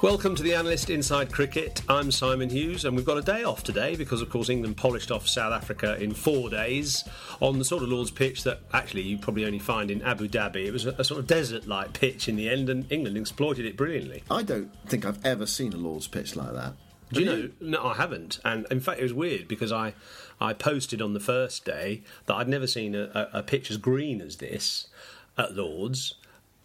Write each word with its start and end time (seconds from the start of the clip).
Welcome 0.03 0.35
to 0.37 0.43
the 0.43 0.55
Analyst 0.55 0.89
Inside 0.89 1.31
Cricket. 1.31 1.83
I'm 1.87 2.11
Simon 2.11 2.49
Hughes, 2.49 2.87
and 2.87 2.97
we've 2.97 3.05
got 3.05 3.19
a 3.19 3.23
day 3.23 3.45
off 3.45 3.63
today 3.63 3.97
because, 3.97 4.23
of 4.23 4.31
course, 4.31 4.49
England 4.49 4.79
polished 4.79 5.11
off 5.11 5.29
South 5.29 5.53
Africa 5.53 6.03
in 6.03 6.15
four 6.15 6.49
days 6.49 7.05
on 7.39 7.59
the 7.59 7.67
sort 7.67 7.83
of 7.83 7.91
Lord's 7.91 8.11
pitch 8.11 8.43
that 8.45 8.61
actually 8.73 9.03
you 9.03 9.19
probably 9.19 9.45
only 9.45 9.59
find 9.59 9.91
in 9.91 10.01
Abu 10.01 10.27
Dhabi. 10.27 10.65
It 10.65 10.73
was 10.73 10.87
a, 10.87 10.95
a 10.97 11.05
sort 11.05 11.21
of 11.21 11.27
desert 11.27 11.67
like 11.67 11.93
pitch 11.93 12.31
in 12.31 12.37
the 12.37 12.49
end, 12.49 12.71
and 12.71 12.91
England 12.91 13.19
exploited 13.19 13.67
it 13.67 13.77
brilliantly. 13.77 14.23
I 14.31 14.43
don't 14.43 14.75
think 14.87 15.05
I've 15.05 15.23
ever 15.23 15.45
seen 15.45 15.75
a 15.75 15.77
Lord's 15.77 16.09
pitch 16.09 16.35
like 16.35 16.55
that. 16.55 16.73
Do 17.13 17.21
you 17.21 17.27
know? 17.27 17.51
No, 17.61 17.85
I 17.85 17.95
haven't. 17.97 18.41
And 18.43 18.67
in 18.71 18.81
fact, 18.81 19.01
it 19.01 19.03
was 19.03 19.13
weird 19.13 19.49
because 19.49 19.71
I, 19.71 19.93
I 20.41 20.55
posted 20.55 21.03
on 21.03 21.13
the 21.13 21.21
first 21.21 21.67
day 21.67 22.05
that 22.25 22.37
I'd 22.37 22.49
never 22.49 22.67
seen 22.67 22.95
a, 22.95 23.29
a, 23.35 23.41
a 23.41 23.43
pitch 23.43 23.71
as 23.71 23.77
green 23.77 24.23
as 24.23 24.37
this 24.37 24.89
at 25.37 25.55
Lords, 25.55 26.15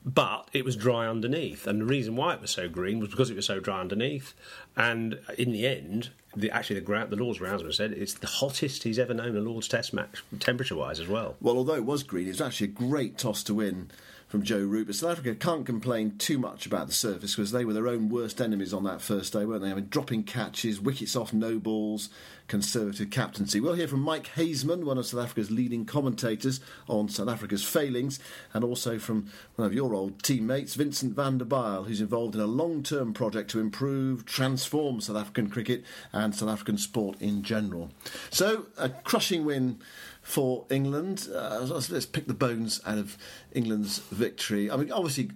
but 0.06 0.48
it 0.54 0.64
was 0.64 0.76
dry 0.76 1.08
underneath. 1.08 1.66
And 1.66 1.82
the 1.82 1.86
reason 1.86 2.16
why 2.16 2.36
it 2.36 2.42
was 2.42 2.52
so 2.52 2.70
green 2.70 3.00
was 3.00 3.10
because 3.10 3.32
it 3.32 3.36
was 3.36 3.48
so 3.48 3.60
dry 3.60 3.82
underneath. 3.82 4.36
And 4.78 5.20
in 5.38 5.52
the 5.52 5.66
end, 5.66 6.12
the, 6.36 6.52
actually, 6.52 6.80
the, 6.80 7.08
the 7.10 7.16
Lord's 7.16 7.40
groundsman 7.40 7.74
said 7.74 7.92
it's 7.92 8.14
the 8.14 8.28
hottest 8.28 8.84
he's 8.84 9.00
ever 9.00 9.16
known 9.16 9.36
a 9.36 9.40
Lord's 9.40 9.68
Test 9.68 9.94
match, 9.94 10.24
temperature 10.40 10.76
wise 10.76 11.00
as 11.00 11.08
well. 11.08 11.36
Well, 11.42 11.58
although 11.58 11.76
it 11.76 11.86
was 11.86 12.04
green, 12.04 12.28
it 12.28 12.32
was 12.32 12.42
actually 12.42 12.68
a 12.68 12.72
great 12.72 13.18
toss 13.18 13.42
to 13.44 13.56
win 13.56 13.90
from 14.28 14.44
Joe 14.44 14.60
Root. 14.60 14.88
But 14.88 14.96
South 14.96 15.12
Africa 15.12 15.36
can't 15.36 15.66
complain 15.66 16.18
too 16.18 16.38
much 16.38 16.66
about 16.66 16.88
the 16.88 16.94
surface 16.94 17.36
because 17.36 17.52
they 17.52 17.66
were 17.66 17.74
their 17.74 17.88
own 17.88 18.10
worst 18.10 18.42
enemies 18.42 18.74
on 18.74 18.84
that 18.84 19.02
first 19.02 19.34
day, 19.34 19.46
weren't 19.46 19.62
they? 19.62 19.72
I 19.72 19.76
mean, 19.76 19.88
dropping 19.90 20.24
catches, 20.24 20.80
wickets 20.80 21.16
off 21.16 21.34
no 21.34 21.60
balls, 21.60 22.10
conservative 22.48 23.10
captaincy. 23.10 23.60
We'll 23.60 23.74
hear 23.74 23.88
from 23.88 24.02
Mike 24.02 24.32
Haysman, 24.36 24.84
one 24.84 24.98
of 24.98 25.06
South 25.06 25.24
Africa's 25.24 25.52
leading 25.52 25.86
commentators 25.86 26.60
on 26.88 27.10
South 27.10 27.30
Africa's 27.30 27.64
failings, 27.64 28.20
and 28.54 28.64
also 28.64 29.00
from 29.00 29.28
one 29.56 29.66
of 29.66 29.74
your 29.74 29.94
old 29.94 30.22
teammates, 30.22 30.76
Vincent 30.76 31.16
van 31.16 31.38
der 31.38 31.46
Bijl, 31.46 31.86
who's 31.86 32.02
involved 32.02 32.36
in 32.36 32.42
a 32.42 32.48
long 32.48 32.84
term 32.84 33.14
project 33.14 33.50
to 33.52 33.60
improve, 33.60 34.26
transform 34.26 35.02
South 35.02 35.18
African 35.18 35.50
cricket 35.50 35.84
and 36.12 36.36
South 36.36 36.50
African 36.50 36.78
sport 36.78 37.20
in 37.22 37.44
general. 37.44 37.92
So, 38.30 38.68
a 38.78 38.90
crushing 38.90 39.46
win 39.46 39.80
for 40.26 40.66
England. 40.72 41.30
Uh, 41.34 41.60
let's 41.90 42.08
pick 42.08 42.26
the 42.26 42.34
bones 42.34 42.82
out 42.86 42.98
of 42.98 43.16
England's 43.54 44.00
victory. 44.00 44.72
I 44.72 44.76
mean, 44.76 44.92
obviously, 44.92 45.30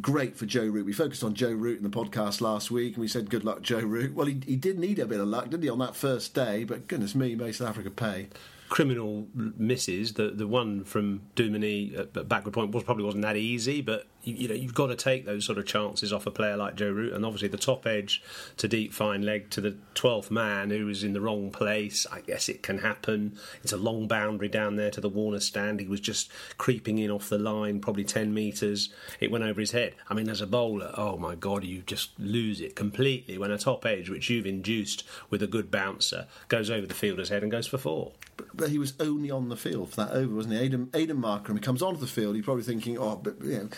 great 0.00 0.36
for 0.36 0.46
Joe 0.46 0.66
Root. 0.66 0.86
We 0.86 0.92
focused 0.92 1.24
on 1.24 1.34
Joe 1.34 1.50
Root 1.50 1.78
in 1.78 1.82
the 1.82 1.90
podcast 1.90 2.40
last 2.40 2.70
week, 2.70 2.94
and 2.94 3.00
we 3.00 3.08
said, 3.08 3.28
"Good 3.28 3.44
luck, 3.44 3.60
Joe 3.60 3.80
Root." 3.80 4.14
Well, 4.14 4.26
he, 4.26 4.40
he 4.46 4.54
did 4.54 4.78
need 4.78 5.00
a 5.00 5.06
bit 5.06 5.18
of 5.18 5.26
luck, 5.26 5.50
didn't 5.50 5.64
he, 5.64 5.68
on 5.68 5.80
that 5.80 5.96
first 5.96 6.32
day? 6.32 6.62
But 6.62 6.86
goodness 6.86 7.14
me, 7.16 7.34
made 7.34 7.56
South 7.56 7.70
Africa 7.70 7.90
pay. 7.90 8.28
Criminal 8.70 9.26
misses. 9.34 10.14
The 10.14 10.30
the 10.30 10.46
one 10.46 10.84
from 10.84 11.22
Duminy 11.34 11.98
at 11.98 12.28
backward 12.28 12.54
point 12.54 12.72
was 12.72 12.84
probably 12.84 13.04
wasn't 13.04 13.24
that 13.24 13.36
easy, 13.36 13.82
but 13.82 14.06
you, 14.22 14.34
you, 14.34 14.48
know 14.48 14.54
you've 14.54 14.74
got 14.74 14.86
to 14.86 14.96
take 14.96 15.26
those 15.26 15.44
sort 15.44 15.58
of 15.58 15.66
chances 15.66 16.12
off 16.12 16.24
a 16.24 16.30
player 16.30 16.56
like 16.56 16.76
Joe 16.76 16.92
Root, 16.92 17.12
and 17.12 17.26
obviously 17.26 17.48
the 17.48 17.56
top 17.56 17.84
edge 17.84 18.22
to 18.58 18.68
deep 18.68 18.92
fine 18.92 19.22
leg 19.22 19.50
to 19.50 19.60
the 19.60 19.76
twelfth 19.94 20.30
man 20.30 20.70
who 20.70 20.86
was 20.86 21.02
in 21.02 21.14
the 21.14 21.20
wrong 21.20 21.50
place. 21.50 22.06
I 22.12 22.20
guess 22.20 22.48
it 22.48 22.62
can 22.62 22.78
happen. 22.78 23.36
It's 23.64 23.72
a 23.72 23.76
long 23.76 24.06
boundary 24.06 24.48
down 24.48 24.76
there 24.76 24.92
to 24.92 25.00
the 25.00 25.08
Warner 25.08 25.40
stand. 25.40 25.80
He 25.80 25.88
was 25.88 26.00
just 26.00 26.30
creeping 26.56 26.98
in 26.98 27.10
off 27.10 27.28
the 27.28 27.38
line, 27.38 27.80
probably 27.80 28.04
ten 28.04 28.32
metres. 28.32 28.90
It 29.18 29.32
went 29.32 29.42
over 29.42 29.60
his 29.60 29.72
head. 29.72 29.96
I 30.08 30.14
mean, 30.14 30.28
as 30.28 30.40
a 30.40 30.46
bowler, 30.46 30.94
oh 30.96 31.16
my 31.16 31.34
god, 31.34 31.64
you 31.64 31.82
just 31.82 32.10
lose 32.20 32.60
it 32.60 32.76
completely 32.76 33.36
when 33.36 33.50
a 33.50 33.58
top 33.58 33.84
edge, 33.84 34.08
which 34.08 34.30
you've 34.30 34.46
induced 34.46 35.02
with 35.28 35.42
a 35.42 35.48
good 35.48 35.72
bouncer, 35.72 36.28
goes 36.46 36.70
over 36.70 36.86
the 36.86 36.94
fielder's 36.94 37.30
head 37.30 37.42
and 37.42 37.50
goes 37.50 37.66
for 37.66 37.78
four. 37.78 38.12
But, 38.36 38.49
but 38.60 38.68
he 38.68 38.78
was 38.78 38.92
only 39.00 39.30
on 39.30 39.48
the 39.48 39.56
field 39.56 39.90
for 39.90 39.96
that 39.96 40.12
over, 40.12 40.34
wasn't 40.34 40.54
he? 40.54 40.68
Aiden 40.68 41.18
Markram, 41.18 41.54
he 41.54 41.60
comes 41.60 41.80
onto 41.82 41.98
the 41.98 42.06
field. 42.06 42.36
You're 42.36 42.44
probably 42.44 42.62
thinking, 42.62 42.98
oh, 42.98 43.16
but 43.16 43.42
you 43.42 43.58
know 43.58 43.68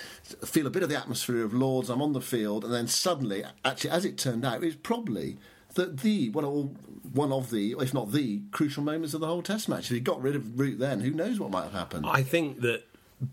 feel 0.45 0.67
a 0.67 0.71
bit 0.71 0.83
of 0.83 0.89
the 0.89 0.99
atmosphere 0.99 1.45
of 1.45 1.55
Lords. 1.55 1.89
I'm 1.89 2.03
on 2.03 2.13
the 2.13 2.21
field, 2.21 2.65
and 2.65 2.75
then 2.75 2.89
suddenly, 2.89 3.45
actually, 3.65 3.91
as 3.91 4.05
it 4.05 4.19
turned 4.19 4.45
out, 4.45 4.57
it 4.57 4.67
was 4.67 4.75
probably 4.75 5.39
the, 5.75 5.87
the 5.87 6.31
one 6.31 6.45
of, 6.45 7.15
one 7.15 7.33
of 7.33 7.51
the, 7.51 7.77
if 7.79 7.95
not 7.95 8.11
the, 8.11 8.43
crucial 8.51 8.83
moments 8.83 9.15
of 9.15 9.21
the 9.21 9.29
whole 9.29 9.41
Test 9.41 9.69
match. 9.69 9.85
If 9.85 9.95
he 9.95 10.01
got 10.01 10.21
rid 10.21 10.35
of 10.35 10.59
Root 10.59 10.81
then, 10.81 11.01
who 11.01 11.13
knows 11.13 11.39
what 11.39 11.51
might 11.51 11.65
have 11.65 11.73
happened? 11.73 12.05
I 12.07 12.23
think 12.23 12.61
that 12.63 12.83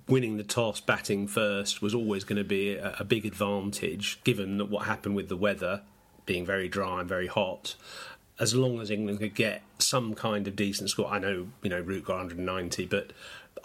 winning 0.08 0.38
the 0.38 0.44
toss, 0.44 0.80
batting 0.80 1.28
first, 1.28 1.82
was 1.82 1.96
always 1.96 2.24
going 2.24 2.38
to 2.38 2.44
be 2.44 2.76
a, 2.76 2.96
a 3.00 3.04
big 3.04 3.26
advantage, 3.26 4.20
given 4.24 4.60
that 4.60 4.66
what 4.66 4.86
happened 4.86 5.16
with 5.16 5.30
the 5.30 5.38
weather 5.38 5.82
being 6.30 6.46
very 6.46 6.70
dry 6.70 7.00
and 7.00 7.10
very 7.10 7.26
hot. 7.26 7.76
As 8.40 8.56
long 8.56 8.80
as 8.80 8.90
England 8.90 9.20
could 9.20 9.36
get 9.36 9.64
some 9.80 10.16
kind 10.16 10.48
of 10.48 10.56
decent 10.56 10.90
score, 10.90 11.08
I 11.08 11.20
know 11.20 11.50
you 11.62 11.70
know 11.70 11.82
Root 11.82 12.06
got 12.06 12.18
190, 12.18 12.86
but 12.86 13.12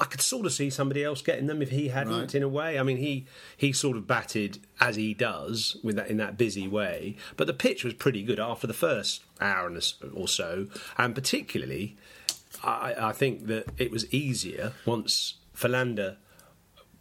I 0.00 0.04
could 0.04 0.20
sort 0.20 0.46
of 0.46 0.52
see 0.52 0.70
somebody 0.70 1.04
else 1.04 1.22
getting 1.22 1.46
them 1.46 1.62
if 1.62 1.70
he 1.70 1.88
hadn't. 1.88 2.18
Right. 2.18 2.34
In 2.34 2.42
a 2.42 2.48
way, 2.48 2.78
I 2.78 2.82
mean, 2.82 2.96
he 2.96 3.26
he 3.56 3.72
sort 3.72 3.96
of 3.96 4.06
batted 4.06 4.58
as 4.80 4.96
he 4.96 5.14
does 5.14 5.76
with 5.82 5.96
that 5.96 6.08
in 6.08 6.16
that 6.18 6.36
busy 6.36 6.66
way. 6.66 7.16
But 7.36 7.46
the 7.46 7.54
pitch 7.54 7.84
was 7.84 7.94
pretty 7.94 8.22
good 8.22 8.40
after 8.40 8.66
the 8.66 8.74
first 8.74 9.22
hour 9.40 9.72
or 10.12 10.28
so, 10.28 10.68
and 10.98 11.14
particularly, 11.14 11.96
I, 12.62 12.94
I 12.98 13.12
think 13.12 13.46
that 13.46 13.66
it 13.78 13.90
was 13.90 14.12
easier 14.12 14.72
once 14.84 15.34
Philander 15.52 16.16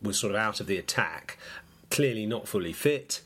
was 0.02 0.20
sort 0.20 0.32
of 0.32 0.38
out 0.38 0.60
of 0.60 0.68
the 0.68 0.78
attack, 0.78 1.38
clearly 1.90 2.26
not 2.26 2.48
fully 2.48 2.74
fit. 2.74 3.22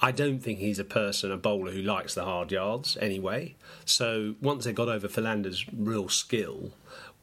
I 0.00 0.12
don't 0.12 0.38
think 0.38 0.60
he's 0.60 0.78
a 0.78 0.84
person, 0.84 1.32
a 1.32 1.36
bowler 1.36 1.72
who 1.72 1.82
likes 1.82 2.14
the 2.14 2.24
hard 2.24 2.52
yards 2.52 2.96
anyway. 3.00 3.56
So 3.84 4.36
once 4.40 4.64
they 4.64 4.72
got 4.72 4.88
over 4.88 5.08
Philander's 5.08 5.66
real 5.72 6.08
skill, 6.08 6.70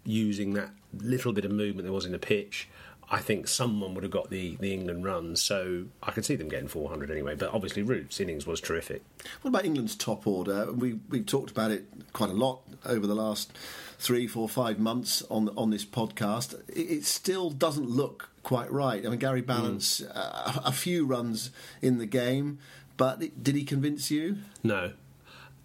using 0.05 0.53
that 0.53 0.69
little 0.93 1.33
bit 1.33 1.45
of 1.45 1.51
movement 1.51 1.85
there 1.85 1.93
was 1.93 2.05
in 2.05 2.11
the 2.11 2.19
pitch, 2.19 2.67
I 3.09 3.19
think 3.19 3.47
someone 3.47 3.93
would 3.93 4.03
have 4.03 4.11
got 4.11 4.29
the, 4.29 4.55
the 4.59 4.73
England 4.73 5.03
runs, 5.03 5.41
so 5.41 5.85
I 6.01 6.11
could 6.11 6.25
see 6.25 6.35
them 6.35 6.49
getting 6.49 6.67
400 6.67 7.11
anyway. 7.11 7.35
But 7.35 7.53
obviously, 7.53 7.83
Root's 7.83 8.19
innings 8.19 8.47
was 8.47 8.59
terrific. 8.59 9.03
What 9.41 9.49
about 9.49 9.65
England's 9.65 9.95
top 9.95 10.25
order? 10.25 10.71
We 10.71 10.99
we've 11.09 11.25
talked 11.25 11.51
about 11.51 11.71
it 11.71 11.85
quite 12.13 12.31
a 12.31 12.33
lot 12.33 12.61
over 12.83 13.05
the 13.05 13.15
last 13.15 13.55
three, 13.99 14.27
four, 14.27 14.49
five 14.49 14.79
months 14.79 15.21
on 15.29 15.49
on 15.55 15.69
this 15.69 15.85
podcast. 15.85 16.55
It, 16.67 16.89
it 16.89 17.05
still 17.05 17.51
doesn't 17.51 17.89
look 17.89 18.29
quite 18.45 18.71
right. 18.71 19.03
I 19.05 19.09
mean, 19.09 19.19
Gary 19.19 19.41
Ballance, 19.41 20.01
mm. 20.01 20.11
uh, 20.13 20.61
a 20.63 20.71
few 20.71 21.05
runs 21.05 21.49
in 21.81 21.97
the 21.97 22.05
game, 22.05 22.59
but 22.95 23.21
it, 23.21 23.43
did 23.43 23.55
he 23.55 23.65
convince 23.65 24.09
you? 24.11 24.37
No. 24.63 24.93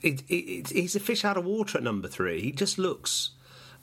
It, 0.00 0.23
it, 0.29 0.71
he's 0.71 0.97
a 0.97 1.00
fish 1.00 1.25
out 1.25 1.37
of 1.37 1.44
water 1.44 1.79
at 1.79 1.85
number 1.85 2.09
three. 2.09 2.41
He 2.41 2.50
just 2.50 2.79
looks 2.79 3.31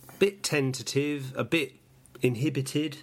a 0.10 0.14
bit 0.14 0.42
tentative, 0.44 1.32
a 1.38 1.44
bit 1.44 1.74
inhibited 2.22 2.98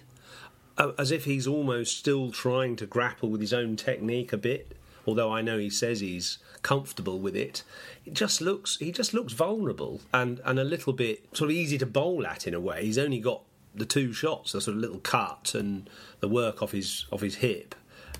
as 0.77 1.11
if 1.11 1.23
he's 1.23 1.47
almost 1.47 1.97
still 1.97 2.29
trying 2.29 2.75
to 2.75 2.85
grapple 2.85 3.29
with 3.29 3.39
his 3.39 3.53
own 3.53 3.77
technique 3.77 4.33
a 4.33 4.37
bit. 4.37 4.77
Although 5.07 5.31
I 5.31 5.41
know 5.41 5.57
he 5.57 5.69
says 5.69 6.01
he's 6.01 6.39
comfortable 6.61 7.19
with 7.19 7.37
it, 7.37 7.63
it 8.05 8.13
just 8.13 8.41
looks 8.41 8.75
he 8.77 8.91
just 8.91 9.13
looks 9.13 9.31
vulnerable 9.31 10.01
and, 10.13 10.41
and 10.43 10.59
a 10.59 10.65
little 10.65 10.91
bit 10.91 11.23
sort 11.37 11.51
of 11.51 11.55
easy 11.55 11.77
to 11.77 11.85
bowl 11.85 12.27
at 12.27 12.47
in 12.47 12.53
a 12.53 12.59
way. 12.59 12.83
He's 12.83 12.97
only 12.97 13.19
got 13.19 13.43
the 13.75 13.85
two 13.85 14.13
shots, 14.13 14.53
a 14.53 14.61
sort 14.61 14.75
of 14.75 14.81
little 14.81 14.99
cut 14.99 15.53
and 15.53 15.89
the 16.19 16.27
work 16.27 16.61
off 16.63 16.71
his 16.71 17.05
off 17.11 17.21
his 17.21 17.35
hip, 17.35 17.75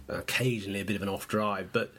occasionally 0.08 0.82
a 0.82 0.86
bit 0.86 0.96
of 0.96 1.02
an 1.02 1.10
off 1.10 1.28
drive, 1.28 1.70
but 1.72 1.94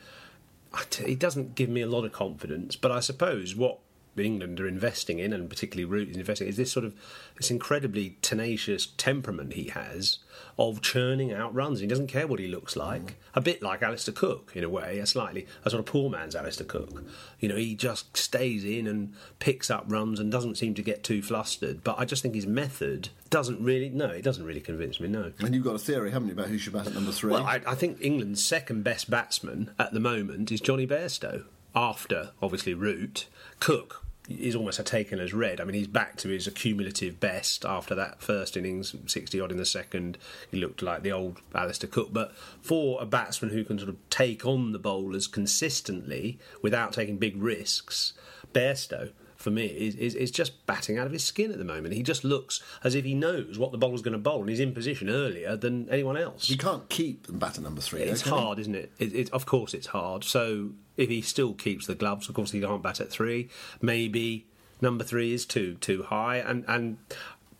it 0.99 1.19
doesn't 1.19 1.55
give 1.55 1.69
me 1.69 1.81
a 1.81 1.87
lot 1.87 2.05
of 2.05 2.13
confidence. 2.13 2.77
But 2.77 2.93
I 2.93 3.01
suppose 3.01 3.55
what 3.55 3.79
England 4.19 4.61
are 4.61 4.69
investing 4.69 5.19
in, 5.19 5.33
and 5.33 5.49
particularly 5.49 5.85
Root 5.85 6.09
is 6.09 6.17
investing, 6.17 6.49
is 6.49 6.57
this 6.57 6.73
sort 6.73 6.85
of 6.85 6.95
this 7.37 7.51
incredibly 7.51 8.17
tenacious 8.23 8.87
temperament 8.97 9.55
he 9.55 9.69
has 9.69 10.19
of 10.59 10.81
churning 10.81 11.33
out 11.33 11.55
runs. 11.55 11.81
He 11.81 11.87
doesn't 11.87 12.07
care 12.07 12.27
what 12.27 12.41
he 12.41 12.47
looks 12.47 12.77
like. 12.77 13.03
Mm. 13.03 13.15
A 13.35 13.41
bit 13.41 13.63
like 13.63 13.83
Alastair 13.83 14.15
Cook 14.15 14.53
in 14.55 14.65
a 14.65 14.69
way, 14.69 14.99
a 14.99 15.07
slightly 15.07 15.47
a 15.65 15.71
sort 15.71 15.81
of 15.81 15.87
poor 15.87 16.09
man's 16.09 16.35
Alastair 16.35 16.67
Cook. 16.67 17.05
You 17.39 17.49
know, 17.49 17.57
he 17.57 17.75
just 17.75 18.17
stays 18.17 18.65
in 18.65 18.87
and 18.87 19.15
picks 19.39 19.71
up 19.71 19.85
runs 19.89 20.19
and 20.19 20.33
doesn't 20.33 20.57
seem 20.57 20.75
to 20.75 20.83
get 20.83 21.05
too 21.05 21.23
flustered. 21.23 21.85
But 21.85 21.99
I 21.99 22.05
just 22.05 22.23
think 22.23 22.35
his 22.35 22.47
method 22.47 23.11
doesn't 23.29 23.63
really. 23.63 23.91
No, 23.91 24.07
it 24.07 24.23
doesn't 24.23 24.45
really 24.45 24.61
convince 24.61 24.99
me. 24.99 25.09
No. 25.09 25.33
And 25.41 25.55
you've 25.55 25.65
got 25.65 25.75
a 25.75 25.79
theory, 25.79 26.11
haven't 26.11 26.29
you, 26.29 26.35
about 26.35 26.49
who 26.49 26.59
should 26.59 26.73
bat 26.73 26.87
at 26.87 26.95
number 26.95 27.13
three? 27.13 27.33
Well, 27.33 27.45
I, 27.45 27.61
I 27.67 27.75
think 27.75 27.99
England's 28.01 28.45
second 28.45 28.83
best 28.83 29.11
batsman 29.11 29.71
at 29.79 29.93
the 29.93 30.01
moment 30.01 30.51
is 30.51 30.61
Jonny 30.61 30.87
Bairstow. 30.87 31.45
After 31.75 32.31
obviously 32.41 32.73
Root, 32.73 33.27
Cook 33.61 34.06
he's 34.29 34.55
almost 34.57 34.85
taken 34.87 35.19
as 35.19 35.33
read. 35.33 35.61
I 35.61 35.65
mean, 35.65 35.75
he's 35.75 35.87
back 35.87 36.17
to 36.19 36.29
his 36.29 36.47
accumulative 36.47 37.21
best 37.21 37.65
after 37.65 37.95
that 37.95 38.21
first 38.21 38.57
innings, 38.57 38.95
60 39.07 39.41
odd 39.41 39.53
in 39.53 39.57
the 39.57 39.67
second. 39.67 40.19
He 40.51 40.59
looked 40.59 40.83
like 40.83 41.03
the 41.03 41.13
old 41.13 41.41
Alastair 41.55 41.89
Cook. 41.89 42.13
But 42.13 42.37
for 42.61 43.01
a 43.01 43.07
batsman 43.07 43.53
who 43.53 43.65
can 43.65 43.79
sort 43.79 43.89
of 43.89 43.97
take 44.11 44.45
on 44.45 44.73
the 44.73 44.79
bowlers 44.79 45.27
consistently 45.27 46.39
without 46.63 46.93
taking 46.93 47.19
big 47.19 47.41
risks, 47.41 48.13
Bairstow 48.53 49.11
for 49.37 49.51
me 49.51 49.67
is, 49.67 49.95
is, 49.97 50.15
is, 50.15 50.31
just 50.31 50.67
batting 50.67 50.99
out 50.99 51.07
of 51.07 51.13
his 51.13 51.23
skin 51.23 51.53
at 51.53 51.59
the 51.59 51.65
moment. 51.65 51.95
He 51.95 52.03
just 52.03 52.25
looks 52.25 52.63
as 52.83 52.95
if 52.95 53.05
he 53.05 53.15
knows 53.15 53.59
what 53.59 53.71
the 53.71 53.79
bowler's 53.79 54.03
going 54.03 54.13
to 54.13 54.19
bowl 54.19 54.41
and 54.41 54.49
he's 54.49 54.61
in 54.61 54.73
position 54.73 55.11
earlier 55.11 55.57
than 55.57 55.89
anyone 55.91 56.17
else. 56.17 56.49
You 56.49 56.57
can't 56.57 56.89
keep 56.89 57.27
batter 57.29 57.61
number 57.61 57.81
three. 57.81 58.01
It's 58.01 58.23
hard, 58.23 58.59
isn't 58.59 58.75
it? 58.75 58.93
It, 58.99 59.15
it? 59.15 59.31
Of 59.31 59.47
course, 59.47 59.75
it's 59.75 59.89
hard. 59.89 60.25
So 60.25 60.71
if 60.97 61.09
he 61.09 61.23
still 61.23 61.55
keeps 61.55 61.87
the 61.87 61.95
gloves, 61.95 62.29
of 62.29 62.35
course 62.35 62.53
he 62.53 62.61
can't 62.61 62.83
bat 62.83 63.01
at 63.01 63.11
three. 63.11 63.49
Maybe 63.81 64.47
number 64.81 65.05
three 65.05 65.33
is 65.33 65.47
too 65.47 65.75
too 65.75 66.05
high, 66.05 66.37
and 66.37 66.65
and 66.69 66.99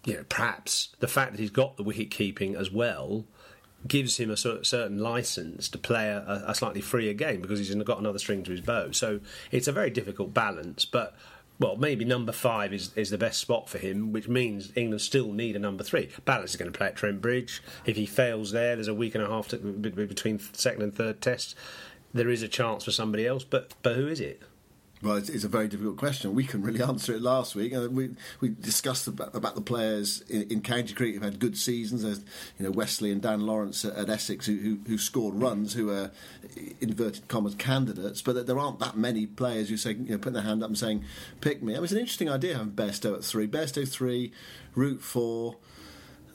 you 0.05 0.15
know 0.15 0.25
perhaps 0.29 0.95
the 1.01 1.09
fact 1.09 1.33
that 1.33 1.41
he's 1.41 1.51
got 1.51 1.77
the 1.77 1.83
wicket 1.83 2.11
keeping 2.11 2.55
as 2.55 2.71
well 2.71 3.25
gives 3.87 4.19
him 4.19 4.31
a 4.31 4.37
certain 4.37 4.99
license 4.99 5.69
to 5.69 5.79
play 5.79 6.09
a, 6.09 6.45
a, 6.47 6.55
slightly 6.55 6.81
freer 6.81 7.13
game 7.13 7.41
because 7.41 7.59
he's 7.59 7.73
got 7.85 8.01
another 8.01 8.19
string 8.19 8.43
to 8.43 8.51
his 8.51 8.61
bow. 8.61 8.91
So 8.91 9.21
it's 9.53 9.69
a 9.69 9.73
very 9.73 9.91
difficult 9.91 10.35
balance, 10.35 10.85
but 10.85 11.15
well, 11.59 11.77
maybe 11.77 12.05
number 12.05 12.33
five 12.33 12.73
is, 12.75 12.93
is 12.97 13.11
the 13.11 13.19
best 13.19 13.41
spot 13.41 13.69
for 13.69 13.79
him, 13.79 14.13
which 14.13 14.29
means 14.29 14.73
England 14.77 15.01
still 15.01 15.33
need 15.33 15.57
a 15.57 15.59
number 15.59 15.83
three. 15.83 16.11
Ballance 16.27 16.51
is 16.51 16.57
going 16.57 16.71
to 16.71 16.77
play 16.77 16.89
at 16.89 16.97
Trent 16.97 17.23
Bridge. 17.23 17.63
If 17.87 17.97
he 17.97 18.05
fails 18.05 18.53
there, 18.53 18.77
there's 18.77 18.89
a 18.89 18.95
week 18.95 19.15
and 19.15 19.25
a 19.25 19.29
half 19.29 19.49
to, 19.49 19.57
between 19.57 20.39
second 20.39 20.83
and 20.83 20.95
third 20.95 21.21
tests. 21.23 21.55
There 22.15 22.31
is 22.31 22.43
a 22.43 22.49
chance 22.49 22.85
for 22.85 22.93
somebody 22.93 23.27
else, 23.27 23.45
but 23.45 23.75
but 23.83 23.97
who 23.97 24.07
is 24.07 24.21
it? 24.21 24.43
Well, 25.03 25.17
it's, 25.17 25.29
it's, 25.29 25.45
a 25.45 25.49
very 25.49 25.69
difficult 25.69 25.99
question. 25.99 26.35
We 26.35 26.45
couldn't 26.45 26.65
really 26.65 26.83
answer 26.93 27.13
it 27.13 27.21
last 27.21 27.55
week. 27.55 27.75
Uh, 27.75 27.89
we 27.91 28.11
we 28.41 28.49
discussed 28.49 29.07
about, 29.07 29.35
about 29.35 29.55
the 29.55 29.61
players 29.61 30.23
in, 30.23 30.51
in, 30.51 30.63
county 30.63 30.95
cricket 30.95 31.17
who've 31.17 31.23
had 31.23 31.39
good 31.39 31.57
seasons. 31.59 32.03
There's 32.03 32.21
you 32.59 32.65
know 32.65 32.71
Westley 32.71 33.13
and 33.13 33.21
Dan 33.21 33.43
Lawrence 33.47 33.85
at, 33.85 33.95
at 33.95 34.09
Essex 34.09 34.47
who, 34.47 34.57
who, 34.57 34.79
who 34.87 34.97
scored 34.97 35.35
runs, 35.35 35.75
who 35.75 35.91
are 35.91 36.11
inverted 36.81 37.29
commas 37.29 37.55
candidates. 37.57 38.23
But 38.23 38.47
there 38.47 38.59
aren't 38.59 38.79
that 38.79 38.97
many 38.97 39.27
players 39.27 39.69
who 39.69 39.77
say 39.77 39.93
you 39.93 40.13
know 40.13 40.19
putting 40.19 40.33
their 40.35 40.43
hand 40.43 40.63
up 40.63 40.71
and 40.71 40.79
saying 40.79 41.05
pick 41.43 41.63
me. 41.63 41.75
I 41.75 41.77
mean, 41.77 41.85
it's 41.85 41.93
an 41.93 41.99
interesting 41.99 42.31
idea 42.31 42.57
having 42.57 42.73
Bairstow 42.73 43.17
at 43.17 43.25
three, 43.25 43.47
Bairstow 43.47 43.87
three, 43.87 44.33
Root 44.75 45.03
four. 45.03 45.57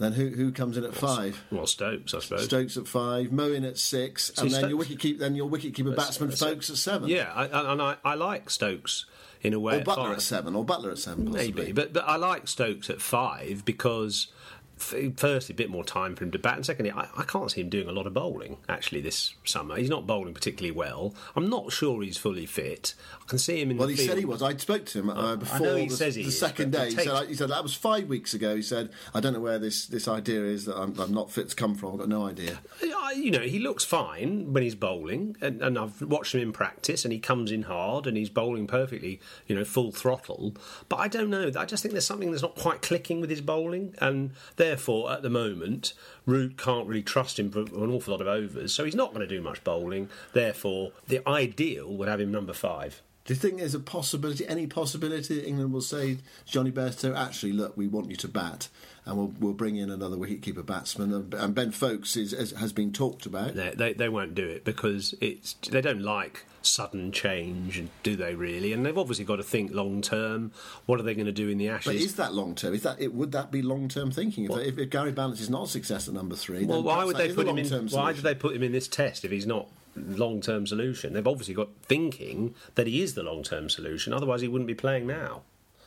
Then 0.02 0.14
who 0.14 0.30
who 0.30 0.52
comes 0.52 0.78
in 0.78 0.84
at 0.84 0.96
five? 0.96 1.44
Well, 1.52 1.68
Stokes, 1.68 2.14
I 2.14 2.20
suppose. 2.20 2.46
Stokes 2.46 2.76
at 2.76 2.88
five, 2.88 3.28
Moeen 3.28 3.68
at 3.68 3.78
six, 3.78 4.30
and 4.30 4.50
then 4.50 4.60
Stokes, 4.60 4.70
your 4.70 4.78
wicket 4.78 5.00
keep 5.00 5.20
then 5.20 5.36
your 5.36 5.48
wicket 5.48 5.76
keeper 5.76 5.92
batsman 5.92 6.32
Stokes 6.32 6.70
at 6.70 6.78
seven. 6.78 7.08
Yeah, 7.08 7.32
I, 7.34 7.72
and 7.74 7.82
I, 7.82 7.98
I 8.04 8.16
like 8.16 8.50
Stokes 8.50 9.06
in 9.42 9.54
a 9.54 9.60
way. 9.60 9.80
Or 9.80 9.84
Buttler 9.84 10.14
at 10.14 10.22
seven, 10.22 10.56
or 10.56 10.66
Buttler 10.66 10.92
at 10.92 10.98
seven, 10.98 11.32
possibly. 11.32 11.52
maybe. 11.66 11.72
But 11.72 11.94
but 11.94 12.04
I 12.08 12.16
like 12.16 12.48
Stokes 12.48 12.90
at 12.90 13.00
five 13.00 13.64
because 13.64 14.28
firstly, 14.82 15.54
a 15.54 15.56
bit 15.56 15.70
more 15.70 15.84
time 15.84 16.16
for 16.16 16.24
him 16.24 16.32
to 16.32 16.40
bat, 16.40 16.56
and 16.56 16.66
secondly, 16.66 16.92
I, 16.92 17.08
I, 17.18 17.24
can't 17.24 17.50
see 17.52 17.62
him 17.62 17.70
doing 17.70 17.88
a 17.88 17.92
lot 17.92 18.08
of 18.08 18.14
bowling 18.14 18.58
actually 18.68 19.02
this 19.02 19.36
summer. 19.46 19.78
He's 19.78 19.90
not 19.90 20.08
bowling 20.08 20.34
particularly 20.34 20.72
well. 20.72 21.14
I'm 21.36 21.50
not 21.50 21.72
sure 21.72 22.02
he's 22.02 22.18
fully 22.18 22.46
fit. 22.46 22.94
I 23.22 23.26
can 23.28 23.40
see 23.40 23.62
him 23.62 23.72
in. 23.72 23.78
Well, 23.78 23.88
he 23.88 23.96
field. 23.96 24.10
said 24.10 24.18
he 24.18 24.26
was. 24.26 24.42
I 24.42 24.56
spoke 24.58 24.86
to 24.88 25.00
him 25.00 25.10
uh, 25.10 25.36
before 25.36 25.78
he 25.78 25.88
the, 25.88 25.96
says 25.96 26.16
he 26.16 26.24
the 26.24 26.30
is, 26.30 26.40
second 26.40 26.72
day. 26.72 26.90
He 26.90 26.96
said, 26.96 27.28
he 27.28 27.36
said 27.36 27.50
that 27.50 27.64
was 27.64 27.74
five 27.74 28.08
weeks 28.08 28.34
ago. 28.34 28.56
He 28.56 28.62
said, 28.62 28.90
I 29.14 29.20
don't 29.20 29.34
know 29.34 29.40
where 29.40 29.60
this, 29.60 29.86
this 29.86 30.08
idea 30.08 30.44
is 30.44 30.66
that 30.66 30.78
I'm, 30.78 31.00
I'm 31.00 31.14
not 31.14 31.32
fit 31.32 31.50
to 31.50 31.56
come 31.56 31.76
from. 31.76 31.94
I've 31.94 32.00
got 32.00 32.10
no 32.10 32.26
idea. 32.26 32.60
You 33.16 33.32
know, 33.32 33.42
he 33.42 33.60
looks 33.60 33.84
fine 33.84 34.54
when 34.54 34.64
he's 34.64 34.76
bowling, 34.76 35.36
and, 35.42 35.62
and 35.62 35.78
I've 35.78 36.02
watched 36.02 36.34
him 36.34 36.42
in 36.42 36.52
practice, 36.52 37.04
and 37.06 37.12
he 37.12 37.20
comes 37.20 37.52
in 37.52 37.64
hard, 37.64 38.08
and 38.08 38.16
he's 38.16 38.30
bowling 38.30 38.68
perfectly, 38.68 39.20
you 39.48 39.56
know, 39.56 39.64
full 39.64 39.92
throttle. 39.92 40.56
But 40.90 40.98
I 40.98 41.08
don't 41.08 41.30
know. 41.30 41.52
I 41.58 41.66
just 41.66 41.84
think 41.84 41.94
there's 41.94 42.06
something 42.06 42.32
that's 42.32 42.44
not 42.44 42.56
quite 42.56 42.82
clicking 42.82 43.22
with 43.22 43.30
his 43.30 43.42
bowling, 43.42 43.96
and 44.00 44.32
therefore, 44.72 45.12
at 45.12 45.22
the 45.22 45.30
moment 45.30 45.94
Root 46.26 46.58
can't 46.58 46.88
really 46.88 47.04
trust 47.04 47.38
him 47.38 47.52
for 47.52 47.60
an 47.60 47.92
awful 47.92 48.14
lot 48.14 48.22
of 48.22 48.28
overs, 48.28 48.74
so 48.74 48.86
he's 48.86 48.96
not 48.96 49.14
going 49.14 49.28
to 49.28 49.36
do 49.36 49.42
much 49.42 49.62
bowling. 49.66 50.10
Therefore, 50.32 50.94
the 51.10 51.28
ideal 51.28 51.94
would 51.98 52.08
have 52.08 52.22
him 52.22 52.32
number 52.32 52.54
five. 52.54 53.02
Do 53.26 53.34
you 53.34 53.40
think 53.40 53.58
there's 53.58 53.76
a 53.76 53.82
possibility, 53.82 54.48
any 54.48 54.68
possibility 54.68 55.36
that 55.36 55.46
England 55.46 55.74
will 55.74 55.82
say 55.82 56.20
Jonny 56.46 56.72
Bairstow, 56.72 57.16
actually, 57.16 57.52
look, 57.52 57.76
we 57.76 57.88
want 57.88 58.10
you 58.10 58.16
to 58.16 58.30
bat, 58.30 58.70
and 59.06 59.18
we'll, 59.18 59.34
we'll 59.40 59.54
bring 59.54 59.76
in 59.76 59.90
another 59.90 60.16
wicketkeeper 60.16 60.66
batsman? 60.66 61.34
And 61.34 61.56
Ben 61.56 61.72
Foakes 61.72 62.16
is, 62.16 62.52
has 62.52 62.74
been 62.74 62.94
talked 62.94 63.26
about. 63.26 63.56
They, 63.56 63.72
they, 63.72 63.94
they 63.94 64.10
won't 64.10 64.36
do 64.36 64.48
it 64.48 64.64
because 64.64 65.16
it's 65.22 65.54
they 65.54 65.82
don't 65.82 66.02
like 66.02 66.46
sudden 66.62 67.12
change, 67.12 67.84
do 68.04 68.16
they 68.16 68.36
really? 68.36 68.74
And 68.74 68.86
they've 68.86 68.98
obviously 68.98 69.26
got 69.26 69.38
to 69.38 69.44
think 69.44 69.74
long 69.74 70.02
term. 70.02 70.52
What 70.86 71.00
are 71.00 71.04
they 71.04 71.14
going 71.14 71.26
to 71.26 71.32
do 71.32 71.50
in 71.50 71.58
the 71.58 71.70
Ashes? 71.70 71.86
But 71.86 71.96
is 71.96 72.16
that 72.16 72.34
long 72.34 72.56
term? 72.56 72.74
Is 72.74 72.84
that 72.84 73.02
it? 73.02 73.14
Would 73.14 73.32
that 73.32 73.52
be 73.52 73.62
long 73.62 73.88
term 73.88 74.12
thinking? 74.12 74.46
If, 74.46 74.58
if, 74.58 74.78
if, 74.78 74.90
Gary 74.90 75.12
Ballance 75.12 75.40
is 75.42 75.50
not 75.50 75.66
a 75.66 75.68
success 75.68 76.08
at 76.08 76.14
number 76.14 76.36
three, 76.36 76.66
well, 76.66 76.84
why 76.84 77.04
would 77.04 77.18
they 77.18 77.34
put 77.34 77.48
him 77.48 77.58
in? 77.58 77.88
Why 77.90 78.14
did 78.14 78.24
they 78.24 78.36
put 78.36 78.56
him 78.56 78.64
in 78.64 78.72
this 78.72 78.88
test 78.88 79.26
if 79.26 79.32
he's 79.32 79.48
not? 79.48 79.68
long 79.96 80.40
term 80.40 80.66
solution. 80.66 81.12
They've 81.12 81.28
obviously 81.28 81.54
got 81.54 81.68
thinking 81.84 82.56
that 82.76 82.88
he 82.88 83.02
is 83.02 83.14
the 83.14 83.24
long 83.24 83.44
term 83.44 83.70
solution, 83.70 84.14
otherwise, 84.14 84.40
he 84.40 84.48
wouldn't 84.48 84.68
be 84.68 84.74
playing 84.74 85.06
now. 85.06 85.42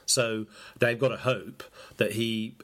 So 0.07 0.47
they've 0.79 0.99
got 0.99 1.09
to 1.09 1.17
hope 1.17 1.63
that 1.97 2.13
he 2.13 2.57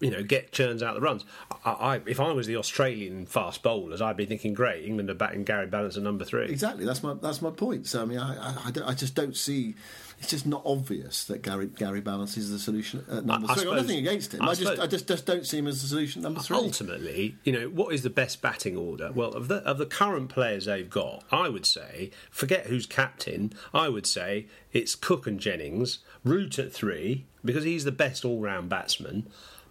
you 0.00 0.10
know, 0.10 0.22
get 0.22 0.52
churns 0.52 0.82
out 0.82 0.94
the 0.94 1.00
runs. 1.00 1.24
I, 1.64 1.70
I, 1.70 2.00
if 2.06 2.20
I 2.20 2.32
was 2.32 2.46
the 2.46 2.56
Australian 2.56 3.26
fast 3.26 3.62
bowlers, 3.62 4.00
I'd 4.00 4.16
be 4.16 4.26
thinking, 4.26 4.54
great, 4.54 4.84
England 4.84 5.10
are 5.10 5.14
batting 5.14 5.44
Gary 5.44 5.66
Ballance 5.66 5.96
at 5.96 6.02
number 6.02 6.24
three. 6.24 6.46
Exactly, 6.46 6.84
that's 6.84 7.02
my 7.02 7.14
that's 7.14 7.42
my 7.42 7.50
point. 7.50 7.86
So 7.86 8.02
I 8.02 8.04
mean, 8.04 8.18
I, 8.18 8.54
I, 8.54 8.72
I 8.86 8.94
just 8.94 9.14
don't 9.14 9.36
see. 9.36 9.74
It's 10.20 10.30
just 10.30 10.46
not 10.46 10.62
obvious 10.64 11.24
that 11.24 11.42
Gary 11.42 11.66
Gary 11.66 12.00
Ballance 12.00 12.36
is 12.36 12.50
the 12.50 12.58
solution 12.58 13.04
at 13.10 13.24
number 13.24 13.48
I, 13.50 13.54
three. 13.54 13.62
Suppose, 13.64 13.82
nothing 13.82 13.98
against 13.98 14.34
him. 14.34 14.42
I, 14.42 14.46
just 14.46 14.62
suppose, 14.62 14.78
I 14.78 14.86
just, 14.86 15.08
just 15.08 15.26
don't 15.26 15.46
see 15.46 15.58
him 15.58 15.66
as 15.66 15.82
the 15.82 15.88
solution 15.88 16.20
at 16.20 16.24
number 16.24 16.40
three. 16.40 16.56
Ultimately, 16.56 17.36
you 17.44 17.52
know, 17.52 17.68
what 17.68 17.92
is 17.92 18.02
the 18.02 18.10
best 18.10 18.40
batting 18.40 18.76
order? 18.76 19.10
Well, 19.12 19.32
of 19.32 19.48
the 19.48 19.56
of 19.56 19.78
the 19.78 19.86
current 19.86 20.28
players 20.28 20.66
they've 20.66 20.88
got, 20.88 21.24
I 21.32 21.48
would 21.48 21.66
say, 21.66 22.10
forget 22.30 22.66
who's 22.66 22.86
captain. 22.86 23.52
I 23.74 23.88
would 23.88 24.06
say 24.06 24.46
it's 24.72 24.94
Cook 24.94 25.26
and 25.26 25.40
Jennings, 25.40 25.98
Root 26.24 26.58
at 26.58 26.72
three 26.72 27.26
because 27.44 27.64
he's 27.64 27.84
the 27.84 27.92
best 27.92 28.24
all 28.24 28.40
round 28.40 28.68
batsman. 28.68 29.28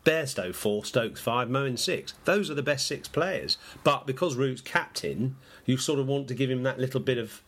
Bairstow 0.07 0.55
four, 0.55 0.85
Stokes 0.85 1.19
five, 1.19 1.49
Moeen 1.49 1.77
six. 1.77 2.13
Those 2.23 2.49
are 2.49 2.53
the 2.53 2.63
best 2.63 2.87
six 2.87 3.09
players. 3.09 3.57
But 3.83 4.07
because 4.07 4.37
Root's 4.37 4.61
captain, 4.61 5.35
you 5.65 5.75
sort 5.75 5.99
of 5.99 6.07
want 6.07 6.29
to 6.29 6.33
give 6.33 6.49
him 6.49 6.63
that 6.63 6.79
little 6.79 7.01
bit 7.01 7.17
of, 7.17 7.41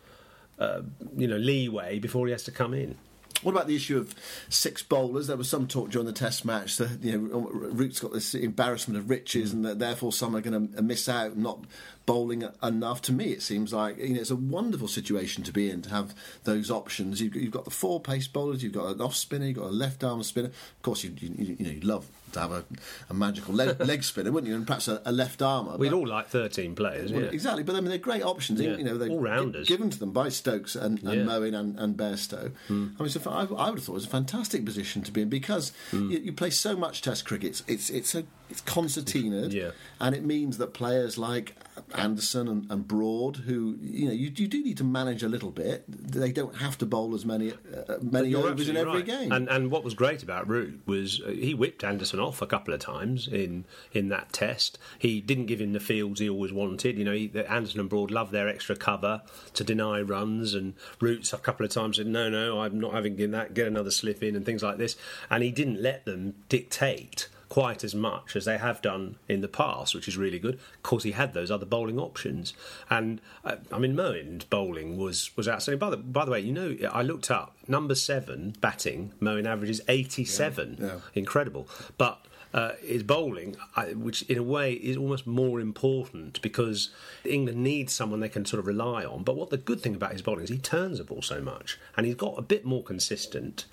uh, 0.60 0.82
you 1.16 1.26
know, 1.26 1.38
leeway 1.38 2.00
before 2.00 2.28
he 2.28 2.34
has 2.34 2.44
to 2.44 2.52
come 2.52 2.74
in. 2.74 2.98
What 3.44 3.54
about 3.54 3.68
the 3.68 3.76
issue 3.78 3.98
of 3.98 4.14
six 4.50 4.84
bowlers? 4.84 5.28
There 5.28 5.38
was 5.38 5.48
some 5.48 5.68
talk 5.68 5.92
during 5.92 6.06
the 6.06 6.12
Test 6.12 6.44
match 6.44 6.76
that 6.76 7.02
you 7.02 7.18
know 7.18 7.50
Root's 7.50 8.02
got 8.02 8.12
this 8.12 8.36
embarrassment 8.36 9.00
of 9.00 9.10
riches, 9.10 9.54
and 9.54 9.64
that 9.64 9.80
therefore 9.80 10.12
some 10.12 10.36
are 10.36 10.42
going 10.42 10.74
to 10.74 10.82
miss 10.82 11.08
out, 11.08 11.38
not 11.38 11.64
bowling 12.06 12.44
enough. 12.62 13.02
To 13.04 13.14
me, 13.14 13.28
it 13.28 13.42
seems 13.42 13.72
like 13.72 13.98
you 14.00 14.16
know 14.16 14.20
it's 14.20 14.32
a 14.32 14.36
wonderful 14.36 14.90
situation 14.90 15.46
to 15.46 15.54
be 15.54 15.70
in 15.70 15.82
to 15.84 15.90
have 15.92 16.14
those 16.44 16.70
options. 16.70 17.22
You've, 17.22 17.52
got 17.52 17.64
the 17.64 17.72
four 17.72 18.02
pace 18.02 18.28
bowlers, 18.28 18.62
you've 18.62 18.74
got 18.74 18.94
an 18.94 19.00
off 19.00 19.16
spinner, 19.16 19.46
you've 19.46 19.56
got 19.56 19.68
a 19.68 19.72
left 19.72 20.04
arm 20.04 20.22
spinner. 20.24 20.50
Of 20.50 20.82
course, 20.82 21.06
you 21.06 21.14
you, 21.18 21.56
you 21.58 21.66
know 21.66 21.72
you'd 21.72 21.86
love 21.86 22.10
to 22.34 22.40
have 22.40 22.52
a, 22.52 22.64
a 23.10 23.14
magical 23.14 23.54
leg, 23.54 23.80
leg, 23.86 24.04
spinner, 24.04 24.32
wouldn't 24.32 24.50
you? 24.50 24.56
And 24.56 24.66
perhaps 24.68 24.88
a, 24.88 25.02
a 25.06 25.12
left 25.12 25.42
armer. 25.42 25.78
We'd 25.78 25.94
all 25.94 26.08
like 26.08 26.28
thirteen 26.28 26.76
players, 26.76 27.12
well, 27.12 27.24
yeah. 27.24 27.30
exactly. 27.30 27.64
But 27.64 27.76
I 27.76 27.82
mean, 27.82 27.90
they're 27.90 27.98
great 27.98 28.24
options. 28.24 28.62
Yeah. 28.62 28.78
You 28.78 28.84
know, 28.84 28.98
they're 28.98 29.10
all 29.10 29.20
rounders 29.20 29.68
given 29.68 29.90
to 29.90 30.00
them 30.00 30.12
by 30.12 30.30
Stokes 30.30 30.76
and, 30.76 31.02
and 31.04 31.22
Yeah. 31.22 31.26
Moeen 31.26 31.58
and, 31.58 31.80
and 31.80 31.96
Bairstow. 31.98 32.52
Hmm. 32.68 32.90
I 33.00 33.04
mean, 33.04 33.10
so 33.10 33.30
I, 33.30 33.42
I 33.44 33.70
would 33.70 33.80
have 33.80 33.84
thought 33.84 33.94
it 33.94 33.96
was 33.96 34.06
a 34.06 34.10
fantastic 34.10 34.66
position 34.66 35.02
to 35.04 35.12
be 35.12 35.22
in 35.22 35.30
because 35.30 35.72
Hmm. 35.92 36.10
you, 36.12 36.20
you 36.20 36.34
play 36.34 36.50
so 36.50 36.76
much 36.76 37.02
Test 37.02 37.26
cricket. 37.26 37.50
It's 37.50 37.64
it's 37.68 37.90
it's, 37.90 38.16
a, 38.16 38.24
it's 38.50 38.62
concertinaed, 38.62 39.54
Yeah. 39.54 39.72
and 40.00 40.16
it 40.16 40.24
means 40.24 40.58
that 40.58 40.74
players 40.74 41.18
like 41.18 41.56
Anderson 41.96 42.48
and, 42.48 42.72
and 42.72 42.88
Broad, 42.88 43.38
who 43.38 43.78
you 43.82 44.08
know 44.08 44.12
you, 44.14 44.32
you 44.36 44.48
do 44.48 44.64
need 44.64 44.78
to 44.78 44.84
manage 44.84 45.24
a 45.24 45.30
little 45.30 45.52
bit. 45.52 45.84
They 45.88 46.32
don't 46.32 46.56
have 46.58 46.78
to 46.80 46.86
bowl 46.86 47.16
as 47.16 47.26
many 47.26 47.52
uh, 47.54 47.96
many 48.02 48.36
overs 48.36 48.70
in 48.70 48.78
every 48.78 48.98
right. 48.98 49.06
game. 49.06 49.32
And 49.32 49.48
and 49.50 49.72
what 49.72 49.84
was 49.84 49.94
great 49.94 50.24
about 50.24 50.48
Root 50.48 50.82
was 50.86 51.22
uh, 51.22 51.30
he 51.30 51.54
whipped 51.54 51.84
Anderson 51.84 52.19
off 52.20 52.42
a 52.42 52.48
couple 52.48 52.74
of 52.74 52.80
times 52.80 53.28
in 53.28 53.66
in 53.92 54.10
that 54.10 54.32
test. 54.34 54.78
He 54.98 55.22
didn't 55.22 55.48
give 55.48 55.62
him 55.62 55.74
the 55.74 55.80
fields 55.80 56.20
he 56.20 56.30
always 56.30 56.52
wanted. 56.52 56.98
You 56.98 57.06
know, 57.06 57.14
he, 57.14 57.32
Anderson 57.48 57.80
and 57.80 57.90
Broad 57.90 58.12
love 58.12 58.32
their 58.32 58.48
extra 58.48 58.76
cover 58.76 59.22
to 59.54 59.64
deny 59.64 60.02
runs, 60.02 60.54
and 60.54 60.74
Roots 61.00 61.34
a 61.34 61.38
couple 61.38 61.66
of 61.66 61.72
times 61.72 61.98
said, 61.98 62.08
"No, 62.08 62.30
no, 62.30 62.62
I'm 62.62 62.80
not 62.80 62.94
having 62.94 63.18
that. 63.32 63.54
Get 63.54 63.68
another 63.68 63.92
slip 63.92 64.24
in 64.24 64.36
and 64.36 64.46
things 64.46 64.64
like 64.64 64.78
this." 64.78 64.96
And 65.30 65.44
he 65.44 65.52
didn't 65.52 65.82
let 65.82 66.06
them 66.06 66.36
dictate 66.50 67.28
quite 67.50 67.84
as 67.84 67.96
much 67.96 68.36
as 68.36 68.46
they 68.46 68.58
have 68.60 68.80
done 68.82 69.16
in 69.28 69.42
the 69.42 69.48
past, 69.48 69.96
which 69.96 70.08
is 70.08 70.16
really 70.18 70.38
good. 70.40 70.54
Of 70.56 70.84
course, 70.84 71.04
he 71.04 71.12
had 71.12 71.34
those 71.34 71.50
other 71.50 71.66
bowling 71.66 72.00
options, 72.00 72.54
and 72.90 73.20
uh, 73.44 73.56
I 73.72 73.80
mean, 73.80 73.96
Moeen's 73.96 74.46
bowling 74.46 74.98
was 74.98 75.36
was 75.36 75.48
outstanding. 75.48 75.80
By 75.80 75.90
the 75.90 75.98
by 75.98 76.26
the 76.26 76.32
way, 76.32 76.40
you 76.40 76.54
know, 76.54 76.78
I 76.92 77.02
looked 77.02 77.32
up 77.32 77.56
number 77.68 77.96
seven 77.96 78.56
batting. 78.62 79.14
Moeen 79.20 79.46
averages 79.48 79.82
eighty 79.88 80.26
seven, 80.26 80.78
Yeah, 80.80 80.86
yeah. 80.88 81.00
incredible, 81.16 81.68
but. 81.98 82.20
Uh, 82.52 82.72
his 82.82 83.04
bowling, 83.04 83.56
I- 83.76 83.94
which 83.94 84.24
in 84.24 84.36
a 84.40 84.42
way 84.42 84.74
is 84.74 84.98
almost 84.98 85.28
more 85.28 85.60
important 85.60 86.42
because 86.42 86.90
England 87.24 87.60
needs 87.64 87.94
someone 87.94 88.22
they 88.22 88.28
can 88.30 88.44
sort 88.44 88.60
of 88.60 88.66
rely 88.66 89.06
on. 89.06 89.22
But 89.22 89.36
what 89.36 89.52
the 89.52 89.58
good 89.58 89.82
thing 89.82 89.94
about 89.94 90.14
his 90.14 90.24
bowling 90.24 90.46
is 90.46 90.50
he 90.50 90.58
turns 90.58 90.98
the 90.98 91.04
ball 91.04 91.22
so 91.22 91.42
much, 91.42 91.78
and 91.96 92.08
he's 92.08 92.16
got 92.16 92.40
a 92.40 92.42
bit 92.42 92.66
more 92.66 92.82
consistent. 92.82 93.66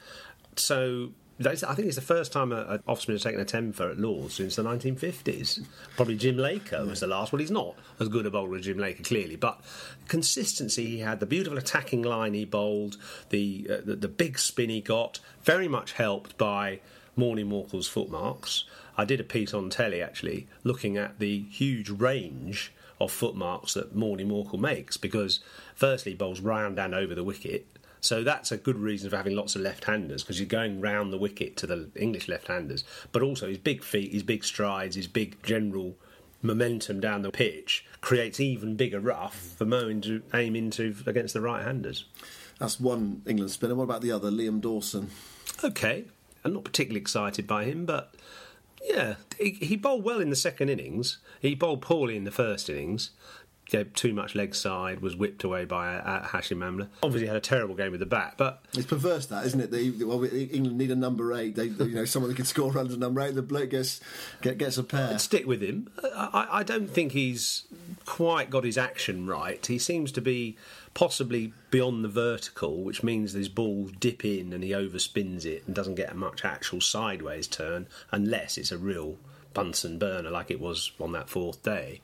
So 0.57 1.13
I 1.39 1.55
think 1.55 1.89
it's 1.89 1.97
the 1.97 2.03
first 2.03 2.33
time 2.33 2.51
an 2.51 2.83
off 2.89 3.03
spinner 3.03 3.17
has 3.17 3.23
taken 3.23 3.41
a 3.41 3.45
temper 3.45 3.91
at 3.91 3.99
Lords 3.99 4.35
since 4.35 4.57
the 4.57 4.63
1950s. 4.63 5.67
Probably 5.95 6.17
Jim 6.17 6.39
Laker 6.39 6.87
was 6.87 7.01
the 7.01 7.07
last. 7.07 7.31
Well, 7.31 7.41
he's 7.41 7.51
not 7.51 7.75
as 8.01 8.09
good 8.09 8.25
a 8.25 8.31
bowler 8.31 8.57
as 8.57 8.65
Jim 8.65 8.79
Laker, 8.79 9.03
clearly, 9.03 9.37
but 9.37 9.61
consistency 10.09 10.87
he 10.87 10.99
had, 11.01 11.21
the 11.21 11.27
beautiful 11.27 11.59
attacking 11.59 12.03
line 12.03 12.33
he 12.33 12.47
bowled, 12.47 12.97
the 13.29 13.67
uh, 13.71 13.77
the, 13.85 13.97
the 13.97 14.09
big 14.09 14.39
spin 14.39 14.71
he 14.71 14.81
got, 14.81 15.21
very 15.43 15.69
much 15.69 15.93
helped 15.93 16.39
by 16.39 16.81
Morne 17.17 17.45
Morkel's 17.45 17.89
footmarks. 17.89 18.65
I 18.97 19.05
did 19.05 19.21
a 19.21 19.25
piece 19.25 19.53
on 19.53 19.69
telly 19.69 20.01
actually 20.01 20.47
looking 20.65 20.97
at 20.97 21.19
the 21.19 21.41
huge 21.51 21.91
range 21.91 22.73
of 22.99 23.13
footmarks 23.13 23.75
that 23.75 23.95
Morne 23.95 24.21
Morkel 24.21 24.59
makes 24.59 24.97
because 24.97 25.41
firstly 25.75 26.15
bowls 26.15 26.41
round 26.41 26.79
and 26.79 26.95
over 26.95 27.15
the 27.15 27.25
wicket 27.25 27.67
so 28.01 28.23
that's 28.23 28.53
a 28.53 28.57
good 28.57 28.79
reason 28.79 29.11
for 29.11 29.17
having 29.17 29.35
lots 29.35 29.57
of 29.57 29.63
left-handers 29.63 30.23
because 30.23 30.39
you're 30.39 30.49
going 30.49 30.81
round 30.81 31.13
the 31.13 31.19
wicket 31.19 31.57
to 31.59 31.67
the 31.67 31.91
English 31.97 32.29
left-handers. 32.29 32.85
But 33.13 33.23
also 33.23 33.49
his 33.49 33.59
big 33.59 33.83
feet, 33.83 34.13
his 34.13 34.23
big 34.23 34.45
strides, 34.45 34.97
his 34.97 35.07
big 35.09 35.43
general 35.43 35.97
momentum 36.43 37.01
down 37.01 37.23
the 37.23 37.31
pitch 37.31 37.85
creates 38.01 38.39
even 38.39 38.77
bigger 38.77 39.01
rough 39.01 39.55
for 39.57 39.65
Moeen 39.65 40.03
to 40.03 40.23
aim 40.35 40.55
into 40.55 40.95
against 41.07 41.35
the 41.35 41.41
right-handers. 41.41 42.05
That's 42.59 42.81
one 42.81 43.23
England 43.27 43.51
spinner. 43.51 43.75
What 43.75 43.85
about 43.85 44.03
the 44.03 44.13
other, 44.13 44.31
Liam 44.31 44.61
Dawson? 44.61 45.11
Okay, 45.65 46.05
I'm 46.45 46.53
not 46.53 46.65
particularly 46.65 47.01
excited 47.01 47.47
by 47.47 47.65
him, 47.65 47.85
but 47.85 48.15
yeah, 48.85 49.17
he, 49.39 49.51
he 49.51 49.77
bowled 49.77 50.05
well 50.05 50.21
in 50.21 50.31
the 50.31 50.37
second 50.37 50.69
innings. 50.69 51.19
He 51.41 51.55
bowled 51.55 51.83
poorly 51.83 52.17
in 52.17 52.25
the 52.25 52.31
first 52.31 52.71
innings. 52.71 53.11
Gave 53.69 53.93
too 53.95 54.13
much 54.15 54.37
leg 54.37 54.55
side, 54.55 55.01
was 55.01 55.17
whipped 55.17 55.43
away 55.43 55.65
by 55.65 55.97
uh, 55.97 56.25
Hashim 56.29 56.59
Amla. 56.59 56.87
Obviously, 57.03 57.27
had 57.27 57.37
a 57.37 57.41
terrible 57.41 57.75
game 57.75 57.91
with 57.91 57.99
the 57.99 58.07
bat, 58.07 58.35
but 58.37 58.63
It's 58.75 58.87
perverse, 58.87 59.27
that 59.27 59.45
isn't 59.45 59.61
it? 59.61 59.71
They, 59.73 59.91
well, 60.05 60.23
England 60.23 60.79
need 60.79 60.93
a 60.93 60.97
number 60.97 61.35
eight. 61.35 61.57
They, 61.57 61.65
you 61.65 61.89
know, 61.89 62.05
someone 62.05 62.31
that 62.31 62.37
can 62.37 62.45
score 62.45 62.71
runs 62.71 62.93
at 62.93 63.01
number 63.01 63.21
eight. 63.23 63.35
The 63.35 63.43
bloke 63.43 63.71
gets 63.71 64.01
get, 64.41 64.59
gets 64.59 64.79
a 64.79 64.85
pair. 64.85 65.19
stick 65.19 65.47
with 65.47 65.63
him. 65.63 65.91
I, 66.15 66.47
I 66.51 66.63
don't 66.63 66.89
think 66.89 67.11
he's 67.11 67.65
quite 68.05 68.51
got 68.51 68.63
his 68.63 68.79
action 68.79 69.27
right. 69.27 69.67
He 69.67 69.79
seems 69.79 70.13
to 70.13 70.21
be 70.21 70.57
possibly 70.95 71.53
beyond 71.73 72.05
the 72.05 72.09
vertical, 72.09 72.85
which 72.85 73.03
means 73.03 73.33
his 73.33 73.49
balls 73.49 73.91
dip 73.99 74.25
in 74.25 74.53
and 74.53 74.63
he 74.63 74.71
overspins 74.71 75.45
it 75.45 75.65
and 75.67 75.75
doesn't 75.75 75.97
get 75.97 76.15
much 76.15 76.45
actual 76.45 76.81
sideways 76.81 77.49
turn 77.49 77.89
unless 78.13 78.57
it's 78.59 78.71
a 78.71 78.79
real 78.79 79.17
Bunsen 79.55 79.99
burner 79.99 80.31
like 80.31 80.51
it 80.51 80.61
was 80.61 80.93
on 81.01 81.13
that 81.13 81.29
fourth 81.31 81.63
day. 81.63 82.01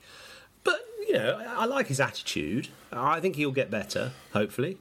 You 1.07 1.13
know, 1.13 1.41
I 1.47 1.65
like 1.65 1.87
his 1.87 1.99
attitude. 1.99 2.69
I 2.91 3.19
think 3.19 3.35
he'll 3.35 3.51
get 3.51 3.69
better, 3.69 4.11
hopefully. 4.31 4.77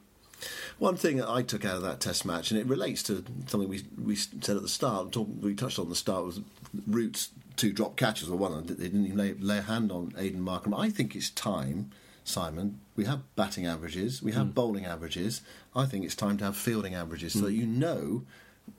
One 0.79 0.97
thing 0.97 1.19
that 1.19 1.29
I 1.29 1.43
took 1.43 1.65
out 1.65 1.77
of 1.77 1.83
that 1.83 2.01
Test 2.01 2.25
match, 2.25 2.51
and 2.51 2.59
it 2.59 2.67
relates 2.67 3.03
to 3.05 3.25
something 3.47 3.69
we 3.69 3.83
we 4.03 4.17
said 4.17 4.57
at 4.57 4.63
the 4.63 4.69
start, 4.69 5.13
talk, 5.13 5.29
we 5.41 5.55
touched 5.55 5.79
on 5.79 5.89
the 5.89 5.95
start, 5.95 6.25
was 6.25 6.41
Root's 6.87 7.31
two 7.57 7.73
drop 7.73 7.97
catches, 7.97 8.29
or 8.29 8.37
one, 8.37 8.67
they 8.67 8.75
didn't 8.75 9.07
even 9.07 9.19
lay, 9.19 9.35
lay 9.35 9.59
a 9.59 9.63
hand 9.63 9.93
on 9.93 10.11
Aiden 10.13 10.41
Markram. 10.41 10.79
I 10.79 10.91
think 10.91 11.15
it's 11.15 11.31
time, 11.31 11.91
Simon. 12.25 12.81
We 12.97 13.05
have 13.05 13.23
batting 13.37 13.67
averages, 13.67 14.23
we 14.23 14.33
have 14.33 14.47
hmm. 14.47 14.53
bowling 14.53 14.87
averages. 14.87 15.43
I 15.75 15.87
think 15.87 16.05
it's 16.05 16.15
time 16.15 16.39
to 16.39 16.45
have 16.45 16.57
fielding 16.57 16.95
averages, 16.95 17.35
so 17.35 17.41
that 17.41 17.53
hmm. 17.53 17.61
you 17.61 17.67
know 17.67 18.25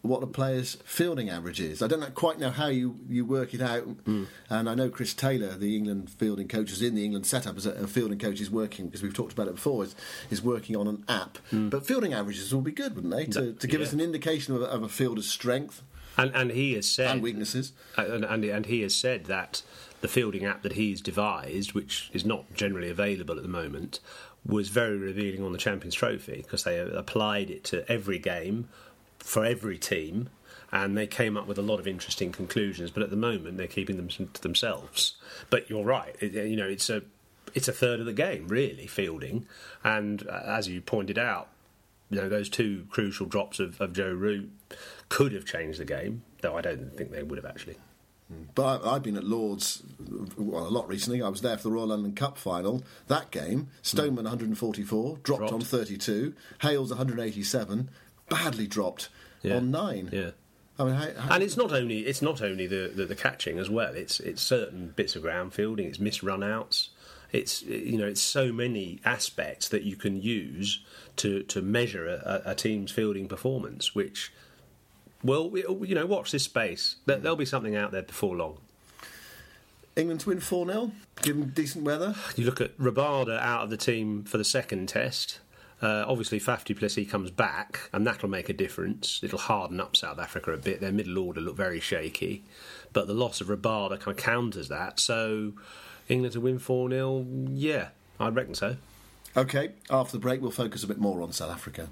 what 0.02 0.20
the 0.20 0.28
player's 0.28 0.75
fielding 0.84 1.30
average 1.30 1.62
is. 1.62 1.82
I 1.82 1.88
don't 1.88 2.13
quite 2.13 2.38
know 2.38 2.50
how 2.50 2.68
you, 2.68 3.00
you 3.08 3.24
work 3.25 3.54
it 3.54 3.62
out, 3.62 3.84
hmm. 3.84 4.25
and 4.50 4.70
I 4.70 4.75
know 4.75 4.90
Chris 4.90 5.13
Taylor, 5.13 5.56
the 5.56 5.78
England 5.78 6.10
fielding 6.10 6.48
coach, 6.50 6.72
is 6.72 6.82
in 6.82 6.96
the 6.96 7.06
England 7.06 7.25
setup 7.25 7.56
as 7.56 7.66
a, 7.66 7.72
a 7.72 7.88
fielding 7.88 8.20
coach, 8.20 8.42
is 8.42 8.52
working 8.52 8.88
because 8.88 9.02
we've 9.02 9.13
talked 9.13 9.32
about 9.34 9.48
it 9.48 9.56
before. 9.56 9.84
Is, 9.86 9.96
is 10.30 10.42
working 10.42 10.75
on 10.75 10.88
an 10.88 11.06
app, 11.08 11.38
hmm. 11.50 11.70
but 11.70 11.86
fielding 11.86 12.13
averages 12.13 12.54
will 12.54 12.62
be 12.62 12.72
good, 12.72 12.96
wouldn't 12.96 13.13
they, 13.13 13.25
to, 13.28 13.54
to 13.54 13.68
give 13.68 13.80
Yeah. 13.80 13.88
us 13.88 13.94
an 13.94 14.02
indication 14.02 14.56
of, 14.56 14.62
a- 14.62 14.66
of 14.66 14.84
a 14.84 14.90
fielder's 14.90 15.30
strength 15.30 15.82
And, 16.18 16.32
and 16.36 16.52
he 16.52 16.74
has 16.74 16.90
said. 16.90 17.10
and 17.12 17.22
weaknesses. 17.24 17.72
Uh, 17.98 18.06
and, 18.08 18.25
and, 18.25 18.44
and 18.44 18.66
he 18.66 18.82
has 18.82 18.94
said 18.94 19.25
that 19.25 19.62
the 20.02 20.10
fielding 20.10 20.44
app 20.44 20.63
that 20.63 20.74
he's 20.74 21.00
devised, 21.00 21.72
which 21.74 22.10
is 22.13 22.25
not 22.25 22.54
generally 22.54 22.90
available 22.90 23.38
at 23.38 23.44
the 23.44 23.48
moment, 23.50 24.02
was 24.46 24.68
very 24.68 24.98
revealing 24.98 25.42
on 25.46 25.54
the 25.54 25.58
Champions 25.58 25.96
Trophy 25.96 26.42
because 26.42 26.66
they 26.66 26.78
applied 26.78 27.50
it 27.50 27.63
to 27.66 27.90
every 27.90 28.20
game 28.20 28.68
for 29.24 29.46
every 29.46 29.77
team. 29.77 30.30
And 30.72 30.98
they 30.98 31.06
came 31.06 31.38
up 31.38 31.46
with 31.48 31.60
a 31.60 31.62
lot 31.62 31.80
of 31.80 31.88
interesting 31.88 32.32
conclusions, 32.32 32.89
but 32.89 33.03
at 33.03 33.12
the 33.12 33.15
moment 33.15 33.58
they're 33.58 33.68
keeping 33.68 33.96
them 33.96 34.08
to 34.08 34.42
themselves. 34.42 35.15
But 35.51 35.70
you're 35.70 35.84
right, 35.86 36.15
it, 36.20 36.34
you 36.34 36.56
know 36.56 36.68
it's 36.68 36.89
a 36.89 37.03
it's 37.53 37.68
a 37.68 37.72
third 37.72 38.00
of 38.00 38.08
the 38.08 38.13
game 38.13 38.48
really 38.48 38.88
fielding, 38.88 39.46
and 39.84 40.27
uh, 40.27 40.42
as 40.46 40.68
you 40.68 40.82
pointed 40.82 41.20
out, 41.20 41.50
you 42.10 42.20
know 42.20 42.27
those 42.27 42.50
two 42.50 42.88
crucial 42.89 43.27
drops 43.27 43.60
of, 43.60 43.80
of 43.80 43.94
Joe 43.94 44.13
Root 44.13 44.50
could 45.10 45.32
have 45.34 45.46
changed 45.46 45.80
the 45.80 45.86
game, 45.86 46.24
though 46.42 46.58
I 46.58 46.62
don't 46.62 46.98
think 46.98 47.12
they 47.12 47.22
would 47.22 47.38
have 47.38 47.46
actually. 47.46 47.77
But 48.56 48.84
I, 48.84 48.96
I've 48.96 49.03
been 49.03 49.15
at 49.18 49.25
Lords 49.25 49.84
well, 50.38 50.65
a 50.65 50.70
lot 50.70 50.88
recently. 50.88 51.22
I 51.22 51.30
was 51.30 51.42
there 51.42 51.56
for 51.56 51.63
the 51.63 51.72
Royal 51.72 51.88
London 51.88 52.13
Cup 52.13 52.36
final. 52.36 52.82
That 53.10 53.30
game, 53.30 53.68
Stoneman 53.84 54.25
144, 54.25 55.18
dropped, 55.22 55.39
Dropped. 55.39 55.53
on 55.53 55.62
32. 55.62 56.34
Hales 56.62 56.89
187, 56.89 57.89
badly 58.30 58.68
dropped 58.68 59.10
Yeah. 59.42 59.58
on 59.58 59.72
nine. 59.72 60.10
Yeah. 60.12 60.32
I 60.80 60.86
mean, 60.86 60.96
how, 60.96 61.22
how, 61.22 61.36
And 61.36 61.44
it's 61.44 61.56
not 61.56 61.72
only 61.72 62.00
it's 62.00 62.22
not 62.22 62.42
only 62.42 62.65
the, 62.65 62.92
the, 62.94 63.06
the 63.06 63.15
catching 63.15 63.60
as 63.60 63.70
well. 63.70 63.94
It's 63.94 64.20
it's 64.20 64.42
certain 64.42 64.94
bits 64.96 65.15
of 65.15 65.22
ground 65.22 65.53
fielding. 65.53 65.88
It's 65.88 66.00
missed 66.00 66.24
run 66.24 66.44
outs. 66.44 66.89
It's 67.32 67.62
you 67.63 67.98
know 67.98 68.08
it's 68.08 68.22
so 68.22 68.51
many 68.51 69.00
aspects 69.06 69.70
that 69.70 69.84
you 69.84 69.96
can 69.96 70.22
use 70.22 70.84
to 71.18 71.44
to 71.44 71.62
measure 71.62 72.08
a, 72.08 72.42
a, 72.46 72.56
team's 72.56 72.92
fielding 72.92 73.27
performance. 73.27 73.94
Which, 73.94 74.32
well, 75.24 75.51
you 75.56 75.96
know, 75.96 76.06
watch 76.06 76.32
this 76.32 76.44
space. 76.44 76.96
There, 77.06 77.18
there'll 77.18 77.36
be 77.36 77.46
something 77.46 77.75
out 77.75 77.92
there 77.92 78.03
before 78.03 78.36
long. 78.36 78.58
England 79.96 80.22
to 80.22 80.30
win 80.30 80.39
4 80.39 80.65
0, 80.65 80.92
given 81.22 81.50
decent 81.50 81.86
weather. 81.86 82.15
You 82.36 82.46
look 82.46 82.62
at 82.62 82.75
Rabada 82.80 83.39
out 83.39 83.63
of 83.63 83.70
the 83.70 83.77
team 83.77 84.24
for 84.24 84.38
the 84.38 84.44
second 84.44 84.89
test. 84.89 85.39
Uh, 85.84 86.06
obviously, 86.08 86.40
Faf 86.40 86.63
du 86.63 86.74
Plessis 86.74 87.10
comes 87.10 87.30
back, 87.30 87.90
and 87.92 88.08
that'll 88.08 88.30
make 88.30 88.48
a 88.48 88.54
difference. 88.54 89.20
It'll 89.22 89.38
harden 89.38 89.82
up 89.82 89.98
South 89.98 90.18
Africa 90.18 90.54
a 90.54 90.58
bit. 90.58 90.80
Their 90.80 90.94
middle 90.94 91.18
order 91.18 91.42
look 91.42 91.58
very 91.58 91.82
shaky, 91.82 92.42
but 92.94 93.06
the 93.06 93.13
loss 93.13 93.42
of 93.42 93.48
Rabada 93.48 94.00
kind 94.00 94.18
of 94.18 94.24
counters 94.24 94.70
that. 94.70 95.02
So, 95.02 95.52
England 96.08 96.34
to 96.34 96.40
win 96.40 96.58
4 96.58 96.90
0, 96.90 97.28
yeah, 97.50 97.90
I 98.18 98.30
reckon 98.30 98.56
so. 98.56 98.78
Okay, 99.36 99.72
after 99.90 100.13
the 100.13 100.22
break, 100.22 100.42
we'll 100.42 100.52
focus 100.52 100.86
a 100.86 100.88
bit 100.88 101.00
more 101.00 101.22
on 101.22 101.34
South 101.34 101.52
Africa. 101.52 101.90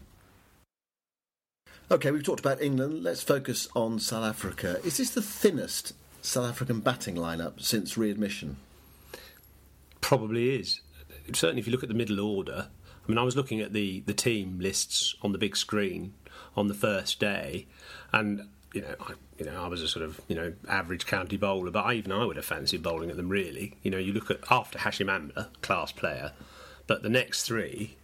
Okay, 1.91 2.11
we've 2.11 2.23
talked 2.23 2.39
about 2.39 2.61
England. 2.61 3.03
Let's 3.03 3.21
focus 3.21 3.67
on 3.75 3.99
South 3.99 4.23
Africa. 4.23 4.79
Is 4.85 4.95
this 4.95 5.09
the 5.09 5.21
thinnest 5.21 5.91
South 6.21 6.47
African 6.47 6.79
batting 6.79 7.15
lineup 7.15 7.59
since 7.59 7.97
readmission? 7.97 8.55
Probably 9.99 10.55
is. 10.55 10.79
Certainly, 11.33 11.59
if 11.59 11.67
you 11.67 11.73
look 11.73 11.83
at 11.83 11.89
the 11.89 11.95
middle 11.95 12.21
order. 12.21 12.69
I 13.05 13.09
mean, 13.09 13.17
I 13.17 13.23
was 13.23 13.35
looking 13.35 13.61
at 13.61 13.73
the, 13.73 14.01
the 14.05 14.13
team 14.13 14.59
lists 14.59 15.15
on 15.21 15.31
the 15.31 15.37
big 15.37 15.57
screen 15.57 16.13
on 16.55 16.67
the 16.67 16.73
first 16.73 17.19
day, 17.19 17.67
and 18.11 18.47
you 18.73 18.81
know, 18.81 18.95
I, 18.99 19.13
you 19.37 19.45
know, 19.45 19.63
I 19.63 19.67
was 19.67 19.81
a 19.81 19.87
sort 19.87 20.05
of 20.05 20.21
you 20.27 20.35
know 20.35 20.53
average 20.67 21.05
county 21.05 21.37
bowler, 21.37 21.71
but 21.71 21.85
I, 21.85 21.93
even 21.93 22.11
I 22.11 22.25
would 22.25 22.35
have 22.35 22.45
fancied 22.45 22.83
bowling 22.83 23.09
at 23.09 23.17
them. 23.17 23.29
Really, 23.29 23.75
you 23.83 23.91
know, 23.91 23.97
you 23.97 24.13
look 24.13 24.31
at 24.31 24.39
after 24.49 24.79
Hashim 24.79 25.07
Amla, 25.07 25.47
class 25.61 25.91
player, 25.91 26.33
but 26.87 27.03
the 27.03 27.09
next 27.09 27.43
three, 27.43 27.97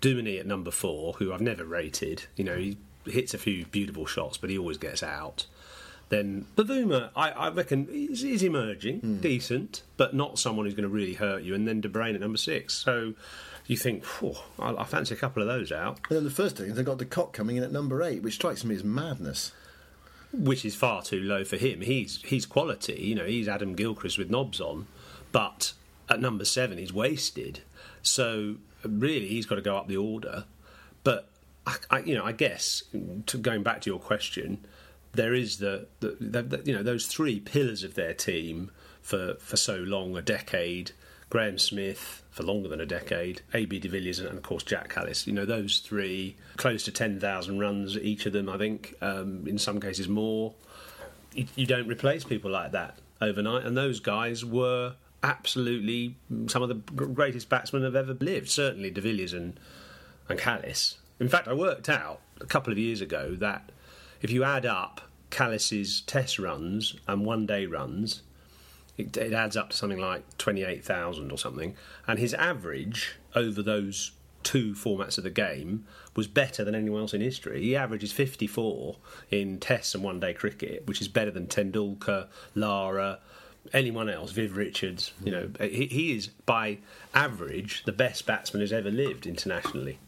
Duminy 0.00 0.38
at 0.38 0.46
number 0.46 0.70
four, 0.70 1.14
who 1.14 1.32
I've 1.32 1.40
never 1.40 1.64
rated. 1.64 2.24
You 2.36 2.44
know, 2.44 2.56
he 2.56 2.76
hits 3.04 3.34
a 3.34 3.38
few 3.38 3.66
beautiful 3.66 4.06
shots, 4.06 4.38
but 4.38 4.50
he 4.50 4.58
always 4.58 4.78
gets 4.78 5.02
out. 5.02 5.46
Then 6.10 6.46
Bavuma, 6.56 7.10
I, 7.14 7.30
I 7.30 7.50
reckon, 7.50 7.86
is, 7.88 8.24
is 8.24 8.42
emerging, 8.42 9.00
mm. 9.00 9.20
decent, 9.20 9.82
but 9.96 10.12
not 10.12 10.40
someone 10.40 10.66
who's 10.66 10.74
going 10.74 10.88
to 10.88 10.88
really 10.88 11.14
hurt 11.14 11.42
you. 11.42 11.54
And 11.54 11.68
then 11.68 11.80
De 11.80 11.88
Bruyn 11.88 12.14
at 12.14 12.20
number 12.20 12.36
six. 12.36 12.74
So 12.74 13.14
you 13.70 13.76
think, 13.76 14.04
I, 14.58 14.74
I, 14.74 14.84
fancy 14.84 15.14
a 15.14 15.16
couple 15.16 15.42
of 15.42 15.48
those 15.48 15.70
out. 15.70 16.00
And 16.08 16.16
then 16.16 16.24
the 16.24 16.30
first 16.30 16.56
thing, 16.56 16.70
is 16.70 16.74
they've 16.74 16.84
got 16.84 16.98
De 16.98 17.04
Kock 17.04 17.32
coming 17.32 17.54
in 17.54 17.62
at 17.62 17.70
number 17.70 18.02
eight, 18.02 18.20
which 18.20 18.34
strikes 18.34 18.64
me 18.64 18.74
as 18.74 18.82
madness. 18.82 19.52
Which 20.32 20.64
is 20.64 20.74
far 20.74 21.02
too 21.02 21.20
low 21.20 21.44
for 21.44 21.56
him. 21.56 21.80
He's 21.80 22.20
he's 22.22 22.46
quality, 22.46 22.94
you 22.94 23.14
know. 23.14 23.26
He's 23.26 23.48
Adam 23.48 23.74
Gilchrist 23.74 24.18
with 24.18 24.28
knobs 24.28 24.60
on, 24.60 24.86
but 25.30 25.72
at 26.08 26.20
number 26.20 26.44
seven, 26.44 26.78
he's 26.78 26.92
wasted. 26.92 27.60
So 28.02 28.56
really, 28.84 29.28
he's 29.28 29.46
got 29.46 29.56
to 29.56 29.60
go 29.60 29.76
up 29.76 29.86
the 29.86 29.96
order. 29.96 30.44
But 31.04 31.28
I, 31.64 31.76
I, 31.90 31.98
you 32.00 32.16
know, 32.16 32.24
I 32.24 32.32
guess 32.32 32.82
to 33.26 33.38
going 33.38 33.62
back 33.62 33.82
to 33.82 33.90
your 33.90 34.00
question, 34.00 34.64
there 35.12 35.34
is 35.34 35.58
the, 35.58 35.86
the, 36.00 36.16
the, 36.20 36.42
the, 36.42 36.62
you 36.64 36.72
know 36.72 36.82
those 36.82 37.06
three 37.06 37.38
pillars 37.38 37.84
of 37.84 37.94
their 37.94 38.14
team 38.14 38.70
for 39.00 39.34
for 39.38 39.56
so 39.56 39.76
long, 39.76 40.16
a 40.16 40.22
decade. 40.22 40.90
Graeme 41.30 41.58
Smith 41.58 42.22
for 42.30 42.42
longer 42.42 42.68
than 42.68 42.80
a 42.80 42.86
decade, 42.86 43.40
AB 43.54 43.78
de 43.78 43.88
Villiers, 43.88 44.18
and 44.18 44.28
of 44.28 44.42
course 44.42 44.62
Jack 44.62 44.92
Kallis. 44.92 45.26
You 45.26 45.32
know 45.32 45.46
those 45.46 45.78
three, 45.78 46.36
close 46.56 46.84
to 46.84 46.92
ten 46.92 47.18
thousand 47.18 47.60
runs 47.60 47.96
each 47.96 48.26
of 48.26 48.32
them. 48.32 48.48
I 48.48 48.58
think 48.58 48.94
um, 49.00 49.46
in 49.46 49.58
some 49.58 49.80
cases 49.80 50.08
more. 50.08 50.54
You, 51.32 51.46
you 51.54 51.64
don't 51.64 51.86
replace 51.86 52.24
people 52.24 52.50
like 52.50 52.72
that 52.72 52.98
overnight, 53.20 53.64
and 53.64 53.76
those 53.76 54.00
guys 54.00 54.44
were 54.44 54.94
absolutely 55.22 56.16
some 56.46 56.62
of 56.62 56.68
the 56.68 56.74
greatest 56.74 57.48
batsmen 57.48 57.84
have 57.84 57.94
ever 57.96 58.14
lived. 58.14 58.48
Certainly 58.48 58.90
de 58.90 59.00
Villiers 59.00 59.32
and 59.32 59.58
and 60.28 60.38
Kallis. 60.38 60.96
In 61.18 61.28
fact, 61.28 61.48
I 61.48 61.52
worked 61.52 61.88
out 61.88 62.20
a 62.40 62.46
couple 62.46 62.72
of 62.72 62.78
years 62.78 63.00
ago 63.00 63.34
that 63.36 63.70
if 64.22 64.30
you 64.30 64.42
add 64.42 64.66
up 64.66 65.02
Kallis's 65.30 66.00
test 66.02 66.38
runs 66.38 66.96
and 67.06 67.24
one 67.24 67.46
day 67.46 67.66
runs, 67.66 68.22
it, 69.00 69.16
it 69.16 69.32
adds 69.32 69.56
up 69.56 69.70
to 69.70 69.76
something 69.76 69.98
like 69.98 70.38
28,000 70.38 71.30
or 71.30 71.38
something. 71.38 71.74
And 72.06 72.18
his 72.18 72.34
average 72.34 73.16
over 73.34 73.62
those 73.62 74.12
two 74.42 74.72
formats 74.72 75.18
of 75.18 75.24
the 75.24 75.30
game 75.30 75.84
was 76.16 76.26
better 76.26 76.64
than 76.64 76.74
anyone 76.74 77.02
else 77.02 77.14
in 77.14 77.20
history. 77.20 77.62
He 77.62 77.76
averages 77.76 78.12
54 78.12 78.96
in 79.30 79.58
tests 79.58 79.94
and 79.94 80.02
one 80.02 80.20
day 80.20 80.32
cricket, 80.32 80.86
which 80.86 81.00
is 81.00 81.08
better 81.08 81.30
than 81.30 81.46
Tendulkar, 81.46 82.28
Lara, 82.54 83.18
anyone 83.72 84.08
else, 84.08 84.32
Viv 84.32 84.56
Richards. 84.56 85.12
You 85.22 85.32
know, 85.32 85.50
he, 85.60 85.86
he 85.86 86.16
is 86.16 86.28
by 86.28 86.78
average 87.14 87.84
the 87.84 87.92
best 87.92 88.26
batsman 88.26 88.60
who's 88.60 88.72
ever 88.72 88.90
lived 88.90 89.26
internationally. 89.26 89.98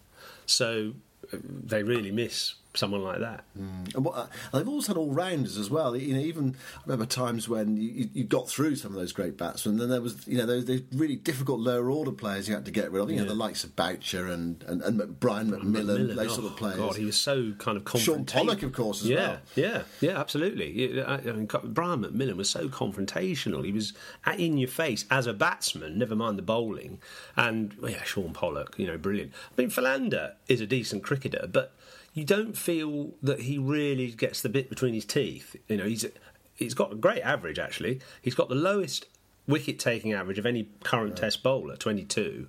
So 0.46 0.94
uh, 1.32 1.37
they 1.42 1.82
really 1.82 2.11
miss 2.11 2.54
someone 2.75 3.02
like 3.02 3.21
that. 3.21 3.45
Mm. 3.59 3.95
And 3.95 4.05
what, 4.05 4.14
uh, 4.14 4.26
they've 4.52 4.69
always 4.69 4.87
had 4.87 4.97
all 4.97 5.11
rounders 5.11 5.59
as 5.59 5.71
well. 5.71 5.97
You 5.97 6.14
know, 6.14 6.21
even 6.21 6.57
I 6.79 6.81
remember 6.87 7.07
times 7.07 7.49
when 7.49 7.76
you, 7.76 8.09
you, 8.12 8.25
got 8.25 8.49
through 8.49 8.76
some 8.76 8.93
of 8.93 8.99
those 8.99 9.12
great 9.12 9.37
batsmen. 9.37 9.76
Then 9.76 9.91
there 9.91 10.00
was, 10.00 10.26
you 10.26 10.38
know, 10.38 10.47
those, 10.47 10.64
those 10.64 10.81
really 10.93 11.17
difficult 11.17 11.61
lower 11.61 11.91
order 11.91 12.12
players 12.12 12.49
you 12.49 12.55
had 12.55 12.64
to 12.64 12.71
get 12.71 12.91
rid 12.91 13.02
of. 13.02 13.11
You 13.11 13.17
yeah. 13.17 13.23
know, 13.23 13.29
the 13.29 13.35
likes 13.35 13.64
of 13.64 13.76
Boucher 13.76 14.26
and 14.26 14.62
and, 14.64 14.83
and 14.83 15.21
Brian 15.21 15.50
McMillan, 15.50 15.62
McMillan, 15.64 16.17
those 16.17 16.33
oh, 16.33 16.41
sort 16.41 16.47
of 16.47 16.57
players. 16.57 16.76
God, 16.76 16.97
he 16.97 17.05
was 17.05 17.17
so 17.17 17.52
kind 17.59 17.76
of 17.76 17.85
confrontational. 17.85 18.05
Shaun 18.05 18.25
Pollock, 18.25 18.62
of 18.62 18.73
course, 18.73 19.02
as 19.02 19.09
yeah, 19.09 19.17
well. 19.17 19.38
Yeah, 19.55 19.83
yeah, 20.00 20.19
absolutely. 20.19 21.02
I 21.02 21.21
mean, 21.21 21.47
Brian 21.47 22.05
McMillan 22.05 22.37
was 22.37 22.49
so 22.49 22.69
confrontational. 22.69 23.64
He 23.64 23.73
was 23.73 23.93
in 24.38 24.59
your 24.59 24.69
face 24.69 25.05
as 25.11 25.26
a 25.26 25.35
batsman. 25.35 25.99
Never 25.99 26.17
mind 26.17 26.38
the 26.38 26.43
bowling. 26.43 27.00
And 27.37 27.75
well, 27.75 27.91
yeah, 27.91 28.02
Shaun 28.05 28.33
Pollock, 28.33 28.75
you 28.79 28.87
know, 28.87 28.97
brilliant. 28.97 29.32
I 29.35 29.61
mean, 29.61 29.71
Philander 29.71 30.35
is 30.49 30.61
a 30.61 30.67
decent 30.67 31.02
cricketer, 31.02 31.49
but 31.50 31.75
you 32.14 32.25
don't 32.25 32.56
feel 32.56 33.12
that 33.22 33.40
he 33.40 33.58
really 33.58 34.10
gets 34.10 34.42
the 34.42 34.48
bit 34.48 34.68
between 34.68 34.94
his 34.94 35.04
teeth. 35.04 35.56
You 35.68 35.78
know, 35.78 35.84
he's 35.84 36.06
he's 36.54 36.75
got 36.75 36.92
a 36.92 36.96
great 36.96 37.22
average 37.22 37.58
actually. 37.58 38.00
He's 38.20 38.34
got 38.34 38.48
the 38.48 38.54
lowest 38.54 39.06
wicket 39.46 39.78
taking 39.78 40.12
average 40.12 40.38
of 40.38 40.46
any 40.46 40.68
current 40.84 41.16
Test 41.16 41.42
bowler, 41.42 41.76
twenty 41.76 42.04
two. 42.04 42.48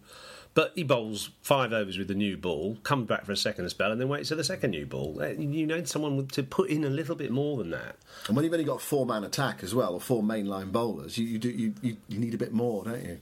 But 0.56 0.73
he 0.76 0.84
bowls 0.84 1.32
five 1.41 1.73
overs 1.73 1.97
with 1.97 2.08
the 2.08 2.13
new 2.13 2.38
ball, 2.38 2.78
comes 2.84 3.08
back 3.08 3.26
for 3.26 3.32
a 3.32 3.38
second 3.38 3.67
spell, 3.69 3.91
and 3.91 3.99
then 3.99 4.08
waits 4.08 4.30
for 4.30 4.36
the 4.36 4.43
second 4.43 4.69
new 4.69 4.86
ball. 4.86 5.19
Uh, 5.19 5.30
you 5.30 5.65
need 5.65 5.88
someone 5.88 6.28
to 6.28 6.43
put 6.43 6.69
in 6.69 6.84
a 6.84 6.89
little 6.89 7.15
bit 7.15 7.32
more 7.32 7.58
than 7.58 7.71
that. 7.71 7.95
And 8.28 8.36
when 8.36 8.45
you've 8.45 8.54
only 8.54 8.65
got 8.65 8.80
four 8.80 9.04
man 9.06 9.23
attack 9.23 9.63
as 9.63 9.73
well, 9.73 9.95
or 9.95 9.99
four 9.99 10.21
mainline 10.21 10.71
bowlers, 10.71 11.17
you, 11.17 11.26
you 11.26 11.39
do 11.39 11.49
you, 11.49 11.73
you, 11.82 11.97
you, 12.08 12.19
need 12.19 12.36
a 12.36 12.38
bit 12.38 12.54
more, 12.54 12.84
don't 12.84 13.04
you? 13.04 13.19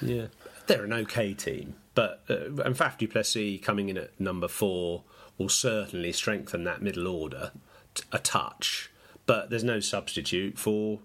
Yeah, 0.00 0.26
they're 0.66 0.84
an 0.84 0.94
okay 0.94 1.34
team, 1.34 1.74
but 1.94 2.22
uh, 2.30 2.62
and 2.62 2.74
Faf 2.74 2.96
du 2.96 3.06
Plessis 3.06 3.60
coming 3.60 3.90
in 3.90 3.98
at 3.98 4.18
number 4.18 4.48
four 4.48 5.02
will 5.42 5.48
certainly 5.48 6.12
strengthen 6.12 6.62
that 6.64 6.80
middle 6.80 7.08
order 7.08 7.50
a 8.12 8.18
touch. 8.18 8.90
But 9.26 9.50
there's 9.50 9.64
no 9.64 9.80
substitute 9.80 10.56
for 10.56 11.00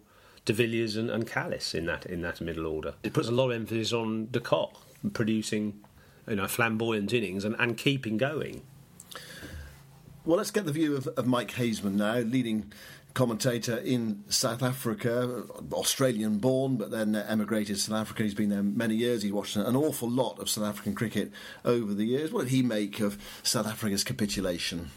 De 0.46 0.54
Villiers 0.54 0.96
and, 0.96 1.10
and 1.10 1.28
Kallis 1.28 1.74
in 1.74 1.86
that 1.88 2.06
in 2.06 2.22
that 2.22 2.40
middle 2.40 2.68
order. 2.68 2.94
It 3.04 3.14
puts 3.14 3.28
a 3.28 3.32
lot 3.32 3.50
of 3.50 3.56
emphasis 3.56 3.94
on 3.94 4.30
De 4.32 4.40
Kock 4.40 4.74
producing 5.14 5.80
you 6.28 6.36
know 6.36 6.48
flamboyant 6.48 7.14
innings 7.14 7.46
and, 7.46 7.56
and 7.58 7.78
keeping 7.78 8.18
going. 8.18 8.62
Well, 10.24 10.38
let's 10.38 10.52
get 10.52 10.66
the 10.66 10.72
view 10.72 10.96
of, 10.96 11.08
of 11.08 11.26
Mike 11.26 11.54
Haysman 11.54 11.94
now, 11.94 12.18
leading 12.18 12.72
commentator 13.18 13.78
in 13.78 14.24
South 14.30 14.62
Africa, 14.62 15.44
Australian 15.74 16.38
born, 16.38 16.78
but 16.78 16.92
then 16.92 17.16
emigrated 17.16 17.76
to 17.76 17.82
South 17.82 18.02
Africa. 18.02 18.22
He's 18.22 18.36
been 18.36 18.50
there 18.50 18.62
many 18.62 18.94
years. 18.94 19.24
He 19.24 19.32
watched 19.32 19.56
an 19.56 19.76
awful 19.76 20.08
lot 20.08 20.38
of 20.38 20.48
South 20.48 20.66
African 20.66 20.94
cricket 20.94 21.32
over 21.66 21.96
the 21.96 22.06
years. 22.06 22.32
What 22.32 22.44
did 22.44 22.52
he 22.52 22.62
make 22.62 23.00
of 23.00 23.18
South 23.42 23.66
Africa's 23.66 24.04
capitulation? 24.04 24.92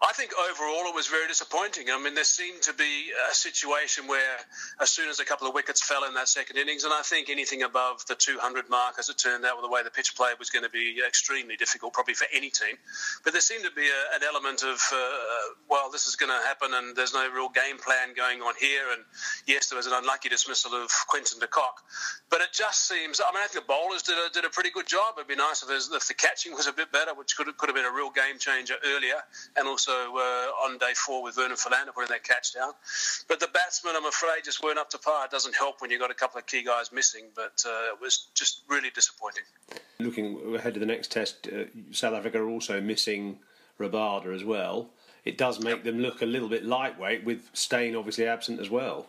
I 0.00 0.12
think 0.12 0.30
overall 0.38 0.86
it 0.86 0.94
was 0.94 1.08
very 1.08 1.26
disappointing. 1.26 1.90
I 1.90 2.00
mean, 2.00 2.14
there 2.14 2.22
seemed 2.22 2.62
to 2.62 2.72
be 2.72 3.10
a 3.30 3.34
situation 3.34 4.06
where, 4.06 4.38
as 4.80 4.90
soon 4.90 5.08
as 5.08 5.18
a 5.18 5.24
couple 5.24 5.48
of 5.48 5.54
wickets 5.54 5.82
fell 5.82 6.04
in 6.04 6.14
that 6.14 6.28
second 6.28 6.56
innings, 6.56 6.84
and 6.84 6.92
I 6.94 7.02
think 7.02 7.28
anything 7.30 7.62
above 7.62 8.06
the 8.06 8.14
200 8.14 8.70
mark, 8.70 8.94
as 9.00 9.08
it 9.08 9.18
turned 9.18 9.44
out, 9.44 9.56
with 9.56 9.64
the 9.64 9.70
way 9.70 9.82
the 9.82 9.90
pitch 9.90 10.14
played, 10.14 10.38
was 10.38 10.50
going 10.50 10.62
to 10.62 10.70
be 10.70 11.02
extremely 11.04 11.56
difficult, 11.56 11.94
probably 11.94 12.14
for 12.14 12.28
any 12.32 12.50
team. 12.50 12.76
But 13.24 13.32
there 13.32 13.42
seemed 13.42 13.64
to 13.64 13.72
be 13.72 13.86
a, 13.90 14.16
an 14.16 14.22
element 14.22 14.62
of, 14.62 14.78
uh, 14.92 15.58
well, 15.68 15.90
this 15.90 16.06
is 16.06 16.14
going 16.14 16.30
to 16.30 16.46
happen, 16.46 16.70
and 16.74 16.94
there's 16.94 17.12
no 17.12 17.28
real 17.30 17.48
game 17.48 17.78
plan 17.78 18.14
going 18.14 18.40
on 18.40 18.54
here. 18.60 18.92
And 18.92 19.02
yes, 19.46 19.68
there 19.68 19.76
was 19.76 19.88
an 19.88 19.94
unlucky 19.94 20.28
dismissal 20.28 20.74
of 20.74 20.90
Quinton 21.08 21.40
de 21.40 21.48
Kock, 21.48 21.82
but 22.30 22.40
it 22.40 22.52
just 22.52 22.86
seems. 22.86 23.20
I 23.20 23.34
mean, 23.34 23.42
I 23.42 23.48
think 23.48 23.66
the 23.66 23.72
bowlers 23.72 24.02
did 24.02 24.14
a, 24.14 24.30
did 24.32 24.44
a 24.44 24.50
pretty 24.50 24.70
good 24.70 24.86
job. 24.86 25.14
It'd 25.16 25.26
be 25.26 25.34
nice 25.34 25.64
if, 25.64 25.70
if 25.70 26.06
the 26.06 26.14
catching 26.14 26.54
was 26.54 26.68
a 26.68 26.72
bit 26.72 26.92
better, 26.92 27.14
which 27.14 27.36
could 27.36 27.48
have, 27.48 27.56
could 27.56 27.68
have 27.68 27.76
been 27.76 27.84
a 27.84 27.92
real 27.92 28.10
game 28.10 28.38
changer 28.38 28.74
earlier, 28.94 29.18
and 29.56 29.66
also 29.66 29.87
also 29.88 30.16
uh, 30.16 30.66
on 30.66 30.78
day 30.78 30.92
four 30.94 31.22
with 31.22 31.36
Vernon 31.36 31.56
Philander 31.56 31.92
putting 31.92 32.10
that 32.10 32.24
catch 32.24 32.54
down. 32.54 32.72
But 33.28 33.40
the 33.40 33.48
batsmen, 33.48 33.94
I'm 33.96 34.06
afraid, 34.06 34.44
just 34.44 34.62
weren't 34.62 34.78
up 34.78 34.90
to 34.90 34.98
par. 34.98 35.24
It 35.24 35.30
doesn't 35.30 35.54
help 35.54 35.80
when 35.80 35.90
you've 35.90 36.00
got 36.00 36.10
a 36.10 36.14
couple 36.14 36.38
of 36.38 36.46
key 36.46 36.62
guys 36.62 36.92
missing, 36.92 37.26
but 37.34 37.62
uh, 37.66 37.92
it 37.92 38.00
was 38.00 38.28
just 38.34 38.62
really 38.68 38.90
disappointing. 38.90 39.44
Looking 39.98 40.54
ahead 40.54 40.74
to 40.74 40.80
the 40.80 40.86
next 40.86 41.10
test, 41.10 41.48
uh, 41.48 41.64
South 41.90 42.14
Africa 42.14 42.40
are 42.40 42.48
also 42.48 42.80
missing 42.80 43.38
Rabada 43.78 44.34
as 44.34 44.44
well. 44.44 44.90
It 45.24 45.36
does 45.36 45.60
make 45.60 45.84
them 45.84 45.98
look 45.98 46.22
a 46.22 46.26
little 46.26 46.48
bit 46.48 46.64
lightweight, 46.64 47.24
with 47.24 47.50
Steyn 47.52 47.96
obviously 47.96 48.26
absent 48.26 48.60
as 48.60 48.70
well. 48.70 49.06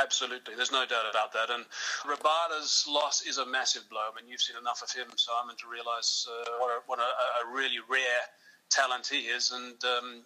Absolutely, 0.00 0.54
there's 0.54 0.70
no 0.70 0.86
doubt 0.86 1.10
about 1.10 1.32
that. 1.32 1.50
And 1.50 1.64
Rabada's 2.06 2.86
loss 2.88 3.26
is 3.26 3.38
a 3.38 3.46
massive 3.46 3.88
blow. 3.90 4.00
I 4.00 4.14
mean, 4.14 4.30
you've 4.30 4.40
seen 4.40 4.56
enough 4.56 4.80
of 4.82 4.92
him, 4.92 5.08
Simon, 5.16 5.56
to 5.56 5.66
realise 5.66 6.28
uh, 6.30 6.50
what, 6.60 6.68
a, 6.68 6.78
what 6.86 6.98
a, 7.00 7.02
a, 7.02 7.52
really 7.52 7.78
rare 7.88 8.22
talent 8.70 9.06
he 9.06 9.20
is, 9.20 9.50
and 9.50 9.76
um, 9.84 10.22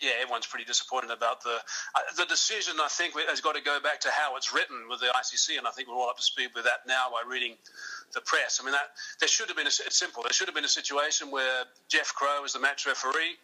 yeah, 0.00 0.12
everyone's 0.22 0.46
pretty 0.46 0.64
disappointed 0.64 1.10
about 1.10 1.42
the 1.42 1.56
uh, 1.94 2.00
the 2.16 2.24
decision. 2.26 2.74
I 2.80 2.88
think 2.88 3.14
has 3.28 3.40
got 3.40 3.54
to 3.56 3.62
go 3.62 3.80
back 3.80 4.00
to 4.00 4.10
how 4.10 4.36
it's 4.36 4.52
written 4.54 4.88
with 4.88 5.00
the 5.00 5.06
ICC, 5.06 5.58
and 5.58 5.66
I 5.66 5.70
think 5.70 5.88
we're 5.88 5.94
all 5.94 6.08
up 6.08 6.16
to 6.16 6.22
speed 6.22 6.50
with 6.54 6.64
that 6.64 6.86
now 6.86 7.08
by 7.10 7.28
reading 7.28 7.56
the 8.14 8.20
press. 8.20 8.60
I 8.60 8.64
mean, 8.64 8.72
that 8.72 8.90
there 9.20 9.28
should 9.28 9.48
have 9.48 9.56
been 9.56 9.66
a, 9.66 9.74
it's 9.86 9.98
simple. 9.98 10.22
There 10.22 10.32
should 10.32 10.48
have 10.48 10.54
been 10.54 10.64
a 10.64 10.68
situation 10.68 11.30
where 11.30 11.64
Jeff 11.88 12.14
Crowe, 12.14 12.44
as 12.44 12.52
the 12.52 12.60
match 12.60 12.86
referee, 12.86 13.36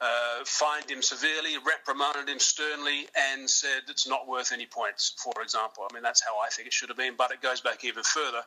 uh, 0.00 0.44
fined 0.44 0.90
him 0.90 1.02
severely, 1.02 1.56
reprimanded 1.64 2.28
him 2.28 2.38
sternly, 2.38 3.06
and 3.14 3.48
said 3.48 3.82
it's 3.88 4.08
not 4.08 4.26
worth 4.26 4.52
any 4.52 4.66
points. 4.66 5.14
For 5.22 5.42
example, 5.42 5.86
I 5.88 5.94
mean 5.94 6.02
that's 6.02 6.22
how 6.22 6.38
I 6.44 6.48
think 6.50 6.66
it 6.66 6.72
should 6.72 6.88
have 6.88 6.98
been. 6.98 7.14
But 7.16 7.30
it 7.30 7.40
goes 7.40 7.60
back 7.60 7.84
even 7.84 8.02
further 8.02 8.42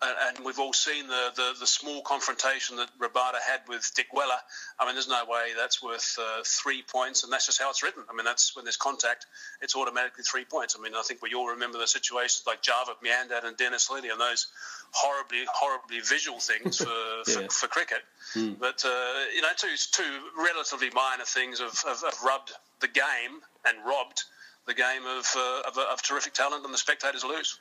and 0.00 0.44
we've 0.44 0.58
all 0.58 0.72
seen 0.72 1.08
the, 1.08 1.30
the, 1.34 1.54
the, 1.58 1.66
small 1.66 2.02
confrontation 2.02 2.76
that 2.76 2.88
Rabada 2.98 3.40
had 3.44 3.60
with 3.68 3.82
Dickwella. 3.96 4.38
I 4.78 4.86
mean, 4.86 4.94
there's 4.94 5.08
no 5.08 5.24
way 5.28 5.50
that's 5.56 5.82
worth 5.82 6.16
uh, 6.20 6.42
three 6.44 6.82
points, 6.82 7.24
and 7.24 7.32
that's 7.32 7.46
just 7.46 7.60
how 7.60 7.68
it's 7.70 7.82
written. 7.82 8.04
I 8.08 8.14
mean, 8.14 8.24
that's 8.24 8.54
when 8.54 8.64
there's 8.64 8.76
contact, 8.76 9.26
it's 9.60 9.74
automatically 9.74 10.22
three 10.22 10.44
points. 10.44 10.76
I 10.78 10.82
mean, 10.82 10.92
I 10.94 11.02
think 11.02 11.20
we 11.20 11.34
all 11.34 11.48
remember 11.48 11.78
the 11.78 11.86
situations 11.86 12.44
like 12.46 12.62
Javed 12.62 13.02
Miandad 13.04 13.44
and 13.44 13.56
Dennis 13.56 13.88
Lillee 13.88 14.12
and 14.12 14.20
those 14.20 14.46
horribly, 14.92 15.44
horribly 15.52 16.00
visual 16.00 16.38
things 16.38 16.78
for, 16.78 16.84
yeah. 17.26 17.34
for, 17.48 17.50
for, 17.50 17.66
cricket. 17.66 18.02
Mm. 18.34 18.58
But, 18.58 18.84
uh, 18.84 19.14
you 19.34 19.42
know, 19.42 19.48
two, 19.56 19.74
two 19.90 20.18
relatively 20.36 20.90
minor 20.94 21.24
things 21.24 21.58
have, 21.58 21.76
have, 21.86 22.02
have, 22.02 22.22
rubbed 22.24 22.52
the 22.80 22.88
game 22.88 23.42
and 23.66 23.78
robbed 23.84 24.22
the 24.66 24.74
game 24.74 25.02
of, 25.06 25.26
uh, 25.36 25.62
of, 25.66 25.78
of 25.78 26.02
terrific 26.02 26.34
talent, 26.34 26.64
and 26.64 26.72
the 26.72 26.78
spectators 26.78 27.24
lose 27.24 27.58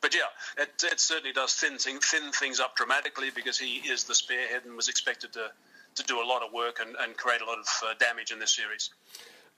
but 0.00 0.14
yeah, 0.14 0.62
it, 0.62 0.70
it 0.84 1.00
certainly 1.00 1.32
does 1.32 1.54
thin, 1.54 1.78
thing, 1.78 1.98
thin 2.00 2.32
things 2.32 2.60
up 2.60 2.76
dramatically 2.76 3.30
because 3.34 3.58
he 3.58 3.76
is 3.88 4.04
the 4.04 4.14
spearhead 4.14 4.64
and 4.64 4.76
was 4.76 4.88
expected 4.88 5.32
to, 5.32 5.50
to 5.94 6.02
do 6.04 6.22
a 6.22 6.26
lot 6.26 6.42
of 6.42 6.52
work 6.52 6.78
and, 6.80 6.94
and 7.00 7.16
create 7.16 7.40
a 7.40 7.44
lot 7.44 7.58
of 7.58 7.66
uh, 7.84 7.94
damage 7.98 8.30
in 8.30 8.38
this 8.38 8.54
series. 8.54 8.90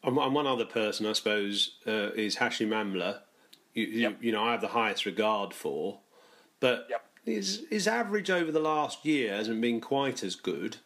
And 0.03 0.17
one 0.17 0.47
other 0.47 0.65
person, 0.65 1.07
I 1.07 1.13
suppose, 1.13 1.77
uh, 1.87 2.11
is 2.15 2.37
Hashim 2.37 2.69
Amla. 2.69 3.21
You, 3.75 3.85
yep. 3.87 4.17
you, 4.21 4.29
you, 4.29 4.33
know, 4.33 4.43
I 4.43 4.53
have 4.53 4.63
the 4.63 4.69
highest 4.69 5.05
regard 5.05 5.53
for, 5.53 6.01
but 6.59 6.87
yep. 6.89 7.05
his 7.25 7.67
his 7.71 7.87
average 7.87 8.31
over 8.31 8.51
the 8.51 8.61
last 8.61 9.05
year 9.05 9.35
hasn't 9.35 9.61
been 9.61 9.81
quite 9.81 10.25
as 10.25 10.35
good. 10.35 10.79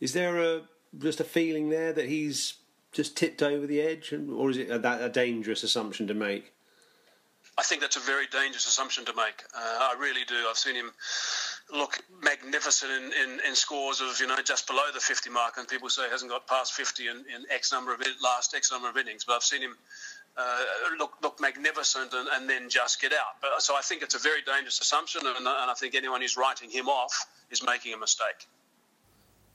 Is 0.00 0.14
there 0.14 0.38
a 0.38 0.62
just 0.98 1.20
a 1.20 1.24
feeling 1.24 1.68
there 1.68 1.92
that 1.92 2.08
he's 2.08 2.54
just 2.92 3.16
tipped 3.16 3.42
over 3.42 3.66
the 3.66 3.80
edge, 3.80 4.12
or 4.12 4.50
is 4.50 4.56
it 4.56 4.70
a, 4.70 4.78
that 4.78 5.02
a 5.02 5.08
dangerous 5.08 5.62
assumption 5.62 6.06
to 6.06 6.14
make? 6.14 6.54
I 7.58 7.62
think 7.62 7.82
that's 7.82 7.96
a 7.96 8.00
very 8.00 8.26
dangerous 8.28 8.66
assumption 8.66 9.04
to 9.04 9.14
make. 9.14 9.42
Uh, 9.54 9.58
I 9.60 9.94
really 10.00 10.24
do. 10.24 10.34
I've 10.48 10.56
seen 10.56 10.74
him 10.74 10.90
look 11.70 11.98
magnificent 12.22 12.90
in, 12.90 13.04
in, 13.12 13.40
in, 13.46 13.54
scores 13.54 14.00
of 14.00 14.18
you 14.20 14.26
know 14.26 14.36
just 14.42 14.66
below 14.66 14.84
the 14.92 15.00
50 15.00 15.28
mark, 15.30 15.58
and 15.58 15.68
people 15.68 15.90
say 15.90 16.04
he 16.04 16.10
hasn't 16.10 16.30
got 16.30 16.46
past 16.46 16.72
50 16.72 17.08
in, 17.08 17.16
in 17.16 17.44
X 17.50 17.70
number 17.70 17.92
of 17.92 18.00
last 18.22 18.54
X 18.54 18.72
number 18.72 18.88
of 18.88 18.96
innings. 18.96 19.24
But 19.24 19.34
I've 19.34 19.42
seen 19.42 19.60
him 19.60 19.76
uh, 20.36 20.64
look 20.98 21.12
look 21.22 21.40
magnificent 21.40 22.14
and, 22.14 22.26
and, 22.32 22.48
then 22.48 22.70
just 22.70 23.02
get 23.02 23.12
out. 23.12 23.36
But, 23.42 23.60
so 23.60 23.76
I 23.76 23.82
think 23.82 24.02
it's 24.02 24.14
a 24.14 24.18
very 24.18 24.40
dangerous 24.42 24.80
assumption, 24.80 25.20
and, 25.26 25.36
and 25.36 25.46
I 25.46 25.74
think 25.74 25.94
anyone 25.94 26.22
who's 26.22 26.38
writing 26.38 26.70
him 26.70 26.88
off 26.88 27.26
is 27.50 27.62
making 27.62 27.92
a 27.92 27.98
mistake. 27.98 28.48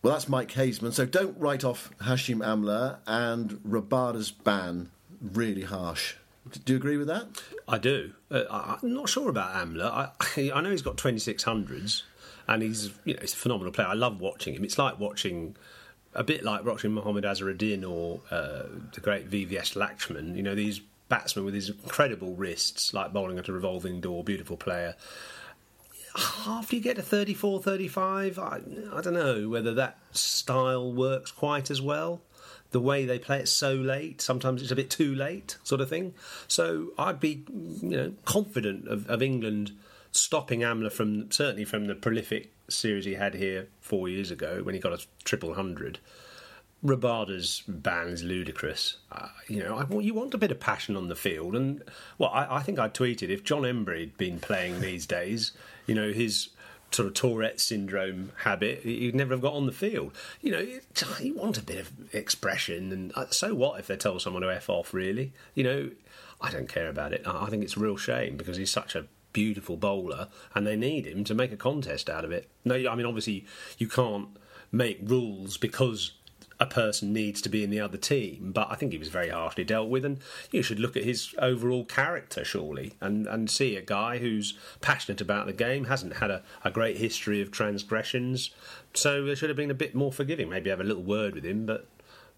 Well, 0.04 0.14
that's 0.14 0.30
Mike 0.30 0.52
Haysman. 0.52 0.94
So 0.94 1.06
don't 1.08 1.38
write 1.40 1.64
off 1.64 1.90
Hashim 2.02 2.38
Amla 2.38 3.00
and 3.08 3.60
Rabada's 3.68 4.30
ban. 4.30 4.92
Really 5.20 5.64
harsh. 5.64 6.14
Do 6.52 6.74
you 6.74 6.78
agree 6.78 6.98
with 6.98 7.08
that? 7.08 7.28
I 7.68 7.78
do. 7.78 8.14
Uh, 8.32 8.44
I'm 8.82 8.94
not 8.94 9.10
sure 9.10 9.30
about 9.30 9.54
Amla. 9.56 10.14
I, 10.38 10.52
I 10.54 10.62
know 10.62 10.72
he's 10.72 10.82
got 10.82 10.98
2600s 10.98 12.04
and 12.48 12.64
he's 12.64 12.92
you 13.06 13.14
know 13.14 13.22
he's 13.22 13.34
a 13.34 13.38
phenomenal 13.38 13.72
player. 13.72 13.88
I 13.88 13.94
love 13.94 14.20
watching 14.20 14.56
him. 14.56 14.64
It's 14.64 14.78
like 14.78 15.00
watching 15.00 15.56
a 16.14 16.24
bit 16.24 16.44
like 16.44 16.66
watching 16.66 16.94
Mohammad 16.94 17.24
Azharuddin 17.24 17.88
or 17.90 18.22
uh, 18.32 18.64
the 18.94 19.02
great 19.02 19.30
VVS 19.30 19.76
Laxman. 19.76 20.36
You 20.36 20.44
know 20.44 20.56
these 20.56 20.82
batsmen 21.10 21.46
with 21.46 21.54
these 21.54 21.70
incredible 21.70 22.36
wrists, 22.36 22.94
like 22.94 23.14
bowling 23.14 23.38
at 23.38 23.48
a 23.48 23.54
revolving 23.54 24.02
door. 24.02 24.24
Beautiful 24.24 24.58
player. 24.58 24.96
After 26.48 26.76
you 26.76 26.82
get 26.82 26.96
to 26.96 27.04
34, 27.04 27.62
35, 27.62 28.40
I, 28.40 28.62
I 28.92 29.02
don't 29.02 29.14
know 29.14 29.50
whether 29.50 29.76
that 29.76 30.00
style 30.14 30.92
works 30.92 31.30
quite 31.32 31.70
as 31.70 31.80
well 31.80 32.22
the 32.72 32.80
way 32.80 33.06
they 33.06 33.20
play 33.20 33.40
it 33.40 33.48
so 33.48 33.74
late. 33.74 34.22
Sometimes 34.22 34.62
it's 34.62 34.72
a 34.72 34.76
bit 34.76 34.90
too 34.90 35.14
late, 35.16 35.58
sort 35.64 35.82
of 35.82 35.90
thing. 35.90 36.14
So 36.48 36.90
I'd 36.98 37.20
be, 37.20 37.44
you 37.82 37.90
know, 37.90 38.14
confident 38.26 38.88
of, 38.88 39.10
of 39.10 39.22
England 39.22 39.72
stopping 40.12 40.62
Amla 40.62 40.92
from 40.92 41.32
certainly 41.32 41.66
from 41.66 41.86
the 41.86 41.96
prolific 41.96 42.52
series 42.70 43.06
he 43.06 43.14
had 43.14 43.36
here 43.36 43.68
four 43.82 44.10
years 44.10 44.32
ago 44.32 44.62
when 44.64 44.76
he 44.76 44.82
got 44.82 44.94
a 44.94 45.06
triple 45.24 45.54
hundred. 45.54 46.00
Rabada's 46.84 47.64
ban 47.68 48.10
is 48.10 48.24
ludicrous. 48.24 48.98
Uh, 49.12 49.30
you 49.48 49.64
know, 49.64 49.78
I, 49.78 50.00
you 50.00 50.14
want 50.14 50.36
a 50.36 50.38
bit 50.38 50.52
of 50.52 50.60
passion 50.60 50.96
on 50.96 51.08
the 51.08 51.16
field, 51.16 51.56
and 51.56 51.84
well, 52.18 52.30
I, 52.30 52.58
I 52.58 52.62
think 52.62 52.78
I 52.78 52.88
tweeted 52.88 53.30
if 53.30 53.44
John 53.44 53.64
Emburey 53.64 54.02
had 54.02 54.18
been 54.18 54.40
playing 54.40 54.80
these 54.80 55.08
days, 55.08 55.54
you 55.88 55.96
know, 55.96 56.12
his 56.12 56.50
sort 56.98 57.08
of 57.08 57.14
Tourette 57.14 57.60
syndrome 57.60 58.32
habit, 58.44 58.84
you'd 58.84 59.14
never 59.14 59.36
have 59.36 59.42
got 59.42 59.54
on 59.54 59.68
the 59.68 59.72
field. 59.72 60.14
You 60.42 60.52
know, 60.52 60.68
you 61.22 61.36
want 61.36 61.60
a 61.60 61.62
bit 61.62 61.80
of 61.80 62.14
expression, 62.14 62.92
and 62.92 63.12
uh, 63.16 63.28
so 63.30 63.54
what 63.54 63.80
if 63.80 63.86
they 63.86 63.96
tell 63.96 64.20
someone 64.20 64.42
to 64.42 64.52
f 64.52 64.68
off? 64.68 64.96
Really, 64.96 65.32
you 65.54 65.64
know, 65.64 65.92
I 66.42 66.50
don't 66.50 66.68
care 66.68 66.90
about 66.90 67.14
it. 67.14 67.22
I 67.26 67.46
think 67.52 67.64
it's 67.64 67.78
a 67.78 67.80
real 67.80 67.98
shame 67.98 68.36
because 68.36 68.58
he's 68.58 68.72
such 68.72 68.96
a 68.96 69.06
beautiful 69.32 69.78
bowler, 69.78 70.28
and 70.56 70.66
they 70.66 70.76
need 70.76 71.06
him 71.06 71.24
to 71.26 71.36
make 71.36 71.52
a 71.52 71.58
contest 71.58 72.10
out 72.10 72.26
of 72.26 72.32
it. 72.32 72.50
No, 72.66 72.74
I 72.74 72.96
mean 72.96 73.06
obviously 73.06 73.46
you 73.78 73.88
can't 73.88 74.30
make 74.72 75.00
rules 75.04 75.58
because 75.58 76.14
a 76.60 76.66
person 76.66 77.14
needs 77.14 77.42
to 77.42 77.50
be 77.50 77.64
in 77.64 77.70
the 77.70 77.80
other 77.80 77.98
team. 77.98 78.52
But 78.54 78.68
I 78.72 78.76
think 78.76 78.92
he 78.92 78.98
was 78.98 79.10
very 79.10 79.30
harshly 79.30 79.64
dealt 79.64 79.90
with, 79.90 80.04
and 80.06 80.20
you 80.52 80.62
should 80.62 80.80
look 80.80 80.98
at 80.98 81.04
his 81.04 81.34
overall 81.38 81.86
character, 81.86 82.44
surely, 82.44 82.94
and, 83.00 83.28
and 83.28 83.50
see 83.50 83.76
a 83.76 83.82
guy 83.82 84.18
who's 84.18 84.58
passionate 84.82 85.22
about 85.22 85.46
the 85.46 85.54
game, 85.54 85.86
hasn't 85.86 86.18
had 86.18 86.32
a, 86.32 86.44
a 86.64 86.72
great 86.72 86.98
history 86.98 87.42
of 87.42 87.52
transgressions. 87.52 88.52
So 88.94 89.24
there 89.24 89.36
should 89.36 89.50
have 89.50 89.58
been 89.58 89.72
a 89.72 89.76
bit 89.76 89.94
more 89.94 90.12
forgiving. 90.12 90.50
Maybe 90.50 90.70
have 90.70 90.82
a 90.82 90.86
little 90.86 91.04
word 91.04 91.36
with 91.36 91.46
him, 91.46 91.66
but 91.66 91.88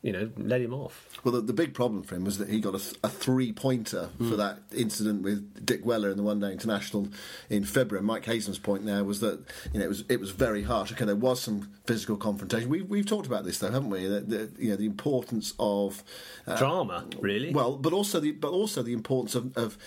you 0.01 0.13
know, 0.13 0.29
let 0.37 0.61
him 0.61 0.73
off. 0.73 1.19
Well, 1.23 1.33
the, 1.33 1.41
the 1.41 1.53
big 1.53 1.73
problem 1.73 2.03
for 2.03 2.15
him 2.15 2.23
was 2.23 2.37
that 2.37 2.47
he 2.47 2.61
got 2.61 2.73
a, 2.73 2.79
th- 2.79 2.95
a 3.03 3.09
three 3.09 3.51
pointer 3.51 4.09
mm. 4.17 4.29
for 4.29 4.37
that 4.37 4.59
incident 4.73 5.23
with 5.23 5.65
Dickwella 5.65 6.09
in 6.09 6.17
the 6.17 6.23
One 6.23 6.39
Day 6.39 6.53
International 6.53 7.09
in 7.49 7.65
February. 7.65 8.05
Mike 8.05 8.23
Haysman's 8.23 8.59
point 8.59 8.85
there 8.85 9.03
was 9.03 9.19
that 9.19 9.43
you 9.73 9.79
know 9.79 9.85
it 9.85 9.89
was 9.89 10.05
it 10.07 10.19
was 10.21 10.31
very 10.31 10.63
harsh. 10.63 10.93
Okay, 10.93 11.03
there 11.03 11.15
was 11.15 11.41
some 11.41 11.69
physical 11.85 12.15
confrontation. 12.15 12.69
We've 12.69 12.89
we've 12.89 13.05
talked 13.05 13.27
about 13.27 13.43
this 13.43 13.59
though, 13.59 13.71
haven't 13.71 13.89
we? 13.89 14.05
The, 14.05 14.21
the 14.21 14.51
you 14.57 14.69
know 14.69 14.77
the 14.77 14.85
importance 14.85 15.53
of 15.59 16.01
uh, 16.47 16.57
drama, 16.57 17.05
really. 17.19 17.51
Well, 17.51 17.75
but 17.75 17.91
also 17.91 18.21
the 18.21 18.31
but 18.31 18.51
also 18.51 18.81
the 18.81 18.93
importance 18.93 19.35
of, 19.35 19.57
of 19.57 19.77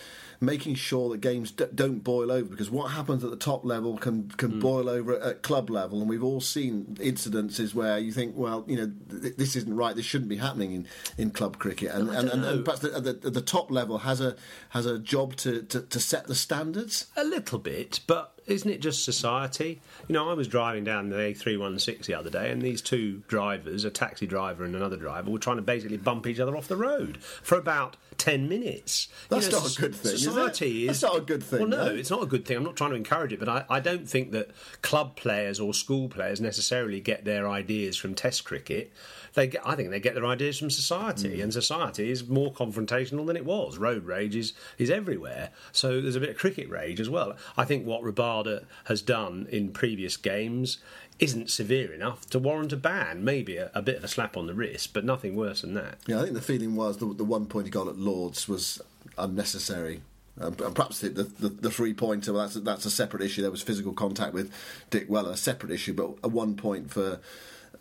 making 0.42 0.74
sure 0.74 1.08
that 1.10 1.20
games 1.20 1.52
d- 1.52 1.66
don't 1.72 2.00
boil 2.00 2.32
over 2.32 2.48
because 2.48 2.70
what 2.70 2.90
happens 2.90 3.22
at 3.22 3.30
the 3.30 3.36
top 3.36 3.64
level 3.64 3.96
can 3.96 4.28
can 4.30 4.52
mm. 4.52 4.60
boil 4.60 4.88
over 4.88 5.14
at, 5.14 5.22
at, 5.22 5.42
club 5.42 5.70
level, 5.70 6.00
and 6.00 6.08
we've 6.08 6.24
all 6.24 6.40
seen 6.40 6.96
incidences 7.00 7.74
where 7.74 7.98
you 7.98 8.12
think, 8.12 8.36
well, 8.36 8.64
you 8.66 8.76
know, 8.76 8.92
th- 9.20 9.36
this 9.36 9.54
isn't 9.56 9.74
right. 9.74 9.94
This 9.94 10.04
shouldn't 10.04 10.28
be 10.28 10.36
happening 10.36 10.72
in, 10.72 10.86
in 11.16 11.30
club 11.30 11.58
cricket, 11.58 11.92
and 11.92 12.10
and, 12.10 12.28
and, 12.28 12.44
and, 12.44 12.64
perhaps 12.64 12.82
the, 12.82 12.88
the, 13.00 13.30
the, 13.30 13.40
top 13.40 13.70
level 13.70 13.98
has 13.98 14.20
a 14.20 14.34
has 14.70 14.84
a 14.84 14.98
job 14.98 15.36
to, 15.36 15.62
to, 15.62 15.82
to 15.82 16.00
set 16.00 16.26
the 16.26 16.34
standards. 16.34 17.06
A 17.16 17.24
little 17.24 17.58
bit, 17.58 18.00
but 18.06 18.38
isn't 18.46 18.70
it 18.70 18.80
just 18.80 19.04
society? 19.04 19.80
You 20.08 20.14
know, 20.14 20.28
I 20.28 20.34
was 20.34 20.48
driving 20.48 20.84
down 20.84 21.08
the 21.08 21.16
A316 21.16 22.06
the 22.06 22.14
other 22.14 22.30
day, 22.30 22.50
and 22.50 22.60
these 22.60 22.82
two 22.82 23.22
drivers, 23.28 23.84
a 23.84 23.90
taxi 23.90 24.26
driver 24.26 24.64
and 24.64 24.74
another 24.74 24.96
driver, 24.96 25.30
were 25.30 25.38
trying 25.38 25.56
to 25.56 25.62
basically 25.62 25.98
bump 25.98 26.26
each 26.26 26.40
other 26.40 26.56
off 26.56 26.68
the 26.68 26.76
road 26.76 27.22
for 27.22 27.56
about 27.56 27.96
10 28.18 28.48
minutes. 28.48 29.08
That's 29.28 29.46
you 29.46 29.52
know, 29.52 29.60
not 29.60 29.76
a 29.76 29.80
good 29.80 29.94
thing. 29.94 30.16
Society 30.16 30.88
is, 30.88 30.96
is, 30.96 31.00
That's 31.00 31.12
not 31.12 31.22
a 31.22 31.24
good 31.24 31.42
thing. 31.42 31.60
Well, 31.60 31.68
no, 31.68 31.84
no, 31.86 31.94
it's 31.94 32.10
not 32.10 32.22
a 32.22 32.26
good 32.26 32.44
thing. 32.44 32.56
I'm 32.56 32.64
not 32.64 32.76
trying 32.76 32.90
to 32.90 32.96
encourage 32.96 33.32
it, 33.32 33.38
but 33.38 33.48
I, 33.48 33.64
I 33.68 33.80
don't 33.80 34.08
think 34.08 34.32
that 34.32 34.50
club 34.82 35.16
players 35.16 35.58
or 35.60 35.74
school 35.74 36.08
players 36.08 36.40
necessarily 36.40 37.00
get 37.00 37.24
their 37.24 37.48
ideas 37.48 37.96
from 37.96 38.14
Test 38.14 38.44
cricket 38.44 38.92
they 39.34 39.46
get, 39.46 39.66
I 39.66 39.74
think 39.74 39.90
they 39.90 40.00
get 40.00 40.14
their 40.14 40.26
ideas 40.26 40.58
from 40.58 40.70
society, 40.70 41.38
mm. 41.38 41.42
and 41.42 41.52
society 41.52 42.10
is 42.10 42.28
more 42.28 42.52
confrontational 42.52 43.26
than 43.26 43.36
it 43.36 43.44
was. 43.44 43.78
Road 43.78 44.04
rage 44.04 44.36
is, 44.36 44.52
is 44.78 44.90
everywhere, 44.90 45.50
so 45.72 46.00
there's 46.00 46.16
a 46.16 46.20
bit 46.20 46.30
of 46.30 46.36
cricket 46.36 46.68
rage 46.68 47.00
as 47.00 47.08
well. 47.08 47.36
I 47.56 47.64
think 47.64 47.86
what 47.86 48.02
Rabada 48.02 48.64
has 48.84 49.00
done 49.00 49.46
in 49.50 49.72
previous 49.72 50.16
games 50.16 50.78
isn't 51.18 51.50
severe 51.50 51.92
enough 51.92 52.28
to 52.30 52.38
warrant 52.38 52.72
a 52.72 52.76
ban. 52.76 53.24
Maybe 53.24 53.56
a, 53.56 53.70
a, 53.74 53.82
bit 53.82 53.96
of 53.96 54.04
a 54.04 54.08
slap 54.08 54.36
on 54.36 54.46
the 54.46 54.54
wrist, 54.54 54.92
but 54.92 55.04
nothing 55.04 55.36
worse 55.36 55.62
than 55.62 55.74
that. 55.74 55.98
Yeah, 56.06 56.18
I 56.18 56.22
think 56.22 56.34
the 56.34 56.40
feeling 56.40 56.74
was 56.74 56.98
the, 56.98 57.06
the 57.06 57.24
one 57.24 57.46
point 57.46 57.66
he 57.66 57.70
got 57.70 57.88
at 57.88 57.98
Lords 57.98 58.48
was 58.48 58.80
unnecessary. 59.18 60.02
Um, 60.40 60.56
and 60.64 60.74
perhaps 60.74 61.00
the, 61.00 61.10
the, 61.10 61.48
the 61.48 61.70
three 61.70 61.92
pointer, 61.92 62.32
well, 62.32 62.42
that's, 62.42 62.54
that's 62.54 62.86
a 62.86 62.90
separate 62.90 63.22
issue. 63.22 63.42
There 63.42 63.50
was 63.50 63.62
physical 63.62 63.92
contact 63.92 64.32
with 64.32 64.52
Dickwella, 64.90 65.30
a 65.30 65.36
separate 65.36 65.70
issue, 65.72 65.92
but 65.92 66.14
a 66.22 66.28
one 66.28 66.56
point 66.56 66.90
for 66.90 67.20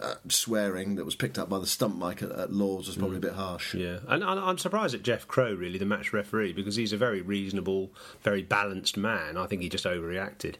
uh, 0.01 0.15
swearing 0.27 0.95
that 0.95 1.05
was 1.05 1.15
picked 1.15 1.37
up 1.37 1.47
by 1.47 1.59
the 1.59 1.67
stump 1.67 1.97
mic 1.97 2.21
at, 2.21 2.31
at 2.31 2.51
Lords 2.51 2.87
was 2.87 2.97
probably 2.97 3.15
mm. 3.15 3.23
a 3.23 3.27
bit 3.27 3.33
harsh. 3.33 3.73
Yeah, 3.73 3.99
and, 4.07 4.23
and, 4.23 4.39
I'm 4.39 4.57
surprised 4.57 4.95
at 4.95 5.03
Jeff 5.03 5.27
Crowe, 5.27 5.53
really, 5.53 5.77
the 5.77 5.85
match 5.85 6.11
referee, 6.11 6.53
because 6.53 6.75
he's 6.75 6.91
a 6.91 6.97
very 6.97 7.21
reasonable, 7.21 7.91
very 8.21 8.41
balanced 8.41 8.97
man. 8.97 9.37
I 9.37 9.47
think 9.47 9.61
he 9.61 9.69
just 9.69 9.85
overreacted. 9.85 10.55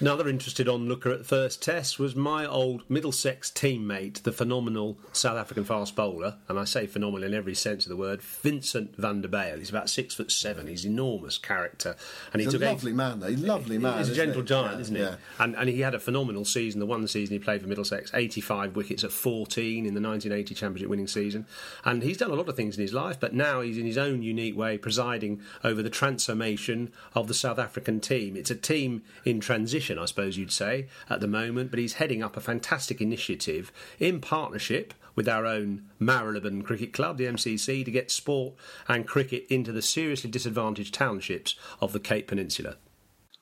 Another 0.00 0.28
interested 0.28 0.68
onlooker 0.68 1.10
at 1.10 1.18
the 1.18 1.24
first 1.24 1.60
test 1.60 1.98
was 1.98 2.14
my 2.14 2.46
old 2.46 2.88
Middlesex 2.88 3.50
teammate, 3.50 4.22
the 4.22 4.30
phenomenal 4.30 4.96
South 5.12 5.36
African 5.36 5.64
fast 5.64 5.96
bowler, 5.96 6.36
and 6.46 6.56
I 6.56 6.64
say 6.64 6.86
phenomenal 6.86 7.26
in 7.26 7.34
every 7.34 7.56
sense 7.56 7.84
of 7.84 7.90
the 7.90 7.96
word, 7.96 8.22
Vincent 8.22 8.94
van 8.96 9.22
der 9.22 9.28
Bijl. 9.28 9.58
He's 9.58 9.70
about 9.70 9.90
six 9.90 10.14
foot 10.14 10.30
seven. 10.30 10.68
He's 10.68 10.84
enormous 10.84 11.36
character, 11.36 11.96
and 12.32 12.40
he's 12.40 12.52
he 12.52 12.58
a 12.58 12.70
lovely 12.70 12.92
eight, 12.92 12.94
man. 12.94 13.18
Though. 13.18 13.28
He's 13.28 13.42
a 13.42 13.46
lovely 13.46 13.78
man. 13.78 13.98
He's 13.98 14.10
a 14.10 14.14
gentle 14.14 14.42
giant, 14.42 14.76
yeah, 14.76 14.80
isn't 14.80 14.94
he? 14.94 15.02
Yeah. 15.02 15.16
And, 15.40 15.56
and 15.56 15.68
he 15.68 15.80
had 15.80 15.96
a 15.96 16.00
phenomenal 16.00 16.44
season. 16.44 16.78
The 16.78 16.86
one 16.86 17.08
season 17.08 17.32
he 17.32 17.40
played 17.40 17.62
for 17.62 17.66
Middlesex, 17.66 18.12
85 18.14 18.76
wickets 18.76 19.02
at 19.02 19.10
14 19.10 19.84
in 19.84 19.94
the 19.94 20.00
1980 20.00 20.54
Championship 20.54 20.88
winning 20.88 21.08
season, 21.08 21.44
and 21.84 22.04
he's 22.04 22.18
done 22.18 22.30
a 22.30 22.36
lot 22.36 22.48
of 22.48 22.54
things 22.54 22.76
in 22.76 22.82
his 22.82 22.94
life. 22.94 23.18
But 23.18 23.34
now 23.34 23.62
he's 23.62 23.78
in 23.78 23.86
his 23.86 23.98
own 23.98 24.22
unique 24.22 24.56
way 24.56 24.78
presiding 24.78 25.40
over 25.64 25.82
the 25.82 25.90
transformation 25.90 26.92
of 27.16 27.26
the 27.26 27.34
South 27.34 27.58
African 27.58 27.98
team. 27.98 28.36
It's 28.36 28.50
a 28.50 28.54
team 28.54 29.02
in 29.24 29.40
transition, 29.40 29.87
I 29.96 30.06
suppose 30.06 30.36
you'd 30.36 30.50
say, 30.50 30.88
at 31.08 31.20
the 31.20 31.28
moment, 31.28 31.70
but 31.70 31.78
he's 31.78 31.94
heading 31.94 32.20
up 32.20 32.36
a 32.36 32.40
fantastic 32.40 33.00
initiative 33.00 33.70
in 34.00 34.20
partnership 34.20 34.92
with 35.14 35.28
our 35.28 35.46
own 35.46 35.84
Marylebone 36.00 36.62
Cricket 36.62 36.92
Club, 36.92 37.16
the 37.16 37.26
MCC, 37.26 37.84
to 37.84 37.90
get 37.92 38.10
sport 38.10 38.54
and 38.88 39.06
cricket 39.06 39.46
into 39.48 39.70
the 39.70 39.82
seriously 39.82 40.30
disadvantaged 40.30 40.94
townships 40.94 41.54
of 41.80 41.92
the 41.92 42.00
Cape 42.00 42.26
Peninsula. 42.26 42.76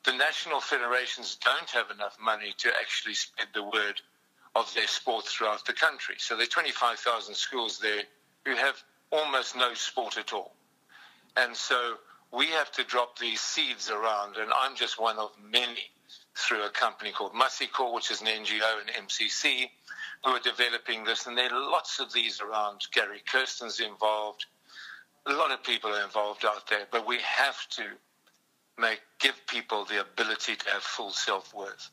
The 0.04 0.12
national 0.12 0.60
federations 0.60 1.36
don't 1.42 1.70
have 1.70 1.90
enough 1.90 2.18
money 2.20 2.54
to 2.58 2.70
actually 2.80 3.14
spread 3.14 3.48
the 3.54 3.64
word 3.64 4.00
of 4.54 4.72
their 4.74 4.86
sport 4.86 5.26
throughout 5.26 5.66
the 5.66 5.72
country. 5.72 6.14
So 6.18 6.34
there 6.34 6.44
are 6.44 6.46
25,000 6.46 7.34
schools 7.34 7.78
there 7.78 8.02
who 8.44 8.54
have 8.56 8.82
almost 9.10 9.56
no 9.56 9.74
sport 9.74 10.16
at 10.16 10.32
all. 10.32 10.54
And 11.36 11.54
so 11.54 11.96
we 12.32 12.46
have 12.48 12.72
to 12.72 12.84
drop 12.84 13.18
these 13.18 13.40
seeds 13.40 13.90
around, 13.90 14.36
and 14.36 14.50
I'm 14.56 14.76
just 14.76 15.00
one 15.00 15.18
of 15.18 15.30
many 15.50 15.90
through 16.36 16.64
a 16.64 16.70
company 16.70 17.10
called 17.12 17.32
Masicorp, 17.32 17.94
which 17.94 18.10
is 18.10 18.20
an 18.20 18.26
NGO 18.26 18.80
and 18.80 19.08
MCC, 19.08 19.70
who 20.24 20.30
are 20.32 20.40
developing 20.40 21.04
this. 21.04 21.26
And 21.26 21.36
there 21.36 21.52
are 21.52 21.70
lots 21.70 21.98
of 21.98 22.12
these 22.12 22.40
around. 22.40 22.82
Gary 22.92 23.22
Kirsten's 23.30 23.80
involved. 23.80 24.44
A 25.26 25.32
lot 25.32 25.50
of 25.50 25.62
people 25.62 25.90
are 25.90 26.04
involved 26.04 26.44
out 26.44 26.68
there, 26.68 26.86
but 26.90 27.06
we 27.06 27.18
have 27.20 27.56
to 27.70 27.84
make 28.78 29.00
give 29.18 29.34
people 29.46 29.84
the 29.86 30.00
ability 30.00 30.56
to 30.56 30.70
have 30.70 30.82
full 30.82 31.10
self 31.10 31.54
worth. 31.54 31.90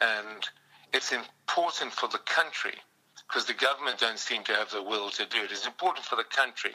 And 0.00 0.48
it's 0.92 1.12
important 1.12 1.92
for 1.92 2.08
the 2.08 2.18
country 2.18 2.74
because 3.28 3.44
the 3.44 3.54
government 3.54 3.98
don't 3.98 4.18
seem 4.18 4.44
to 4.44 4.54
have 4.54 4.70
the 4.70 4.82
will 4.82 5.10
to 5.10 5.26
do 5.26 5.38
it. 5.38 5.52
It's 5.52 5.66
important 5.66 6.06
for 6.06 6.16
the 6.16 6.24
country 6.24 6.72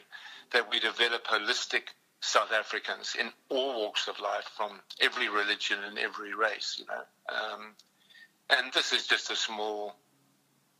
that 0.51 0.69
we 0.69 0.79
develop 0.79 1.25
holistic 1.25 1.89
South 2.21 2.51
Africans 2.51 3.15
in 3.19 3.31
all 3.49 3.79
walks 3.79 4.07
of 4.07 4.19
life, 4.19 4.49
from 4.55 4.81
every 4.99 5.29
religion 5.29 5.77
and 5.87 5.97
every 5.97 6.33
race, 6.33 6.75
you 6.77 6.85
know. 6.85 7.03
Um, 7.33 7.73
and 8.49 8.73
this 8.73 8.91
is 8.91 9.07
just 9.07 9.31
a 9.31 9.35
small 9.35 9.95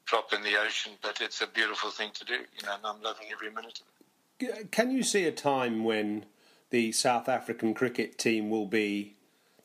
drop 0.06 0.34
in 0.34 0.44
the 0.44 0.58
ocean, 0.58 0.94
but 1.02 1.22
it's 1.22 1.42
a 1.42 1.48
beautiful 1.48 1.92
thing 1.92 2.10
to 2.16 2.26
do, 2.26 2.34
you 2.34 2.66
know, 2.66 2.76
and 2.76 2.86
I'm 2.86 3.02
loving 3.02 3.28
every 3.32 3.50
minute 3.50 3.80
of 3.80 4.48
it. 4.50 4.72
Can 4.72 4.92
you 4.92 5.04
see 5.04 5.26
a 5.26 5.32
time 5.32 5.84
when 5.84 6.26
the 6.72 6.92
South 6.92 7.30
African 7.30 7.74
cricket 7.74 8.18
team 8.18 8.50
will 8.50 8.66
be 8.66 9.16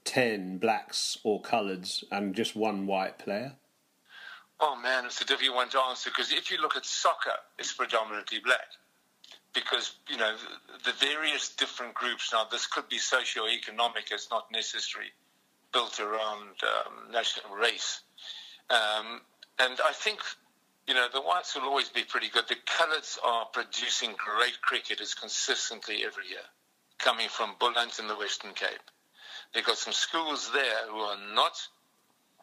10 0.04 0.58
blacks 0.58 1.18
or 1.24 1.40
coloureds 1.40 2.04
and 2.10 2.34
just 2.34 2.54
one 2.54 2.87
white 2.87 3.18
player? 3.18 3.54
Oh 4.60 4.76
man, 4.76 5.06
it's 5.06 5.20
a 5.20 5.24
difficult 5.24 5.56
one 5.56 5.68
to 5.70 5.80
answer 5.80 6.10
because 6.10 6.32
if 6.32 6.50
you 6.50 6.60
look 6.60 6.76
at 6.76 6.84
soccer, 6.84 7.37
it's 7.58 7.72
predominantly 7.72 8.38
black 8.38 8.66
because 9.54 9.94
you 10.08 10.16
know 10.16 10.34
the, 10.84 10.92
various 10.92 11.54
different 11.54 11.94
groups. 11.94 12.30
Now, 12.32 12.44
this 12.50 12.66
could 12.66 12.88
be 12.88 12.98
socio-economic; 12.98 14.08
it's 14.10 14.28
not 14.30 14.50
necessarily 14.52 15.10
built 15.72 16.00
around 16.00 16.54
um, 16.62 17.12
national 17.12 17.56
race. 17.56 18.00
Um, 18.70 19.20
and 19.58 19.78
I 19.84 19.92
think 19.92 20.20
you 20.86 20.94
know 20.94 21.06
the 21.12 21.20
whites 21.20 21.54
will 21.54 21.62
always 21.62 21.88
be 21.88 22.04
pretty 22.04 22.28
good. 22.28 22.48
The 22.48 22.56
colours 22.66 23.18
are 23.24 23.46
producing 23.46 24.14
great 24.18 24.60
cricketers 24.60 25.14
consistently 25.14 26.04
every 26.04 26.28
year, 26.28 26.46
coming 26.98 27.28
from 27.28 27.54
Boland 27.58 27.92
in 27.98 28.08
the 28.08 28.16
Western 28.16 28.52
Cape. 28.52 28.90
They've 29.54 29.64
got 29.64 29.78
some 29.78 29.92
schools 29.92 30.50
there 30.52 30.88
who 30.90 30.98
are 30.98 31.18
not 31.34 31.56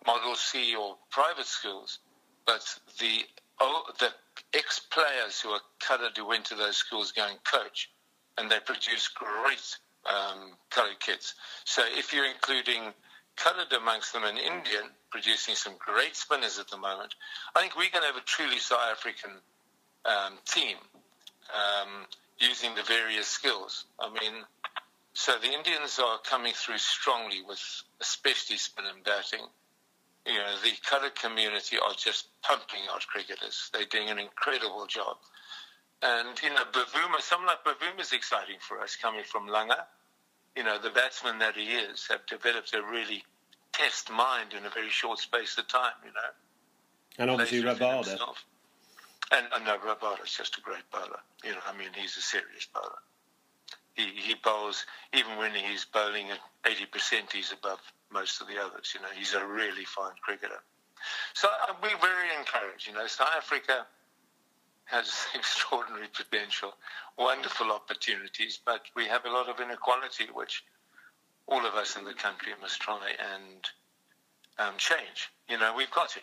Model 0.05 0.35
C 0.35 0.75
or 0.75 0.97
private 1.09 1.45
schools, 1.45 1.99
but 2.45 2.79
the 2.99 3.19
oh, 3.59 3.83
the 3.99 4.11
ex 4.53 4.79
players 4.79 5.39
who 5.41 5.49
are 5.49 5.61
coloured 5.79 6.17
who 6.17 6.27
went 6.27 6.45
to 6.45 6.55
those 6.55 6.77
schools 6.77 7.11
going 7.11 7.37
coach, 7.43 7.89
and 8.37 8.49
they 8.49 8.59
produce 8.59 9.07
great 9.07 9.77
um, 10.05 10.51
coloured 10.69 10.99
kids. 10.99 11.35
So 11.65 11.83
if 11.97 12.13
you're 12.13 12.25
including 12.25 12.93
coloured 13.35 13.71
amongst 13.73 14.13
them 14.13 14.23
and 14.23 14.37
Indian, 14.37 14.89
producing 15.09 15.55
some 15.55 15.73
great 15.79 16.15
spinners 16.15 16.59
at 16.59 16.69
the 16.69 16.77
moment, 16.77 17.15
I 17.55 17.61
think 17.61 17.75
we're 17.75 17.89
going 17.91 18.03
to 18.03 18.13
have 18.13 18.17
a 18.17 18.25
truly 18.25 18.59
South 18.59 18.79
African 18.91 19.31
um, 20.05 20.37
team 20.45 20.77
um, 21.53 22.05
using 22.39 22.75
the 22.75 22.83
various 22.83 23.27
skills. 23.27 23.85
I 23.99 24.09
mean, 24.09 24.43
so 25.13 25.33
the 25.41 25.51
Indians 25.51 25.99
are 25.99 26.19
coming 26.19 26.53
through 26.53 26.77
strongly 26.77 27.41
with 27.47 27.61
especially 27.99 28.57
spin 28.57 28.85
and 28.85 29.03
batting 29.03 29.45
you 30.25 30.33
know, 30.33 30.55
the 30.63 30.71
colored 30.87 31.15
community 31.15 31.77
are 31.77 31.93
just 31.97 32.27
pumping 32.43 32.81
out 32.93 33.05
cricketers. 33.07 33.69
They're 33.73 33.85
doing 33.85 34.09
an 34.09 34.19
incredible 34.19 34.85
job. 34.87 35.17
And, 36.03 36.39
you 36.41 36.49
know, 36.49 36.63
Bavuma, 36.71 37.21
someone 37.21 37.47
like 37.47 37.63
Bavuma 37.63 38.01
is 38.01 38.11
exciting 38.11 38.57
for 38.59 38.79
us 38.81 38.95
coming 38.95 39.23
from 39.23 39.47
Langa. 39.47 39.85
You 40.55 40.63
know, 40.63 40.77
the 40.79 40.89
batsman 40.89 41.39
that 41.39 41.55
he 41.55 41.73
is 41.73 42.07
have 42.09 42.25
developed 42.27 42.73
a 42.73 42.81
really 42.81 43.23
test 43.71 44.11
mind 44.11 44.53
in 44.57 44.65
a 44.65 44.69
very 44.69 44.89
short 44.89 45.19
space 45.19 45.57
of 45.57 45.67
time, 45.67 45.93
you 46.03 46.11
know. 46.11 46.31
And 47.17 47.29
obviously 47.29 47.61
Rabada. 47.61 48.17
And, 49.31 49.47
and 49.55 49.65
no, 49.65 49.77
Rabada's 49.77 50.35
just 50.35 50.57
a 50.57 50.61
great 50.61 50.83
bowler. 50.91 51.19
You 51.43 51.51
know, 51.51 51.61
I 51.67 51.77
mean, 51.77 51.89
he's 51.95 52.17
a 52.17 52.21
serious 52.21 52.67
bowler. 52.73 52.99
He, 54.01 54.21
he 54.21 54.35
bowls, 54.35 54.85
even 55.13 55.37
when 55.37 55.53
he's 55.53 55.85
bowling 55.85 56.29
at 56.31 56.39
80%, 56.65 57.31
he's 57.31 57.51
above 57.51 57.79
most 58.11 58.41
of 58.41 58.47
the 58.47 58.57
others. 58.57 58.93
You 58.93 59.01
know, 59.01 59.07
he's 59.15 59.33
a 59.33 59.45
really 59.45 59.85
fine 59.85 60.13
cricketer. 60.21 60.61
So 61.33 61.47
uh, 61.67 61.73
we're 61.81 61.97
very 61.97 62.29
encouraged. 62.37 62.87
You 62.87 62.93
know, 62.93 63.07
South 63.07 63.29
Africa 63.35 63.85
has 64.85 65.25
extraordinary 65.35 66.07
potential, 66.13 66.73
wonderful 67.17 67.71
opportunities, 67.71 68.59
but 68.63 68.81
we 68.95 69.05
have 69.05 69.25
a 69.25 69.29
lot 69.29 69.49
of 69.49 69.59
inequality, 69.59 70.27
which 70.33 70.63
all 71.47 71.65
of 71.65 71.75
us 71.75 71.95
in 71.97 72.05
the 72.05 72.13
country 72.13 72.53
must 72.61 72.79
try 72.79 73.11
and 73.33 73.69
um, 74.59 74.73
change. 74.77 75.31
You 75.49 75.59
know, 75.59 75.73
we've 75.75 75.91
got 75.91 76.09
to. 76.11 76.19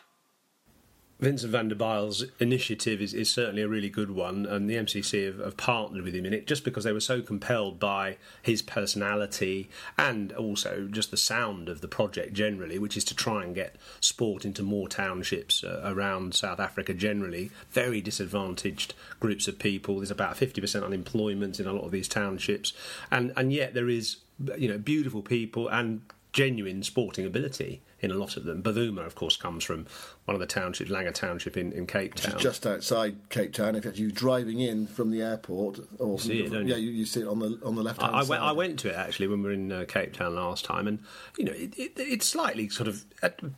Vincent 1.21 1.51
van 1.51 1.69
der 1.69 1.75
Bijl's 1.75 2.27
initiative 2.39 3.03
is, 3.03 3.13
is 3.13 3.29
certainly 3.29 3.63
a 3.63 3.69
really 3.69 3.89
good 3.89 4.13
one, 4.13 4.47
and 4.47 4.71
the 4.71 4.77
MCC 4.77 5.27
have, 5.27 5.39
have, 5.41 5.57
partnered 5.57 6.05
with 6.05 6.15
him 6.15 6.25
in 6.25 6.33
it 6.33 6.47
just 6.47 6.63
because 6.63 6.85
they 6.85 6.93
were 6.93 7.01
so 7.01 7.21
compelled 7.21 7.81
by 7.81 8.17
his 8.41 8.63
personality 8.63 9.69
and 9.99 10.33
also 10.33 10.87
just 10.89 11.11
the 11.11 11.17
sound 11.17 11.69
of 11.69 11.81
the 11.81 11.89
project 11.89 12.35
generally, 12.35 12.79
which 12.79 12.97
is 12.97 13.03
to 13.03 13.17
try 13.17 13.43
and 13.43 13.57
get 13.57 13.75
sport 13.99 14.45
into 14.45 14.63
more 14.63 14.89
townships 14.89 15.65
uh, 15.65 15.83
around 15.85 16.37
South 16.37 16.61
Africa 16.61 16.95
generally. 16.95 17.51
Very 17.73 18.01
disadvantaged 18.01 18.95
groups 19.19 19.49
of 19.49 19.59
people. 19.59 19.97
There's 19.97 20.13
about 20.13 20.37
50% 20.37 20.85
unemployment 20.85 21.59
in 21.59 21.67
a 21.67 21.73
lot 21.73 21.85
of 21.85 21.91
these 21.91 22.07
townships, 22.07 22.73
and, 23.11 23.33
and 23.37 23.53
yet 23.53 23.75
there 23.75 23.89
is 23.89 24.19
you 24.57 24.69
know 24.69 24.79
beautiful 24.79 25.23
people 25.23 25.67
and 25.67 26.03
genuine 26.33 26.85
sporting 26.85 27.27
ability 27.27 27.83
in 28.01 28.11
a 28.11 28.15
lot 28.15 28.37
of 28.37 28.45
them. 28.45 28.63
Bavuma, 28.63 29.05
of 29.05 29.15
course, 29.15 29.37
comes 29.37 29.65
from 29.65 29.87
one 30.25 30.35
of 30.35 30.41
the 30.41 30.47
townships, 30.47 30.91
Langa 30.91 31.13
Township 31.13 31.57
in, 31.57 31.73
in 31.73 31.87
Cape 31.87 32.15
Town. 32.15 32.39
just 32.39 32.67
outside 32.67 33.17
Cape 33.29 33.53
Town. 33.53 33.75
In 33.75 33.83
fact, 33.83 33.99
you 33.99 34.13
driving 34.13 34.61
in 34.61 34.87
from 34.87 35.11
the 35.11 35.23
airport, 35.23 35.81
or 35.99 36.13
you 36.13 36.19
see 36.19 36.41
it, 36.41 36.53
yeah, 36.53 36.77
you? 36.77 36.91
You, 36.91 37.07
see 37.07 37.21
it 37.21 37.27
on 37.27 37.39
the 37.41 37.59
on 37.65 37.75
the 37.75 37.83
left 37.83 38.01
hand 38.01 38.15
I, 38.15 38.21
I 38.21 38.23
Went, 38.23 38.43
I 38.43 38.53
went 38.53 38.79
to 38.81 38.89
it 38.91 38.95
actually 38.95 39.27
when 39.27 39.43
we 39.43 39.49
were 39.49 39.55
in 39.55 39.73
uh, 39.73 39.85
Cape 39.89 40.13
Town 40.13 40.35
last 40.35 40.65
time, 40.65 40.87
and 40.87 41.01
you 41.37 41.45
know, 41.45 41.53
it, 41.53 41.77
it, 41.79 41.93
it's 41.97 42.27
slightly 42.27 42.69
sort 42.69 42.89
of 42.89 43.05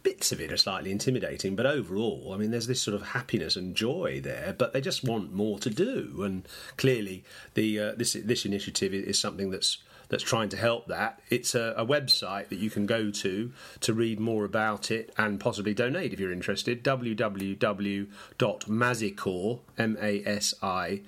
bits 0.03 0.33
of 0.33 0.40
it 0.40 0.53
are 0.53 0.57
slightly 0.57 0.90
intimidating, 0.90 1.55
but 1.57 1.66
overall, 1.66 2.33
I 2.33 2.38
mean, 2.38 2.50
there's 2.50 2.66
this 2.66 2.81
sort 2.81 2.94
of 2.94 3.09
happiness 3.09 3.57
and 3.57 3.74
joy 3.74 4.20
there. 4.22 4.55
But 4.57 4.72
they 4.72 4.81
just 4.81 5.05
want 5.05 5.33
more 5.33 5.59
to 5.59 5.70
do, 5.70 6.22
and 6.22 6.46
clearly, 6.76 7.24
the 7.55 7.79
uh, 7.79 7.92
this 7.96 8.14
this 8.14 8.46
initiative 8.46 8.94
is 8.94 9.18
something 9.18 9.50
that's 9.50 9.79
that's 10.11 10.23
trying 10.23 10.51
to 10.51 10.59
help 10.59 10.88
that. 10.88 11.20
It's 11.31 11.55
a, 11.55 11.73
a, 11.77 11.87
website 11.87 12.51
that 12.51 12.59
you 12.59 12.68
can 12.68 12.85
go 12.85 13.11
to 13.11 13.53
to 13.81 13.94
read 13.94 14.20
more 14.20 14.44
about 14.44 14.90
it 14.90 15.14
and 15.16 15.40
possibly 15.40 15.73
donate 15.73 16.12
if 16.12 16.20
you're 16.20 16.33
interested. 16.33 16.85
www.masicorp, 16.85 19.59
M-A-S-I-C-O-R-P 19.79 21.07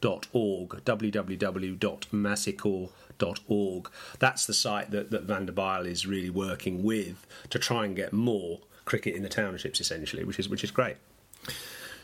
dot 0.00 0.28
org. 3.48 3.90
That's 4.18 4.46
the 4.46 4.54
site 4.54 4.90
that, 4.90 5.10
that 5.10 5.22
Van 5.24 5.46
der 5.46 5.52
Bijl 5.52 5.86
is 5.86 6.06
really 6.06 6.30
working 6.30 6.82
with 6.82 7.26
to 7.50 7.58
try 7.58 7.84
and 7.84 7.96
get 7.96 8.12
more 8.12 8.60
cricket 8.84 9.14
in 9.14 9.22
the 9.22 9.28
townships, 9.28 9.80
essentially, 9.80 10.24
which 10.24 10.38
is 10.38 10.48
which 10.48 10.64
is 10.64 10.70
great. 10.70 10.96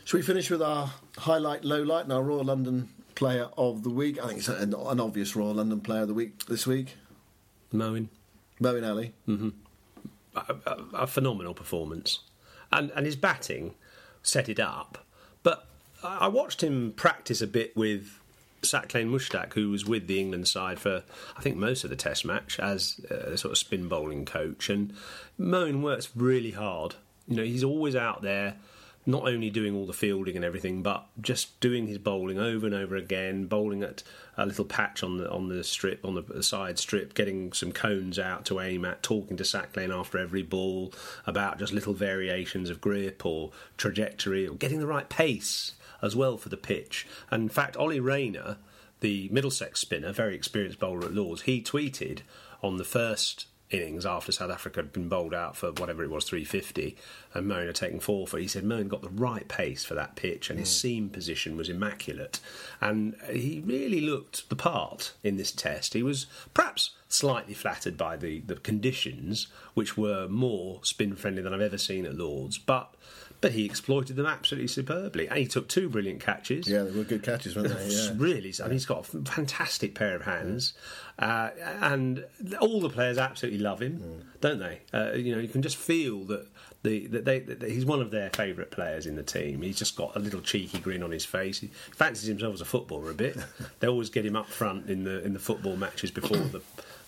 Should 0.05 0.17
we 0.17 0.23
finish 0.23 0.49
with 0.49 0.61
our 0.61 0.93
highlight, 1.17 1.65
low 1.65 1.81
light, 1.81 2.03
and 2.03 2.13
our 2.13 2.23
Royal 2.23 2.45
London 2.45 2.89
Player 3.17 3.49
of 3.57 3.81
the 3.81 3.89
Week? 3.89 4.23
I 4.23 4.27
think 4.27 4.39
it's 4.39 4.47
an, 4.47 4.75
an 4.75 4.99
obvious 4.99 5.35
Royal 5.35 5.55
London 5.55 5.81
Player 5.81 6.03
of 6.03 6.07
the 6.07 6.13
Week 6.13 6.45
this 6.45 6.67
week. 6.67 6.97
Moeen. 7.73 8.09
Moeen 8.61 8.87
Ali. 8.87 9.11
Mm-hmm. 9.27 9.49
a, 10.35 10.55
a, 10.69 10.83
a 10.93 11.07
phenomenal 11.07 11.55
performance, 11.55 12.19
and 12.71 12.91
and 12.95 13.07
his 13.07 13.15
batting 13.15 13.73
set 14.21 14.47
it 14.49 14.59
up. 14.59 15.03
But 15.41 15.65
I 16.03 16.17
I 16.17 16.27
watched 16.27 16.61
him 16.61 16.93
practice 16.95 17.41
a 17.41 17.47
bit 17.47 17.75
with 17.75 18.19
Saqlain 18.61 19.09
Mushtaq, 19.09 19.53
who 19.53 19.71
was 19.71 19.83
with 19.83 20.05
the 20.05 20.19
England 20.19 20.47
side 20.47 20.77
for 20.79 21.01
I 21.35 21.41
think 21.41 21.57
most 21.57 21.83
of 21.83 21.89
the 21.89 21.95
Test 21.95 22.23
match 22.23 22.59
as 22.59 22.99
a 23.09 23.35
sort 23.35 23.51
of 23.51 23.57
spin 23.57 23.87
bowling 23.87 24.25
coach, 24.25 24.69
and 24.69 24.93
Moeen 25.39 25.81
works 25.81 26.11
really 26.15 26.51
hard. 26.51 26.93
You 27.27 27.37
know, 27.37 27.43
he's 27.43 27.63
always 27.63 27.95
out 27.95 28.21
there. 28.21 28.57
Not 29.09 29.27
only 29.27 29.49
doing 29.49 29.73
all 29.73 29.87
the 29.87 29.93
fielding 29.93 30.35
and 30.35 30.43
everything, 30.43 30.83
but 30.83 31.07
just 31.21 31.59
doing 31.61 31.87
his 31.87 31.97
bowling 31.97 32.37
over 32.37 32.65
and 32.65 32.75
over 32.75 32.95
again, 32.95 33.45
bowling 33.45 33.81
at 33.81 34.03
a 34.35 34.45
little 34.45 34.65
patch 34.65 35.01
on 35.01 35.17
the 35.17 35.31
on 35.31 35.47
the 35.47 35.63
strip, 35.63 36.03
on 36.03 36.13
the 36.13 36.43
side 36.43 36.77
strip, 36.77 37.13
getting 37.13 37.53
some 37.53 37.71
cones 37.71 38.19
out 38.19 38.45
to 38.45 38.59
aim 38.59 38.83
at, 38.83 39.01
talking 39.01 39.37
to 39.37 39.43
Saqlain 39.43 39.97
after 39.97 40.17
every 40.17 40.43
ball 40.43 40.93
about 41.25 41.57
just 41.57 41.71
little 41.71 41.93
variations 41.93 42.69
of 42.69 42.81
grip 42.81 43.25
or 43.25 43.51
trajectory 43.77 44.45
or 44.45 44.55
getting 44.55 44.79
the 44.79 44.87
right 44.87 45.07
pace 45.07 45.73
as 46.01 46.15
well 46.15 46.37
for 46.37 46.49
the 46.49 46.57
pitch. 46.57 47.07
And 47.31 47.43
in 47.43 47.49
fact, 47.49 47.77
Ollie 47.77 48.01
Rayner, 48.01 48.57
the 48.99 49.29
Middlesex 49.31 49.79
spinner, 49.79 50.11
very 50.11 50.35
experienced 50.35 50.79
bowler 50.79 51.05
at 51.05 51.13
Lords, 51.13 51.43
he 51.43 51.61
tweeted 51.61 52.19
on 52.61 52.77
the 52.77 52.83
first 52.83 53.45
innings 53.69 54.05
after 54.05 54.31
South 54.31 54.51
Africa 54.51 54.79
had 54.79 54.93
been 54.93 55.09
bowled 55.09 55.33
out 55.33 55.55
for 55.55 55.71
whatever 55.73 56.03
it 56.03 56.09
was, 56.09 56.25
350, 56.25 56.95
and 57.33 57.49
Moeen 57.49 57.67
had 57.67 57.75
taken 57.75 57.99
four 57.99 58.27
for. 58.27 58.37
He 58.37 58.47
said 58.47 58.63
Moeen 58.63 58.87
got 58.87 59.01
the 59.01 59.09
right 59.09 59.47
pace 59.47 59.83
for 59.83 59.93
that 59.95 60.15
pitch, 60.15 60.49
and 60.49 60.59
his 60.59 60.69
mm. 60.69 60.79
seam 60.79 61.09
position 61.09 61.57
was 61.57 61.69
immaculate, 61.69 62.39
and 62.79 63.15
he 63.29 63.61
really 63.65 64.01
looked 64.01 64.49
the 64.49 64.55
part 64.55 65.13
in 65.23 65.37
this 65.37 65.51
test. 65.51 65.93
He 65.93 66.03
was 66.03 66.27
perhaps 66.53 66.91
slightly 67.09 67.53
flattered 67.53 67.97
by 67.97 68.17
the 68.17 68.39
the 68.41 68.55
conditions, 68.55 69.47
which 69.73 69.97
were 69.97 70.27
more 70.27 70.79
spin 70.83 71.15
friendly 71.15 71.41
than 71.41 71.53
I've 71.53 71.61
ever 71.61 71.77
seen 71.77 72.05
at 72.05 72.15
Lords, 72.15 72.57
but. 72.57 72.93
But 73.39 73.51
he 73.51 73.65
exploited 73.65 74.15
them 74.15 74.25
absolutely 74.25 74.67
superbly, 74.67 75.27
and 75.27 75.37
he 75.37 75.45
took 75.45 75.67
two 75.67 75.89
brilliant 75.89 76.21
catches. 76.21 76.67
Yeah, 76.67 76.83
they 76.83 76.91
were 76.91 77.03
good 77.03 77.21
catches, 77.21 77.55
weren't 77.55 77.69
they? 77.69 77.87
Yeah. 77.87 78.09
Really, 78.15 78.53
I 78.59 78.63
mean, 78.63 78.71
he's 78.73 78.85
got 78.87 79.07
a 79.07 79.21
fantastic 79.25 79.93
pair 79.93 80.15
of 80.15 80.23
hands, 80.23 80.73
uh, 81.19 81.51
and 81.81 82.25
all 82.59 82.79
the 82.79 82.89
players 82.89 83.19
absolutely 83.19 83.59
love 83.59 83.79
him, 83.79 84.23
don't 84.41 84.57
they? 84.57 84.81
Uh, 84.91 85.11
you 85.13 85.35
know, 85.35 85.41
you 85.41 85.47
can 85.49 85.61
just 85.61 85.77
feel 85.77 86.23
that 86.25 86.47
the 86.81 87.07
that 87.07 87.25
they 87.25 87.39
that 87.39 87.61
he's 87.69 87.85
one 87.85 88.01
of 88.01 88.09
their 88.09 88.29
favourite 88.31 88.71
players 88.71 89.05
in 89.05 89.15
the 89.15 89.23
team. 89.23 89.61
He's 89.61 89.77
just 89.77 89.95
got 89.95 90.15
a 90.15 90.19
little 90.19 90.41
cheeky 90.41 90.79
grin 90.79 91.03
on 91.03 91.11
his 91.11 91.25
face. 91.25 91.59
He 91.59 91.67
fancies 91.67 92.27
himself 92.27 92.55
as 92.55 92.61
a 92.61 92.65
footballer 92.65 93.11
a 93.11 93.13
bit. 93.13 93.37
they 93.79 93.87
always 93.87 94.09
get 94.09 94.25
him 94.25 94.35
up 94.35 94.47
front 94.47 94.89
in 94.89 95.03
the 95.03 95.23
in 95.23 95.33
the 95.33 95.39
football 95.39 95.75
matches 95.75 96.09
before 96.11 96.37
the 96.37 96.61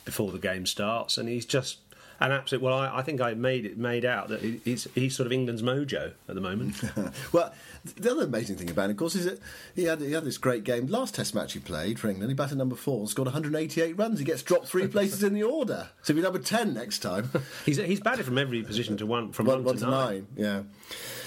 before 0.06 0.32
the 0.32 0.40
game 0.40 0.66
starts, 0.68 1.18
and 1.18 1.28
he's 1.28 1.46
just. 1.46 1.80
An 2.22 2.32
absolute. 2.34 2.62
Well, 2.62 2.74
I, 2.74 3.00
I 3.00 3.02
think 3.02 3.22
I 3.22 3.34
made 3.34 3.66
it 3.66 3.78
made 3.78 4.04
out 4.04 4.28
that 4.28 4.42
he's 4.42 4.88
he's 4.94 5.16
sort 5.16 5.26
of 5.26 5.32
England's 5.32 5.62
mojo 5.62 6.14
at 6.28 6.36
the 6.36 6.42
moment. 6.42 6.82
well, 7.32 7.54
the 7.96 8.12
other 8.12 8.24
amazing 8.24 8.58
thing 8.58 8.70
about 8.70 8.86
him, 8.86 8.92
of 8.92 8.98
course, 8.98 9.16
is 9.16 9.26
that 9.26 9.40
he 9.76 9.86
had 9.86 10.02
he 10.02 10.12
had 10.12 10.26
this 10.26 10.38
great 10.38 10.64
game. 10.64 10.88
Last 10.88 11.16
Test 11.16 11.34
match 11.34 11.54
he 11.54 11.60
played 11.60 11.98
for 11.98 12.10
England, 12.10 12.30
he 12.30 12.36
batted 12.36 12.58
number 12.58 12.76
four 12.76 13.08
scored 13.08 13.28
188 13.28 13.98
runs. 13.98 14.20
He 14.20 14.26
gets 14.26 14.44
dropped 14.44 14.68
three 14.68 14.88
places 14.90 15.24
in 15.24 15.34
the 15.34 15.44
order, 15.44 15.90
so 16.02 16.14
he'll 16.14 16.22
be 16.22 16.24
number 16.24 16.40
ten 16.40 16.74
next 16.74 17.00
time. 17.00 17.32
he's 17.66 17.78
he's 17.78 18.02
batted 18.02 18.26
from 18.26 18.38
every 18.38 18.64
position 18.64 18.98
to 18.98 19.06
one 19.06 19.32
from 19.32 19.46
one, 19.46 19.64
one, 19.64 19.76
one 19.76 19.78
to 19.78 19.90
nine. 19.90 20.28
Yeah. 20.36 20.64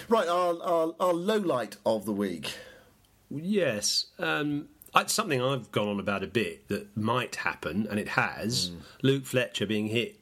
Right, 0.09 0.28
our, 0.28 0.61
our 0.62 0.94
our 1.00 1.14
low 1.14 1.38
light 1.38 1.76
of 1.87 2.05
the 2.05 2.12
week. 2.12 2.52
Yes. 3.31 4.07
Um, 4.18 4.68
it's 4.94 5.12
something 5.12 5.40
I've 5.40 5.72
gone 5.72 5.88
on 5.88 6.00
about 6.00 6.22
a 6.22 6.26
bit 6.26 6.68
that 6.68 6.94
might 6.96 7.37
happen, 7.37 7.87
and 7.88 7.98
it 7.98 8.09
has. 8.09 8.72
Luke 9.02 9.24
Fletcher 9.24 9.66
being 9.66 9.87
hit, 9.87 10.21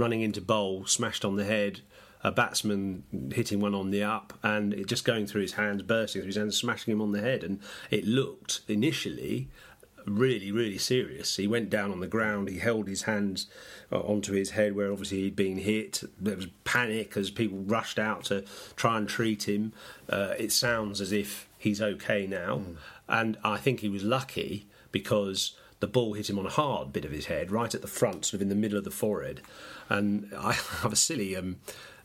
running 0.00 0.22
into 0.22 0.40
bowl, 0.40 0.86
smashed 0.86 1.24
on 1.24 1.36
the 1.36 1.44
head, 1.44 1.80
a 2.24 2.32
batsman 2.32 3.04
hitting 3.32 3.60
one 3.60 3.74
on 3.74 3.90
the 3.90 4.02
up, 4.02 4.32
and 4.42 4.72
it 4.74 4.86
just 4.86 5.04
going 5.04 5.26
through 5.26 5.42
his 5.42 5.52
hands, 5.52 5.82
bursting 5.82 6.22
through 6.22 6.28
his 6.28 6.36
hands, 6.36 6.56
smashing 6.56 6.92
him 6.92 7.02
on 7.02 7.12
the 7.12 7.20
head. 7.20 7.44
And 7.44 7.60
it 7.90 8.06
looked 8.06 8.60
initially 8.66 9.48
really, 10.06 10.50
really 10.50 10.78
serious. 10.78 11.36
He 11.36 11.46
went 11.46 11.70
down 11.70 11.92
on 11.92 12.00
the 12.00 12.06
ground, 12.06 12.48
he 12.48 12.58
held 12.58 12.88
his 12.88 13.02
hands 13.02 13.46
uh, 13.92 14.00
onto 14.00 14.32
his 14.32 14.50
head 14.50 14.74
where 14.74 14.90
obviously 14.90 15.18
he'd 15.18 15.36
been 15.36 15.58
hit. 15.58 16.02
There 16.18 16.36
was 16.36 16.46
panic 16.64 17.16
as 17.16 17.30
people 17.30 17.58
rushed 17.58 17.98
out 17.98 18.24
to 18.24 18.44
try 18.76 18.96
and 18.96 19.08
treat 19.08 19.48
him. 19.48 19.72
Uh, 20.08 20.34
it 20.38 20.52
sounds 20.52 21.00
as 21.00 21.12
if 21.12 21.48
he's 21.58 21.82
okay 21.82 22.26
now, 22.26 22.62
and 23.08 23.36
I 23.44 23.58
think 23.58 23.80
he 23.80 23.88
was 23.88 24.02
lucky 24.02 24.66
because 24.92 25.54
the 25.80 25.86
ball 25.86 26.12
hit 26.12 26.30
him 26.30 26.38
on 26.38 26.46
a 26.46 26.50
hard 26.50 26.92
bit 26.92 27.04
of 27.04 27.10
his 27.10 27.26
head, 27.26 27.50
right 27.50 27.74
at 27.74 27.82
the 27.82 27.88
front, 27.88 28.26
sort 28.26 28.34
of 28.34 28.42
in 28.42 28.48
the 28.48 28.54
middle 28.54 28.78
of 28.78 28.84
the 28.84 28.90
forehead. 28.90 29.40
And 29.88 30.30
I 30.38 30.52
have 30.52 30.92
a 30.92 30.96
silly 30.96 31.34
um, 31.36 31.56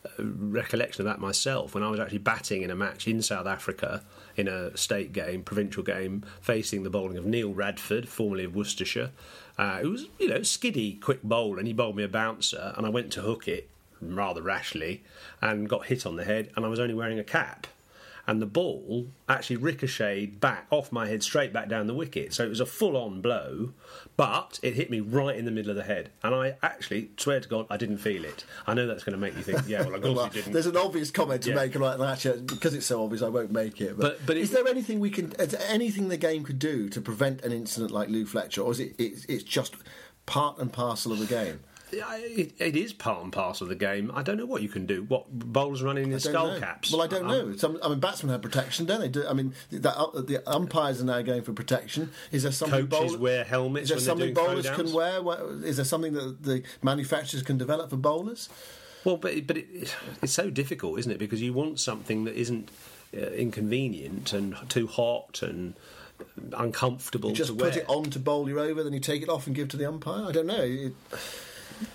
uh, 0.04 0.08
recollection 0.18 1.02
of 1.02 1.06
that 1.06 1.20
myself 1.20 1.74
when 1.74 1.84
I 1.84 1.90
was 1.90 2.00
actually 2.00 2.18
batting 2.18 2.62
in 2.62 2.70
a 2.70 2.76
match 2.76 3.06
in 3.06 3.22
South 3.22 3.46
Africa 3.46 4.02
in 4.34 4.48
a 4.48 4.76
state 4.76 5.12
game, 5.12 5.42
provincial 5.42 5.82
game, 5.82 6.24
facing 6.40 6.82
the 6.82 6.90
bowling 6.90 7.16
of 7.16 7.26
Neil 7.26 7.52
Radford, 7.52 8.08
formerly 8.08 8.44
of 8.44 8.56
Worcestershire. 8.56 9.10
Uh, 9.58 9.78
it 9.82 9.86
was, 9.86 10.06
you 10.18 10.28
know, 10.28 10.42
skiddy, 10.42 10.94
quick 10.94 11.22
bowl, 11.22 11.58
and 11.58 11.66
he 11.66 11.72
bowled 11.72 11.96
me 11.96 12.02
a 12.02 12.08
bouncer, 12.08 12.74
and 12.76 12.84
I 12.84 12.90
went 12.90 13.12
to 13.12 13.22
hook 13.22 13.48
it 13.48 13.70
rather 14.02 14.42
rashly 14.42 15.02
and 15.40 15.68
got 15.68 15.86
hit 15.86 16.04
on 16.04 16.16
the 16.16 16.24
head, 16.24 16.50
and 16.54 16.66
I 16.66 16.68
was 16.68 16.80
only 16.80 16.94
wearing 16.94 17.18
a 17.18 17.24
cap 17.24 17.66
and 18.26 18.42
the 18.42 18.46
ball 18.46 19.06
actually 19.28 19.56
ricocheted 19.56 20.40
back 20.40 20.66
off 20.70 20.90
my 20.90 21.06
head 21.06 21.22
straight 21.22 21.52
back 21.52 21.68
down 21.68 21.86
the 21.86 21.94
wicket. 21.94 22.32
So 22.34 22.44
it 22.44 22.48
was 22.48 22.60
a 22.60 22.66
full 22.66 22.96
on 22.96 23.20
blow, 23.20 23.72
but 24.16 24.58
it 24.62 24.74
hit 24.74 24.90
me 24.90 25.00
right 25.00 25.36
in 25.36 25.44
the 25.44 25.50
middle 25.50 25.70
of 25.70 25.76
the 25.76 25.84
head. 25.84 26.10
And 26.22 26.34
I 26.34 26.56
actually 26.62 27.10
swear 27.16 27.40
to 27.40 27.48
God, 27.48 27.66
I 27.70 27.76
didn't 27.76 27.98
feel 27.98 28.24
it. 28.24 28.44
I 28.66 28.74
know 28.74 28.86
that's 28.86 29.04
going 29.04 29.12
to 29.12 29.18
make 29.18 29.36
you 29.36 29.42
think, 29.42 29.62
yeah, 29.68 29.82
well, 29.84 29.94
of 29.94 30.02
course 30.02 30.16
Well, 30.16 30.26
you 30.26 30.32
didn't. 30.32 30.52
there's 30.52 30.66
an 30.66 30.76
obvious 30.76 31.10
comment 31.10 31.42
to 31.44 31.50
Yeah. 31.50 31.56
make 31.56 31.74
like 31.76 31.98
that. 31.98 32.08
actually, 32.10 32.40
Because 32.42 32.74
it's 32.74 32.86
so 32.86 33.02
obvious, 33.04 33.22
I 33.22 33.28
won't 33.28 33.52
make 33.52 33.80
it. 33.80 33.96
But, 33.98 34.18
But- 34.18 34.26
but 34.26 34.36
is 34.36 34.50
it- 34.50 34.54
there 34.54 34.68
anything 34.68 35.00
we 35.00 35.10
can? 35.10 35.32
Is 35.38 35.48
there 35.52 35.62
anything 35.68 36.08
the 36.08 36.16
game 36.16 36.42
could 36.44 36.58
do 36.58 36.88
to 36.88 37.00
prevent 37.00 37.42
an 37.42 37.52
incident 37.52 37.90
like 37.92 38.08
Luke 38.08 38.28
Fletcher, 38.28 38.62
or 38.62 38.72
is 38.72 38.80
it? 38.80 38.94
It's, 38.98 39.24
it's 39.26 39.44
just 39.44 39.74
part 40.26 40.58
and 40.58 40.72
parcel 40.72 41.12
of 41.12 41.18
the 41.20 41.26
game. 41.26 41.60
It, 41.98 42.52
it 42.58 42.76
is 42.76 42.92
part 42.92 43.22
and 43.24 43.32
parcel 43.32 43.64
of 43.64 43.68
the 43.68 43.74
game. 43.74 44.10
I 44.14 44.22
don't 44.22 44.36
know 44.36 44.46
what 44.46 44.62
you 44.62 44.68
can 44.68 44.86
do. 44.86 45.02
What 45.04 45.30
bowlers 45.30 45.82
running 45.82 46.12
in 46.12 46.20
skull 46.20 46.48
know. 46.48 46.60
caps? 46.60 46.92
Well, 46.92 47.02
I 47.02 47.06
don't 47.06 47.24
Um, 47.24 47.50
know. 47.50 47.56
Some, 47.56 47.78
I 47.82 47.88
mean, 47.88 48.00
batsmen 48.00 48.32
have 48.32 48.42
protection, 48.42 48.86
don't 48.86 49.00
they? 49.00 49.08
Do, 49.08 49.26
I 49.26 49.32
mean, 49.32 49.54
the, 49.70 49.78
the, 49.78 50.22
the 50.22 50.50
umpires 50.50 51.00
are 51.00 51.04
now 51.04 51.22
going 51.22 51.42
for 51.42 51.52
protection. 51.52 52.10
Is 52.32 52.42
there 52.42 52.52
something 52.52 52.86
Coaches 52.88 53.12
bowl- 53.12 53.20
wear 53.20 53.44
helmets 53.44 53.84
Is 53.84 53.90
there 53.90 53.98
something 54.00 54.34
bowlers 54.34 54.68
can 54.70 54.92
wear? 54.92 55.20
Is 55.64 55.76
there 55.76 55.84
something 55.84 56.12
that 56.14 56.42
the 56.42 56.62
manufacturers 56.82 57.42
can 57.42 57.58
develop 57.58 57.90
for 57.90 57.96
bowlers? 57.96 58.48
Well, 59.04 59.16
but 59.16 59.46
but 59.46 59.56
it, 59.58 59.94
it's 60.22 60.32
so 60.32 60.50
difficult, 60.50 60.98
isn't 60.98 61.12
it? 61.12 61.18
Because 61.18 61.40
you 61.40 61.52
want 61.52 61.78
something 61.78 62.24
that 62.24 62.34
isn't 62.34 62.70
uh, 63.16 63.20
inconvenient 63.20 64.32
and 64.32 64.56
too 64.68 64.86
hot 64.88 65.42
and 65.42 65.74
uncomfortable 66.56 67.30
You 67.30 67.36
just 67.36 67.50
to 67.50 67.56
put 67.56 67.76
it 67.76 67.84
on 67.88 68.04
to 68.04 68.18
bowl 68.18 68.48
you 68.48 68.58
over, 68.58 68.82
then 68.82 68.92
you 68.92 69.00
take 69.00 69.22
it 69.22 69.28
off 69.28 69.46
and 69.46 69.54
give 69.54 69.68
to 69.68 69.76
the 69.76 69.86
umpire. 69.86 70.26
I 70.28 70.32
don't 70.32 70.46
know. 70.46 70.62
It, 70.62 70.92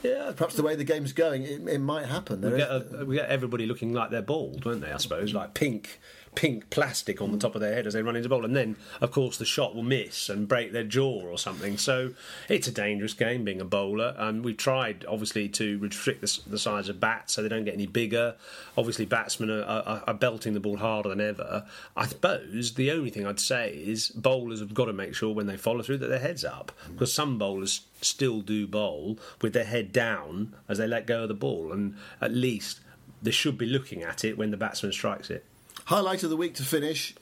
Yeah, 0.04 0.32
perhaps 0.36 0.56
the 0.56 0.63
way 0.63 0.76
the 0.76 0.84
game's 0.84 1.13
going, 1.13 1.44
it, 1.44 1.67
it 1.67 1.80
might 1.80 2.06
happen. 2.06 2.41
we 2.41 2.58
get 2.58 2.70
a, 2.70 3.06
we 3.06 3.15
get 3.15 3.30
everybody 3.30 3.65
looking 3.65 3.94
like 3.94 4.10
they're 4.10 4.22
bald, 4.22 4.62
don't 4.62 4.80
they? 4.82 4.91
I 4.91 4.98
suppose 4.98 5.34
like 5.34 5.54
pink. 5.54 6.00
Pink 6.34 6.70
plastic 6.70 7.22
on 7.22 7.32
the 7.32 7.38
top 7.38 7.56
of 7.56 7.62
their 7.62 7.74
head 7.74 7.86
as 7.86 7.94
they 7.94 8.02
run 8.02 8.15
into 8.15 8.30
bowl, 8.30 8.46
and 8.46 8.56
then, 8.56 8.78
of 9.02 9.12
course, 9.12 9.38
the 9.38 9.46
shot 9.46 9.76
will 9.76 9.84
miss 9.84 10.30
and 10.30 10.48
break 10.48 10.72
their 10.72 10.84
jaw 10.84 11.22
or 11.24 11.38
something. 11.38 11.78
So 11.78 12.13
it's 12.48 12.67
a 12.67 12.72
dangerous 12.72 13.13
game 13.13 13.44
being 13.44 13.60
a 13.60 13.65
bowler. 13.65 14.15
And 14.17 14.44
we've 14.44 14.58
tried, 14.58 15.06
obviously, 15.08 15.50
to 15.50 15.78
restrict 15.80 16.22
the, 16.22 16.39
the 16.48 16.60
size 16.60 16.88
of 16.89 17.00
bats 17.00 17.34
so 17.34 17.41
they 17.41 17.50
don't 17.50 17.65
get 17.65 17.74
any 17.74 17.86
bigger. 17.86 18.36
Obviously, 18.78 19.06
batsmen 19.06 19.50
are, 19.50 19.63
are, 19.63 20.04
are 20.08 20.13
belting 20.13 20.54
the 20.54 20.60
ball 20.60 20.78
harder 20.78 21.10
than 21.10 21.22
ever. 21.22 21.65
I 21.96 22.08
suppose 22.08 22.74
the 22.74 22.91
only 22.91 23.10
thing 23.10 23.26
I'd 23.26 23.39
say 23.39 23.74
is 23.74 24.10
bowlers 24.10 24.60
have 24.60 24.74
got 24.74 24.86
to 24.86 24.94
make 24.94 25.15
sure 25.15 25.34
when 25.34 25.48
they 25.48 25.58
follow 25.58 25.82
through 25.82 25.98
that 26.00 26.08
their 26.08 26.20
head's 26.20 26.46
up 26.46 26.72
because 26.94 27.13
some 27.13 27.38
bowlers 27.38 27.82
still 28.02 28.41
do 28.41 28.67
bowl 28.67 29.20
with 29.41 29.54
their 29.54 29.65
head 29.65 29.91
down 29.91 30.56
as 30.67 30.78
they 30.78 30.88
let 30.88 31.08
go 31.08 31.24
of 31.24 31.28
the 31.28 31.34
ball, 31.34 31.72
and 31.72 31.96
at 32.20 32.32
least 32.32 32.80
they 33.22 33.32
should 33.32 33.58
be 33.58 33.65
looking 33.65 34.02
at 34.02 34.24
it 34.24 34.38
when 34.38 34.52
the 34.52 34.58
batsman 34.58 34.91
strikes 34.91 35.30
it. 35.30 35.46
Highlight 35.86 36.24
of 36.24 36.30
the 36.30 36.38
week 36.38 36.56
to 36.56 36.63
finish. 36.63 37.13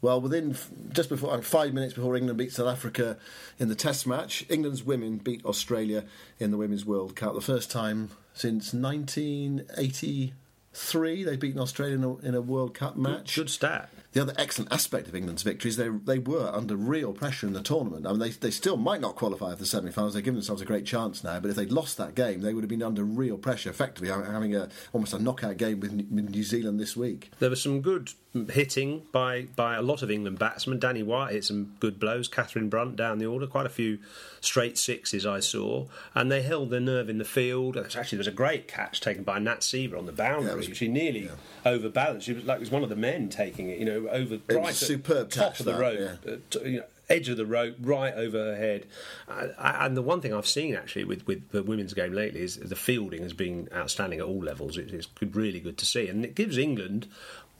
Well, 0.00 0.20
within 0.20 0.56
just 0.92 1.08
before 1.08 1.32
uh, 1.32 1.40
five 1.40 1.72
minutes 1.72 1.94
before 1.94 2.16
England 2.16 2.36
beat 2.36 2.50
South 2.52 2.66
Africa 2.66 3.16
in 3.58 3.68
the 3.68 3.76
Test 3.76 4.04
match, 4.06 4.44
England's 4.48 4.82
women 4.82 5.18
beat 5.18 5.44
Australia 5.44 6.04
in 6.40 6.50
the 6.50 6.56
Women's 6.56 6.84
World 6.84 7.14
Cup. 7.14 7.34
The 7.34 7.40
first 7.40 7.70
time 7.70 8.10
since 8.34 8.74
1983 8.74 11.24
they've 11.24 11.38
beaten 11.38 11.60
Australia 11.60 11.94
in 11.94 12.02
a, 12.02 12.16
in 12.18 12.34
a 12.34 12.40
World 12.40 12.74
Cup 12.74 12.96
match. 12.96 13.36
Good 13.36 13.50
stat. 13.50 13.90
The 14.12 14.20
other 14.20 14.34
excellent 14.36 14.72
aspect 14.72 15.08
of 15.08 15.14
England's 15.14 15.42
victories, 15.42 15.76
they 15.76 15.88
they 15.88 16.18
were 16.18 16.50
under 16.52 16.76
real 16.76 17.12
pressure 17.12 17.46
in 17.46 17.54
the 17.54 17.62
tournament. 17.62 18.06
I 18.06 18.10
mean, 18.10 18.18
they, 18.18 18.30
they 18.30 18.50
still 18.50 18.76
might 18.76 19.00
not 19.00 19.16
qualify 19.16 19.50
for 19.50 19.56
the 19.56 19.66
semi-finals. 19.66 20.14
They've 20.14 20.22
given 20.22 20.36
themselves 20.36 20.60
a 20.60 20.66
great 20.66 20.84
chance 20.84 21.24
now, 21.24 21.40
but 21.40 21.50
if 21.50 21.56
they'd 21.56 21.72
lost 21.72 21.96
that 21.96 22.14
game, 22.14 22.42
they 22.42 22.52
would 22.52 22.62
have 22.62 22.68
been 22.68 22.82
under 22.82 23.04
real 23.04 23.38
pressure, 23.38 23.70
effectively 23.70 24.08
having 24.08 24.54
a 24.54 24.68
almost 24.92 25.14
a 25.14 25.18
knockout 25.18 25.56
game 25.56 25.80
with 25.80 25.92
New 25.92 26.42
Zealand 26.42 26.78
this 26.78 26.96
week. 26.96 27.30
There 27.38 27.50
was 27.50 27.62
some 27.62 27.80
good 27.80 28.10
hitting 28.50 29.02
by 29.12 29.42
by 29.56 29.74
a 29.76 29.82
lot 29.82 30.02
of 30.02 30.10
England 30.10 30.38
batsmen. 30.38 30.80
Danni 30.80 31.04
Wyatt 31.04 31.32
hit 31.32 31.44
some 31.44 31.74
good 31.80 31.98
blows. 31.98 32.28
Catherine 32.28 32.68
Brunt 32.68 32.96
down 32.96 33.18
the 33.18 33.26
order, 33.26 33.46
quite 33.46 33.66
a 33.66 33.70
few 33.70 33.98
straight 34.40 34.78
sixes 34.78 35.26
I 35.26 35.40
saw, 35.40 35.86
and 36.14 36.30
they 36.30 36.42
held 36.42 36.70
their 36.70 36.80
nerve 36.80 37.08
in 37.08 37.18
the 37.18 37.24
field. 37.24 37.76
Actually, 37.76 38.02
there 38.10 38.18
was 38.18 38.26
a 38.26 38.32
great 38.32 38.68
catch 38.68 39.00
taken 39.00 39.22
by 39.22 39.38
Nat 39.38 39.60
Sciver 39.60 39.98
on 39.98 40.06
the 40.06 40.12
boundary. 40.12 40.50
Yeah, 40.50 40.68
was, 40.68 40.76
she 40.76 40.88
nearly 40.88 41.26
yeah. 41.26 41.32
overbalanced. 41.64 42.26
She 42.26 42.32
was 42.32 42.44
like 42.44 42.56
it 42.56 42.60
was 42.60 42.70
one 42.70 42.82
of 42.82 42.88
the 42.88 42.96
men 42.96 43.28
taking 43.28 43.68
it. 43.68 43.78
You 43.78 43.84
know, 43.84 44.01
over 44.08 44.34
it 44.34 44.54
right 44.54 44.74
superb 44.74 45.30
top 45.30 45.58
of 45.58 45.66
the 45.66 45.72
that, 45.72 45.80
rope. 45.80 46.18
Yeah. 46.24 46.32
Uh, 46.32 46.64
you 46.64 46.76
know, 46.78 46.84
edge 47.08 47.28
of 47.28 47.36
the 47.36 47.46
rope, 47.46 47.76
right 47.80 48.14
over 48.14 48.38
her 48.38 48.56
head. 48.56 48.86
Uh, 49.28 49.48
and 49.58 49.96
the 49.96 50.02
one 50.02 50.20
thing 50.20 50.32
I've 50.32 50.46
seen 50.46 50.74
actually 50.74 51.04
with, 51.04 51.26
with 51.26 51.50
the 51.50 51.62
women's 51.62 51.94
game 51.94 52.12
lately 52.12 52.40
is 52.40 52.56
the 52.56 52.76
fielding 52.76 53.22
has 53.22 53.32
been 53.32 53.68
outstanding 53.74 54.20
at 54.20 54.26
all 54.26 54.42
levels. 54.42 54.78
it's 54.78 55.08
really 55.20 55.60
good 55.60 55.78
to 55.78 55.86
see, 55.86 56.08
and 56.08 56.24
it 56.24 56.34
gives 56.34 56.56
England 56.56 57.06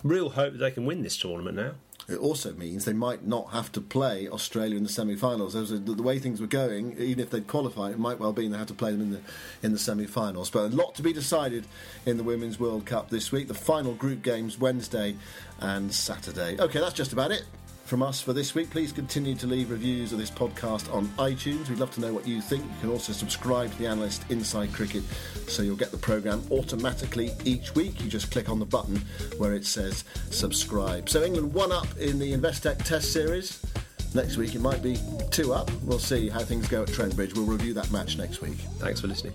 real 0.02 0.30
hope 0.30 0.54
that 0.54 0.58
they 0.58 0.70
can 0.70 0.86
win 0.86 1.02
this 1.02 1.16
tournament 1.16 1.56
now. 1.56 1.72
It 2.08 2.18
also 2.18 2.52
means 2.54 2.84
they 2.84 2.92
might 2.92 3.26
not 3.26 3.50
have 3.50 3.70
to 3.72 3.80
play 3.80 4.28
Australia 4.28 4.76
in 4.76 4.82
the 4.82 4.88
semi-finals. 4.88 5.54
The, 5.54 5.78
the 5.78 6.02
way 6.02 6.18
things 6.18 6.40
were 6.40 6.46
going, 6.46 6.96
even 6.98 7.20
if 7.22 7.30
they'd 7.30 7.46
qualified, 7.46 7.92
it 7.92 7.98
might 7.98 8.18
well 8.18 8.32
be 8.32 8.48
they 8.48 8.58
had 8.58 8.68
to 8.68 8.74
play 8.74 8.90
them 8.90 9.00
in 9.00 9.10
the 9.10 9.20
in 9.62 9.72
the 9.72 9.78
semi-finals. 9.78 10.50
But 10.50 10.72
a 10.72 10.74
lot 10.74 10.94
to 10.96 11.02
be 11.02 11.12
decided 11.12 11.66
in 12.06 12.16
the 12.16 12.24
Women's 12.24 12.58
World 12.58 12.86
Cup 12.86 13.10
this 13.10 13.30
week. 13.30 13.48
The 13.48 13.54
final 13.54 13.94
group 13.94 14.22
games 14.22 14.58
Wednesday 14.58 15.16
and 15.60 15.92
Saturday. 15.92 16.56
Okay, 16.58 16.80
that's 16.80 16.94
just 16.94 17.12
about 17.12 17.30
it 17.30 17.44
from 17.92 18.02
us 18.02 18.22
for 18.22 18.32
this 18.32 18.54
week. 18.54 18.70
Please 18.70 18.90
continue 18.90 19.34
to 19.34 19.46
leave 19.46 19.70
reviews 19.70 20.14
of 20.14 20.18
this 20.18 20.30
podcast 20.30 20.90
on 20.94 21.06
iTunes. 21.18 21.68
We'd 21.68 21.78
love 21.78 21.90
to 21.90 22.00
know 22.00 22.10
what 22.14 22.26
you 22.26 22.40
think. 22.40 22.64
You 22.64 22.70
can 22.80 22.88
also 22.88 23.12
subscribe 23.12 23.70
to 23.70 23.78
the 23.78 23.86
Analyst 23.86 24.24
Inside 24.30 24.72
Cricket 24.72 25.02
so 25.46 25.62
you'll 25.62 25.76
get 25.76 25.90
the 25.90 25.98
programme 25.98 26.42
automatically 26.50 27.32
each 27.44 27.74
week. 27.74 28.02
You 28.02 28.08
just 28.08 28.30
click 28.30 28.48
on 28.48 28.58
the 28.58 28.64
button 28.64 28.96
where 29.36 29.52
it 29.52 29.66
says 29.66 30.04
subscribe. 30.30 31.10
So 31.10 31.22
England 31.22 31.52
one 31.52 31.70
up 31.70 31.86
in 31.98 32.18
the 32.18 32.32
Investec 32.32 32.82
Test 32.82 33.12
Series. 33.12 33.60
Next 34.14 34.38
week 34.38 34.54
it 34.54 34.62
might 34.62 34.82
be 34.82 34.96
two 35.30 35.52
up. 35.52 35.70
We'll 35.82 35.98
see 35.98 36.30
how 36.30 36.40
things 36.40 36.68
go 36.68 36.84
at 36.84 36.88
Trent 36.88 37.14
Bridge. 37.14 37.34
We'll 37.34 37.44
review 37.44 37.74
that 37.74 37.92
match 37.92 38.16
next 38.16 38.40
week. 38.40 38.56
Thanks 38.78 39.02
for 39.02 39.08
listening. 39.08 39.34